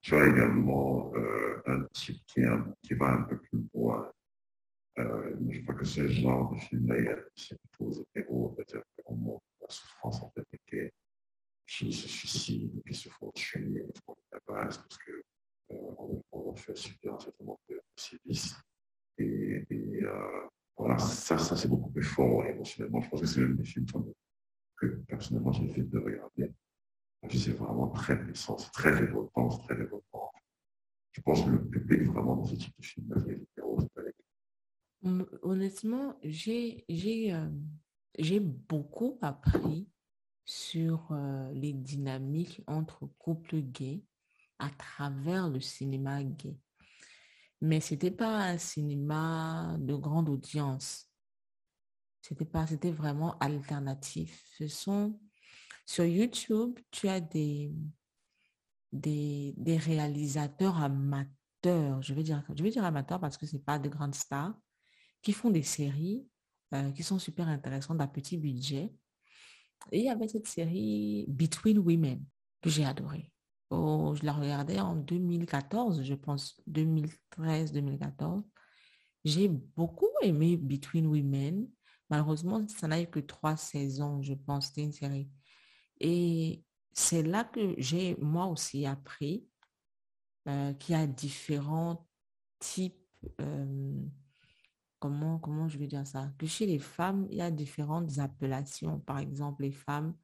[0.02, 4.10] Tu as également euh, un type qui, un, qui va un peu plus loin
[4.98, 9.44] euh, je crois que ce genre de film-là, c'est plutôt aux héros, c'est-à-dire qu'on montre
[9.60, 10.92] la souffrance en fait, et
[11.66, 15.22] qui se suicident, qui se font tuer pour la base, parce que
[15.72, 18.55] euh, on, fait subir un certain nombre de sévices.
[19.18, 19.64] Et,
[20.02, 23.01] euh, voilà, ça, ça c'est beaucoup plus fort émotionnellement.
[23.01, 23.86] Je pense que c'est l'un des films
[24.76, 26.52] que personnellement j'ai fait de regarder.
[27.28, 30.30] C'est vraiment très puissant, c'est très révoltant, c'est très révoltant.
[31.12, 33.47] Je pense que le public vraiment dans ce type de film,
[35.42, 36.84] Honnêtement, j'ai
[37.32, 37.51] euh,
[38.18, 39.88] j'ai beaucoup appris
[40.44, 44.02] sur euh, les dynamiques entre couples gays
[44.61, 46.57] à travers le cinéma gay.
[47.61, 51.11] Mais ce n'était pas un cinéma de grande audience.
[52.23, 54.43] C'était pas, c'était vraiment alternatif.
[54.59, 55.19] Ce sont
[55.87, 57.73] sur YouTube, tu as des,
[58.93, 62.01] des, des réalisateurs amateurs.
[62.03, 64.55] Je vais dire, je vais dire amateurs parce que c'est pas de grandes stars
[65.23, 66.27] qui font des séries
[66.73, 68.93] euh, qui sont super intéressantes à petit budget.
[69.91, 72.24] Et il y avait cette série Between Women
[72.61, 73.32] que j'ai adorée.
[73.70, 78.42] Oh, je la regardais en 2014, je pense, 2013-2014.
[79.24, 81.68] J'ai beaucoup aimé Between Women.
[82.09, 84.68] Malheureusement, ça n'a eu que trois saisons, je pense.
[84.68, 85.30] C'était une série.
[86.01, 89.47] Et c'est là que j'ai moi aussi appris
[90.48, 92.06] euh, qu'il y a différents
[92.59, 93.01] types
[93.40, 94.02] euh,
[94.98, 96.30] comment, comment je vais dire ça?
[96.38, 99.01] Que chez les femmes, il y a différentes appellations.
[99.01, 100.14] Par exemple, les femmes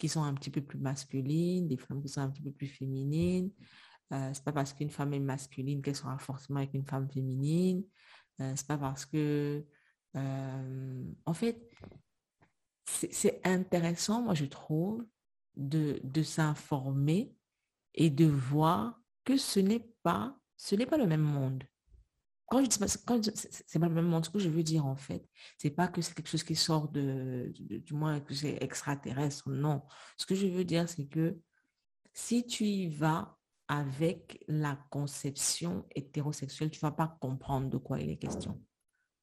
[0.00, 2.66] qui sont un petit peu plus masculines, des femmes qui sont un petit peu plus
[2.66, 3.52] féminines.
[4.12, 7.84] Euh, c'est pas parce qu'une femme est masculine qu'elle sera forcément avec une femme féminine.
[8.40, 9.64] Euh, c'est pas parce que,
[10.16, 11.60] euh, en fait,
[12.86, 15.06] c'est intéressant, moi je trouve,
[15.56, 17.32] de, de s'informer
[17.94, 21.62] et de voir que ce n'est pas, ce n'est pas le même monde
[22.50, 23.30] quand je dis
[23.66, 25.24] c'est pas le même ce que je veux dire en fait,
[25.56, 29.82] c'est pas que c'est quelque chose qui sort de, du moins que c'est extraterrestre, non.
[30.16, 31.38] Ce que je veux dire, c'est que
[32.12, 38.10] si tu y vas avec la conception hétérosexuelle, tu vas pas comprendre de quoi il
[38.10, 38.60] est question.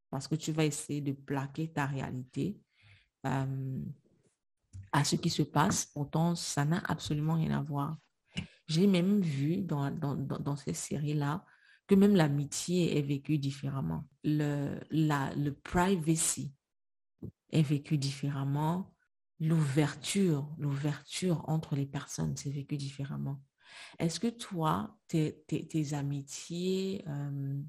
[0.09, 2.57] Parce que tu vas essayer de plaquer ta réalité
[3.25, 3.79] euh,
[4.93, 5.87] à ce qui se passe.
[5.87, 7.97] Pourtant, ça n'a absolument rien à voir.
[8.67, 11.43] J'ai même vu dans, dans, dans ces séries-là
[11.87, 14.05] que même l'amitié est vécue différemment.
[14.23, 16.53] Le, la, le privacy
[17.51, 18.93] est vécu différemment.
[19.39, 23.41] L'ouverture, l'ouverture entre les personnes, c'est vécu différemment.
[23.99, 27.61] Est-ce que toi, tes, tes, amitiés euh,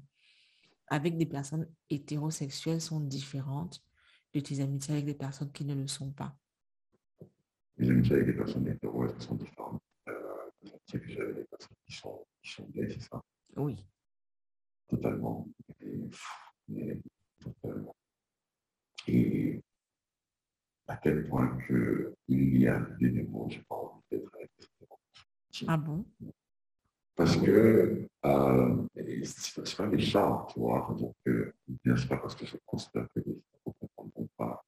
[0.87, 3.83] avec des personnes hétérosexuelles sont différentes
[4.33, 6.35] de tes amitiés avec des personnes qui ne le sont pas?
[7.77, 9.81] Les amitiés avec des personnes hétérosexuelles sont différentes.
[10.07, 10.13] Euh,
[10.63, 13.21] les amitiés que j'ai avec des personnes qui sont, qui sont gays, c'est ça?
[13.55, 13.85] Oui.
[14.89, 15.47] Totalement.
[15.81, 16.99] Et,
[17.39, 17.95] totalement.
[19.07, 19.61] Et
[20.87, 24.49] à tel point qu'il y a des mots, je envie d'être avec
[25.67, 26.05] Ah bon?
[27.15, 28.87] Parce que euh,
[29.23, 30.95] c'est pas méchant, tu vois.
[30.97, 31.53] Donc, euh,
[31.83, 34.63] bien, pas parce que je considère que les gens ne comprendront pas.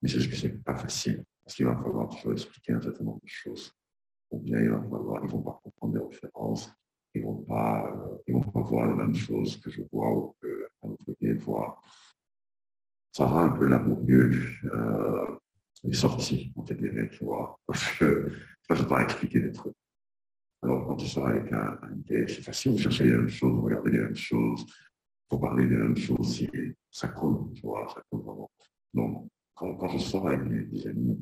[0.00, 1.24] Mais c'est juste que c'est pas facile.
[1.44, 3.72] Parce qu'il va falloir toujours expliquer un certain nombre de choses.
[4.30, 6.72] Ou bien il va falloir, ils vont pas comprendre les références,
[7.16, 10.34] ils vont pas, euh, ils vont pas voir les mêmes choses que je vois ou
[10.40, 11.80] que un côté voit.
[13.12, 14.32] Ça rend un peu laborieux.
[14.64, 15.38] Euh,
[15.84, 16.76] les sorties, on fait
[17.10, 18.30] tu vois, parce que
[18.70, 19.74] je pas expliquer des trucs.
[20.62, 23.90] Alors, quand tu sors avec un, un c'est facile de chercher les mêmes choses, regarder
[23.90, 24.66] les mêmes choses,
[25.28, 26.44] pour parler des mêmes choses,
[26.90, 28.50] ça coule, tu vois, ça coule vraiment.
[28.94, 31.18] Donc, quand, quand je sors avec des, amis,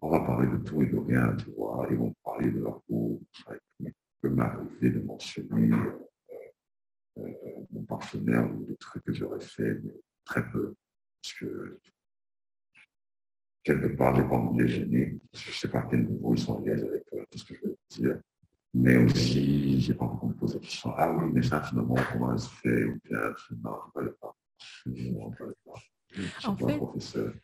[0.00, 2.82] on va parler de tout et de rien, tu vois, ils vont parler de leur
[2.82, 3.20] peau,
[4.24, 6.08] il peut m'arriver de mentionner euh,
[7.18, 9.92] euh, mon partenaire ou des trucs que j'aurais fait, mais
[10.24, 10.74] très peu,
[11.22, 11.78] parce que
[13.62, 15.20] quelque part, j'ai pas envie de les gêner.
[15.32, 17.44] Je ne sais pas à quel niveau ils sont à l'aise avec euh, tout ce
[17.44, 18.20] que je veux dire.
[18.72, 22.36] Mais aussi, j'ai pas envie me poser la question, ah oui, mais ça, finalement, comment
[22.36, 23.20] ça se fait Ou bien,
[23.62, 24.36] non, je ne pas.
[24.86, 26.48] Je pas.
[26.48, 27.34] En fait, professeur.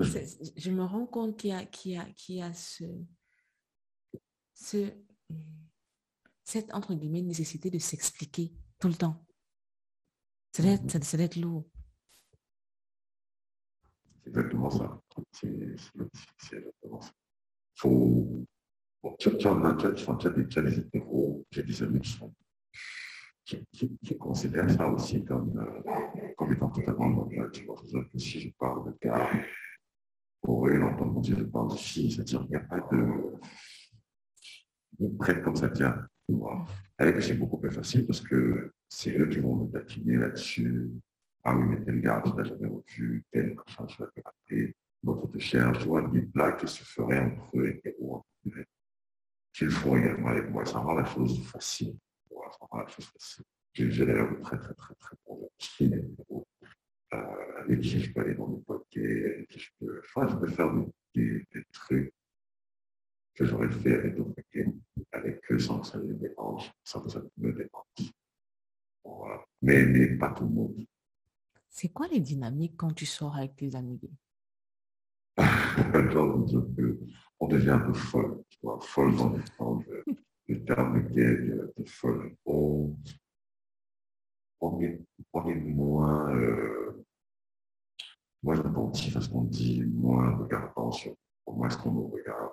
[0.00, 2.84] je me rends compte qu'il y a, qu'il y a, qu'il y a ce,
[4.54, 4.92] ce,
[6.50, 9.24] cette, entre guillemets, nécessité de s'expliquer tout le temps.
[10.52, 11.64] Ça doit être, ça doit être lourd.
[14.22, 15.00] C'est exactement ça.
[15.32, 15.48] C'est
[16.56, 17.12] exactement ça.
[17.76, 18.44] Faut...
[19.02, 21.82] Bon, tu, tu en as, tu, tu, tu as des, tu as des hétéros, des
[21.82, 22.34] amis qui, sont,
[23.44, 27.50] qui, qui, qui, considèrent ça aussi comme, euh, comme étant totalement normal.
[27.52, 27.80] Tu vois,
[28.16, 29.30] si je parle de gars,
[30.42, 33.38] pour eux, l'entendre dire je parle de filles, c'est-à-dire qu'il n'y a pas de...
[34.98, 36.06] Ils prennent comme ça vient.
[36.98, 40.90] Avec c'est beaucoup plus facile parce que c'est eux qui vont me taquiner là-dessus
[41.42, 45.26] ah oui, mais tel gars, tu n'as jamais revu, tel machin, tu l'as raté, l'autre
[45.28, 48.24] te cherche, tu vois, des blagues qui se feraient entre eux et héros,
[49.52, 50.66] qu'ils font également avec moi.
[50.66, 51.96] Ça rend la chose facile.
[52.30, 53.44] Ça rend la chose facile.
[53.72, 55.16] J'ai d'ailleurs de très, très, très, très
[55.84, 56.16] amis,
[57.14, 60.74] euh, avec qui je peux aller dans des podcasts, avec qui je peux, faire
[61.14, 62.12] des, trucs
[63.34, 64.34] que j'aurais fait avec d'autres
[65.12, 68.12] avec eux sans que ça les dérange, sans que ça me dérange.
[69.04, 69.44] Voilà.
[69.62, 70.86] Mais, mais pas tout le monde.
[71.68, 74.00] C'est quoi les dynamiques quand tu sors avec tes amis?
[77.42, 79.82] On devient un peu folle, tu vois, folle dans le temps
[80.50, 81.36] le terme gay,
[81.76, 82.34] de folle.
[82.44, 82.94] On,
[84.60, 85.00] on, est,
[85.32, 87.04] on est moins, euh,
[88.42, 91.14] moins attentif à ce qu'on dit, moins regardant sur
[91.46, 92.52] moins ce qu'on nous regarde,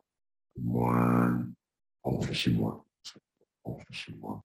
[0.57, 1.47] moins,
[2.07, 2.85] on réfléchit moins,
[3.65, 4.41] on réfléchit moins,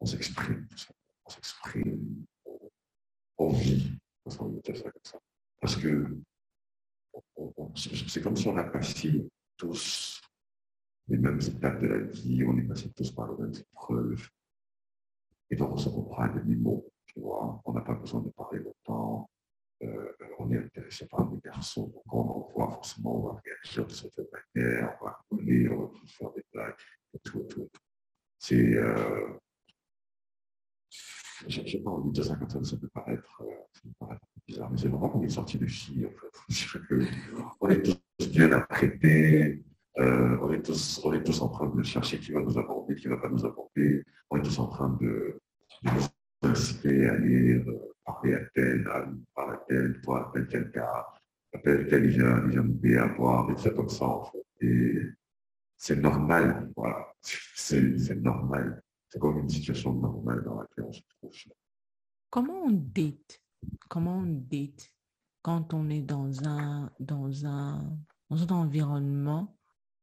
[0.00, 0.66] on s'exprime,
[1.24, 2.24] on s'exprime,
[3.38, 3.98] on vit,
[5.60, 6.18] parce que
[7.74, 9.26] c'est comme si on a passé
[9.56, 10.20] tous
[11.08, 14.28] les mêmes étapes de la vie, on est passé tous par les mêmes épreuves.
[15.50, 18.60] Et donc on se comprend à demi-mot, tu vois, on n'a pas besoin de parler
[18.60, 19.28] longtemps,
[19.82, 23.86] euh, on est intéressé par des personnes, donc on en voit forcément, on va réagir
[23.86, 24.18] de cette
[24.54, 26.74] manière, on va rigoler, on va faire des blagues,
[27.14, 27.80] et tout, et tout, et tout.
[28.38, 29.28] C'est, euh,
[31.46, 34.14] j'ai pas envie de dire ça comme ça, ça peut paraître, euh,
[34.46, 37.06] bizarre, mais c'est vraiment qu'on est sorti de chie, en fait.
[37.60, 39.64] on est tous bien apprêtés,
[39.98, 42.94] euh, on, est tous, on est tous en train de chercher qui va nous apporter,
[42.94, 45.40] qui ne va pas nous apporter, on est tous en train de,
[45.82, 46.02] nous
[46.42, 47.62] inciter à aller
[48.04, 48.84] parler à tel,
[49.34, 51.06] parler à tel, toi, à tel, tel cas,
[51.54, 54.38] à tel, il vient nous à voir, des trucs comme ça, en fait.
[54.60, 55.00] Et
[55.76, 58.82] c'est normal, voilà, c'est normal.
[59.08, 61.32] C'est comme une situation normale dans laquelle on se trouve.
[62.30, 63.42] Comment on date?
[63.88, 64.90] Comment on date
[65.42, 67.98] quand on est dans un, dans un,
[68.30, 69.56] dans un environnement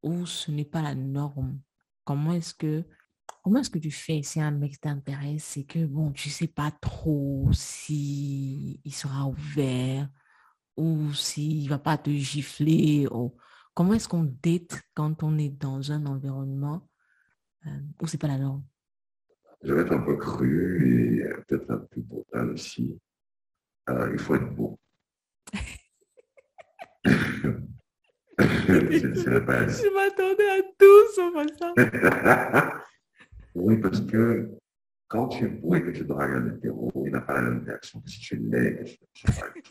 [0.03, 1.59] où ce n'est pas la norme?
[2.03, 2.83] Comment est-ce que
[3.49, 6.69] comment est-ce que tu fais si un mec t'intéresse c'est que bon tu sais pas
[6.81, 10.07] trop si il sera ouvert
[10.77, 13.35] ou s'il va pas te gifler ou
[13.73, 16.87] comment est-ce qu'on date quand on est dans un environnement
[17.65, 18.63] euh, où c'est pas la norme?
[19.63, 22.99] Je vais être un peu cru et peut-être un peu brutal aussi.
[23.89, 24.79] Euh, il faut être beau.
[28.39, 31.73] Je m'attendais à tout sauf ça.
[33.55, 34.49] oui, parce que
[35.07, 37.99] quand tu es et que tu dragues un hétéro, il n'a pas la même réaction
[38.01, 39.63] que si tu es laid et que tu dragues.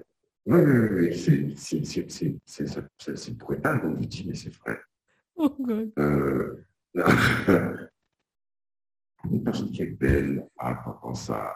[0.48, 4.78] Oui, oui, oui, c'est brutal, comme vous dites, mais c'est vrai.
[5.34, 5.92] Oh God.
[5.98, 6.64] Euh,
[9.30, 11.52] une personne qui est belle a tendance à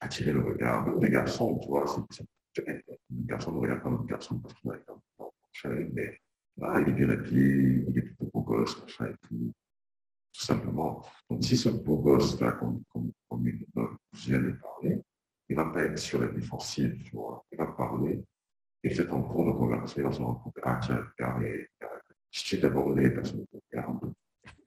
[0.00, 1.84] attirer le regard des garçons, tu vois.
[2.66, 6.18] Un garçon ne regarde pas un garçon parce qu'il a un mais
[6.80, 8.84] il est bien habillé, il est plutôt gosse,
[9.28, 9.52] tout,
[10.32, 11.04] simplement.
[11.28, 13.46] Donc, si ce beau gosse-là, comme, comme, comme
[14.12, 15.02] je viens de parler,
[15.48, 17.44] il va pas être sur la défensive, tu vois.
[17.52, 18.22] Il va parler,
[18.82, 21.68] et peut-être en cours de conversation, il va se regardez,
[22.30, 24.12] si tu abordé, personne ne te regarde.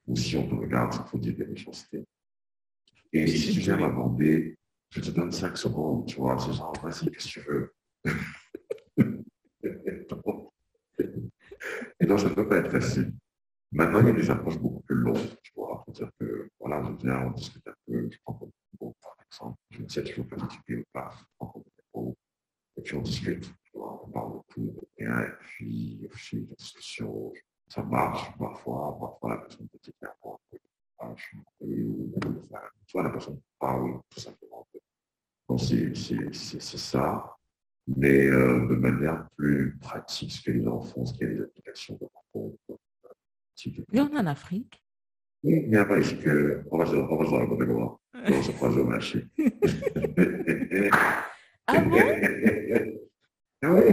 [0.07, 2.05] Ou si on te regarde, il faut dire de la méchanceté.
[3.11, 4.55] Et si tu viens m'aborder,
[4.91, 7.73] je te donne 5 secondes, tu vois, c'est genre, vas-y, qu'est-ce que tu veux?
[11.99, 13.13] Et donc, ça ne peut pas être facile.
[13.75, 15.35] Maintenant, il y a des approches beaucoup plus longues,
[16.17, 18.51] que, voilà, je viens, on discute un peu, je prends comme
[19.01, 21.63] par exemple, je me dis, est-ce qu'il faut participer ou pas, je prends comme
[22.77, 24.63] et puis on discute, on parle de
[24.97, 25.07] et
[25.39, 27.33] puis, au fil de la discussion,
[27.67, 29.93] ça marche parfois, parfois la personne peut dire,
[30.23, 31.37] bon, tu
[32.93, 34.67] vois, la personne parle tout simplement.
[35.49, 37.35] Donc, c'est ça.
[37.87, 41.41] Mais euh, de manière plus pratique, ce que les enfants, ce qu'il y a des
[41.41, 41.99] applications.
[43.95, 44.83] Oui, on en Afrique.
[45.43, 46.63] Oui, il n'y a pas ici que.
[46.69, 48.01] On va se raconter comment.
[48.27, 49.25] On se croise au marché.
[51.67, 51.97] ah bon?
[53.63, 53.83] Oui,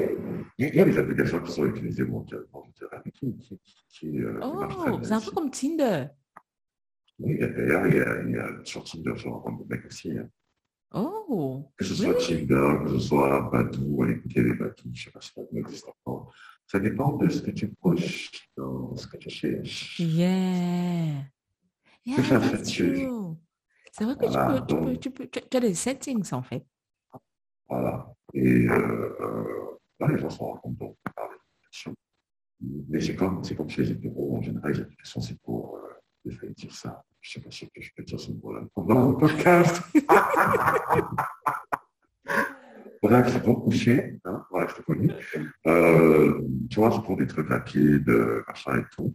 [0.58, 4.98] il y a des applications qui sont utilisées mondialement, dirais, qui, qui, qui, euh, Oh,
[5.02, 6.06] c'est un peu comme Tinder.
[7.18, 10.18] Oui, d'ailleurs, il y a, il y a sur Tinder, je rencontre des mecs aussi.
[10.18, 10.28] Hein.
[10.94, 14.94] Oh, Que ce soit Tinder, que ce soit Badou, aller écouter les Badou, je ne
[14.94, 16.21] sais pas si ça existe encore.
[16.72, 20.00] Ça dépend de ce que tu pushes, dans ce que tu cherches.
[20.00, 21.26] Yeah.
[22.06, 23.36] Yeah, C'est ça, that's c'est- true.
[23.92, 26.32] C'est vrai que Voilà, tu, peux, tu, peux, donc- tu, peux, tu, as des settings
[26.32, 26.64] en fait.
[27.68, 28.10] Voilà.
[28.32, 31.94] Et euh, là, les gens se rencontrent donc par les applications.
[32.88, 36.00] Mais c'est comme, c'est comme chez les hétéros, en général, les applications, c'est pour, euh,
[36.24, 39.18] vais dire ça, je ne sais pas si je peux dire ce mot-là pendant le
[39.18, 39.82] podcast.
[43.02, 45.14] Bref, c'est pour coucher, hein, voilà, je te connais.
[45.66, 48.08] Euh, tu vois, c'est pour des trucs rapides,
[48.46, 49.14] machin et tout.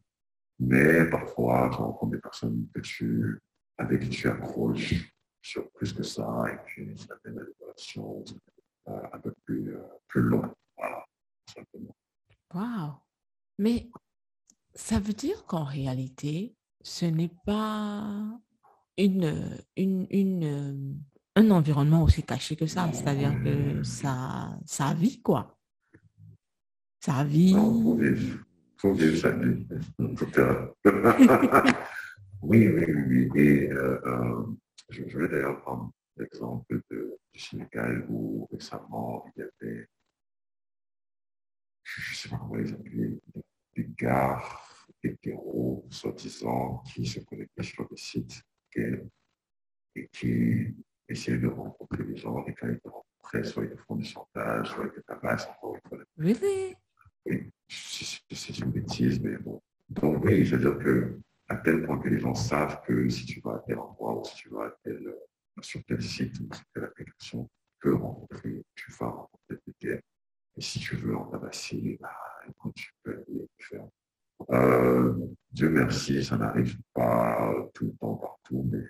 [0.60, 3.40] Mais parfois, tu rencontres des personnes tu,
[3.78, 8.26] avec qui tu accroches sur plus que ça, et puis ça fait des relations
[8.90, 10.52] euh, un peu plus, euh, plus longues.
[10.78, 11.06] Voilà,
[11.54, 11.96] simplement.
[12.54, 12.94] Waouh.
[13.60, 13.90] Mais
[14.74, 18.40] ça veut dire qu'en réalité, ce n'est pas
[18.98, 21.00] une, une, une,
[21.38, 22.92] un environnement aussi caché que ça.
[22.92, 25.56] C'est-à-dire que ça, ça vit, quoi.
[27.00, 27.54] Ça vit.
[27.54, 27.98] Non,
[28.78, 29.66] faut vivre, sa vie.
[32.44, 33.30] Oui, oui, oui.
[33.32, 33.42] oui.
[33.42, 34.46] Et euh, euh,
[34.90, 39.88] je, je vais d'ailleurs prendre l'exemple de, du Sénégal où récemment il y avait,
[41.84, 43.20] je ne sais pas comment les appeler,
[43.76, 44.44] des gars
[45.04, 48.44] hétéros, soi-disant, qui se connectaient sur des sites
[48.76, 50.76] et qui
[51.10, 54.70] essayaient de rencontrer des gens et quand ils rencontraient, soit ils te font du chantage,
[54.70, 56.76] soit ils te tabassent, encore une fois, Really?
[57.26, 59.62] oui, c'est une bêtise, mais bon.
[59.90, 61.20] Donc oui, c'est-à-dire que
[61.50, 64.24] à tel point que les gens savent que si tu vas à tel endroit ou
[64.26, 67.96] si tu vas à tel, euh, sur tel site ou sur telle application, tu peux
[67.96, 70.02] rencontrer, tu vas rencontrer des gays.
[70.58, 72.12] Et si tu veux en tabasser, bah,
[72.50, 73.86] écoute, tu peux aller le faire.
[74.52, 75.14] Euh,
[75.52, 78.84] Dieu merci, ça n'arrive pas tout le temps partout, mais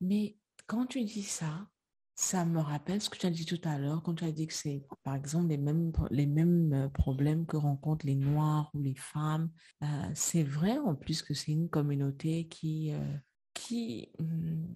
[0.00, 0.36] Mais
[0.66, 1.66] quand tu dis ça,
[2.14, 4.46] ça me rappelle ce que tu as dit tout à l'heure, quand tu as dit
[4.46, 8.82] que c'est, par exemple, les mêmes, les mêmes euh, problèmes que rencontrent les Noirs ou
[8.82, 9.50] les femmes.
[9.82, 13.16] Euh, c'est vrai en plus que c'est une communauté qui, euh,
[13.52, 14.74] qui, hum,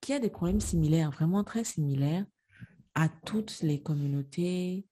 [0.00, 2.26] qui a des problèmes similaires, vraiment très similaires
[2.94, 4.86] à toutes les communautés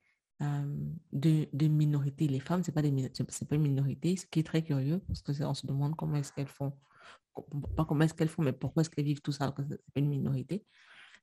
[1.12, 2.26] de, de minorités.
[2.26, 3.10] Les femmes, ce n'est pas, des
[3.46, 6.16] pas une minorité, ce qui est très curieux parce que c'est- on se demande comment
[6.16, 6.72] est-ce qu'elles font,
[7.77, 10.65] pas comment est-ce qu'elles font, mais pourquoi est-ce qu'elles vivent tout ça c'est une minorité.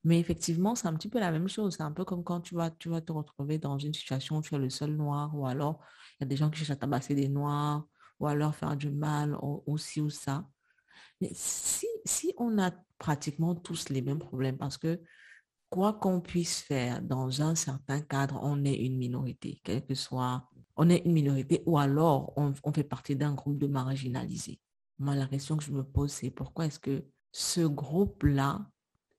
[0.04, 1.74] Mais effectivement, c'est un petit peu la même chose.
[1.76, 4.42] C'est un peu comme quand tu vas, tu vas te retrouver dans une situation où
[4.42, 5.80] tu es le seul noir, ou alors
[6.14, 7.86] il y a des gens qui cherchent à tabasser des noirs,
[8.20, 10.46] ou alors faire du mal, ou, ou ci ou ça.
[11.20, 15.00] Mais si, si on a pratiquement tous les mêmes problèmes, parce que
[15.68, 20.48] quoi qu'on puisse faire dans un certain cadre, on est une minorité, quel que soit,
[20.76, 24.60] on est une minorité, ou alors on fait partie d'un groupe de marginalisés.
[24.98, 28.70] Moi, la question que je me pose, c'est pourquoi est-ce que ce groupe-là,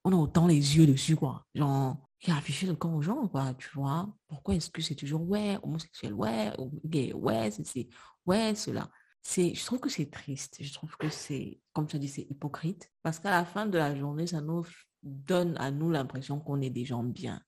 [0.03, 1.45] on a autant les yeux dessus, quoi?
[1.55, 4.13] Genre, qui affiché le camp aux gens, quoi, tu vois?
[4.27, 6.51] Pourquoi est-ce que c'est toujours ouais, homosexuel, ouais,
[6.85, 7.87] gay, ouais, c'est,
[8.25, 8.89] ouais, cela?
[9.21, 10.57] C'est, je trouve que c'est triste.
[10.61, 12.91] Je trouve que c'est, comme tu as dit, c'est hypocrite.
[13.03, 14.65] Parce qu'à la fin de la journée, ça nous
[15.03, 17.41] donne à nous l'impression qu'on est des gens bien.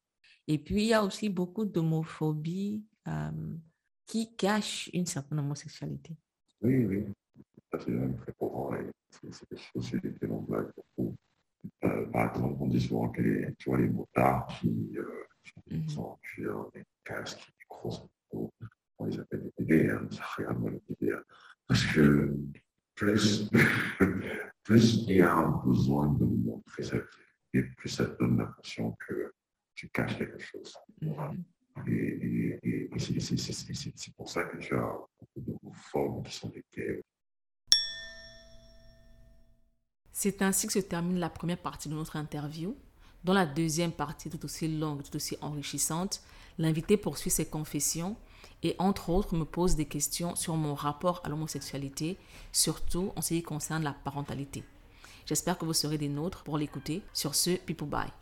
[0.47, 3.31] Et puis, il y a aussi beaucoup d'homophobie euh,
[4.05, 6.17] qui cache une certaine homosexualité.
[6.61, 7.05] Oui, oui.
[7.80, 8.72] C'est même très courant.
[9.10, 11.15] C'est quelque chose sur lesquels on beaucoup.
[11.84, 15.06] Euh, par exemple, on dit souvent que les, tu vois, les motards qui euh,
[15.69, 15.89] mm-hmm.
[15.89, 18.02] sont en des casques, des grosses
[18.34, 18.52] motos,
[18.98, 21.22] on les appelle des TDR, ça regarde moi les TDR.
[21.68, 22.35] Parce que
[22.95, 23.49] plus,
[24.64, 26.98] plus il y a un besoin de montrer ça,
[27.53, 29.31] et plus ça donne l'impression que
[29.76, 30.76] tu caches quelque chose.
[31.02, 31.43] Mm-hmm.
[31.88, 37.02] Et, et, et c'est pour ça que tu as beaucoup de formes qui sont des.
[40.13, 42.75] C'est ainsi que se termine la première partie de notre interview.
[43.23, 46.21] Dans la deuxième partie, tout aussi longue, tout aussi enrichissante,
[46.57, 48.15] l'invité poursuit ses confessions
[48.63, 52.17] et entre autres me pose des questions sur mon rapport à l'homosexualité,
[52.51, 54.63] surtout en ce qui concerne la parentalité.
[55.25, 57.01] J'espère que vous serez des nôtres pour l'écouter.
[57.13, 58.11] Sur ce, people bye.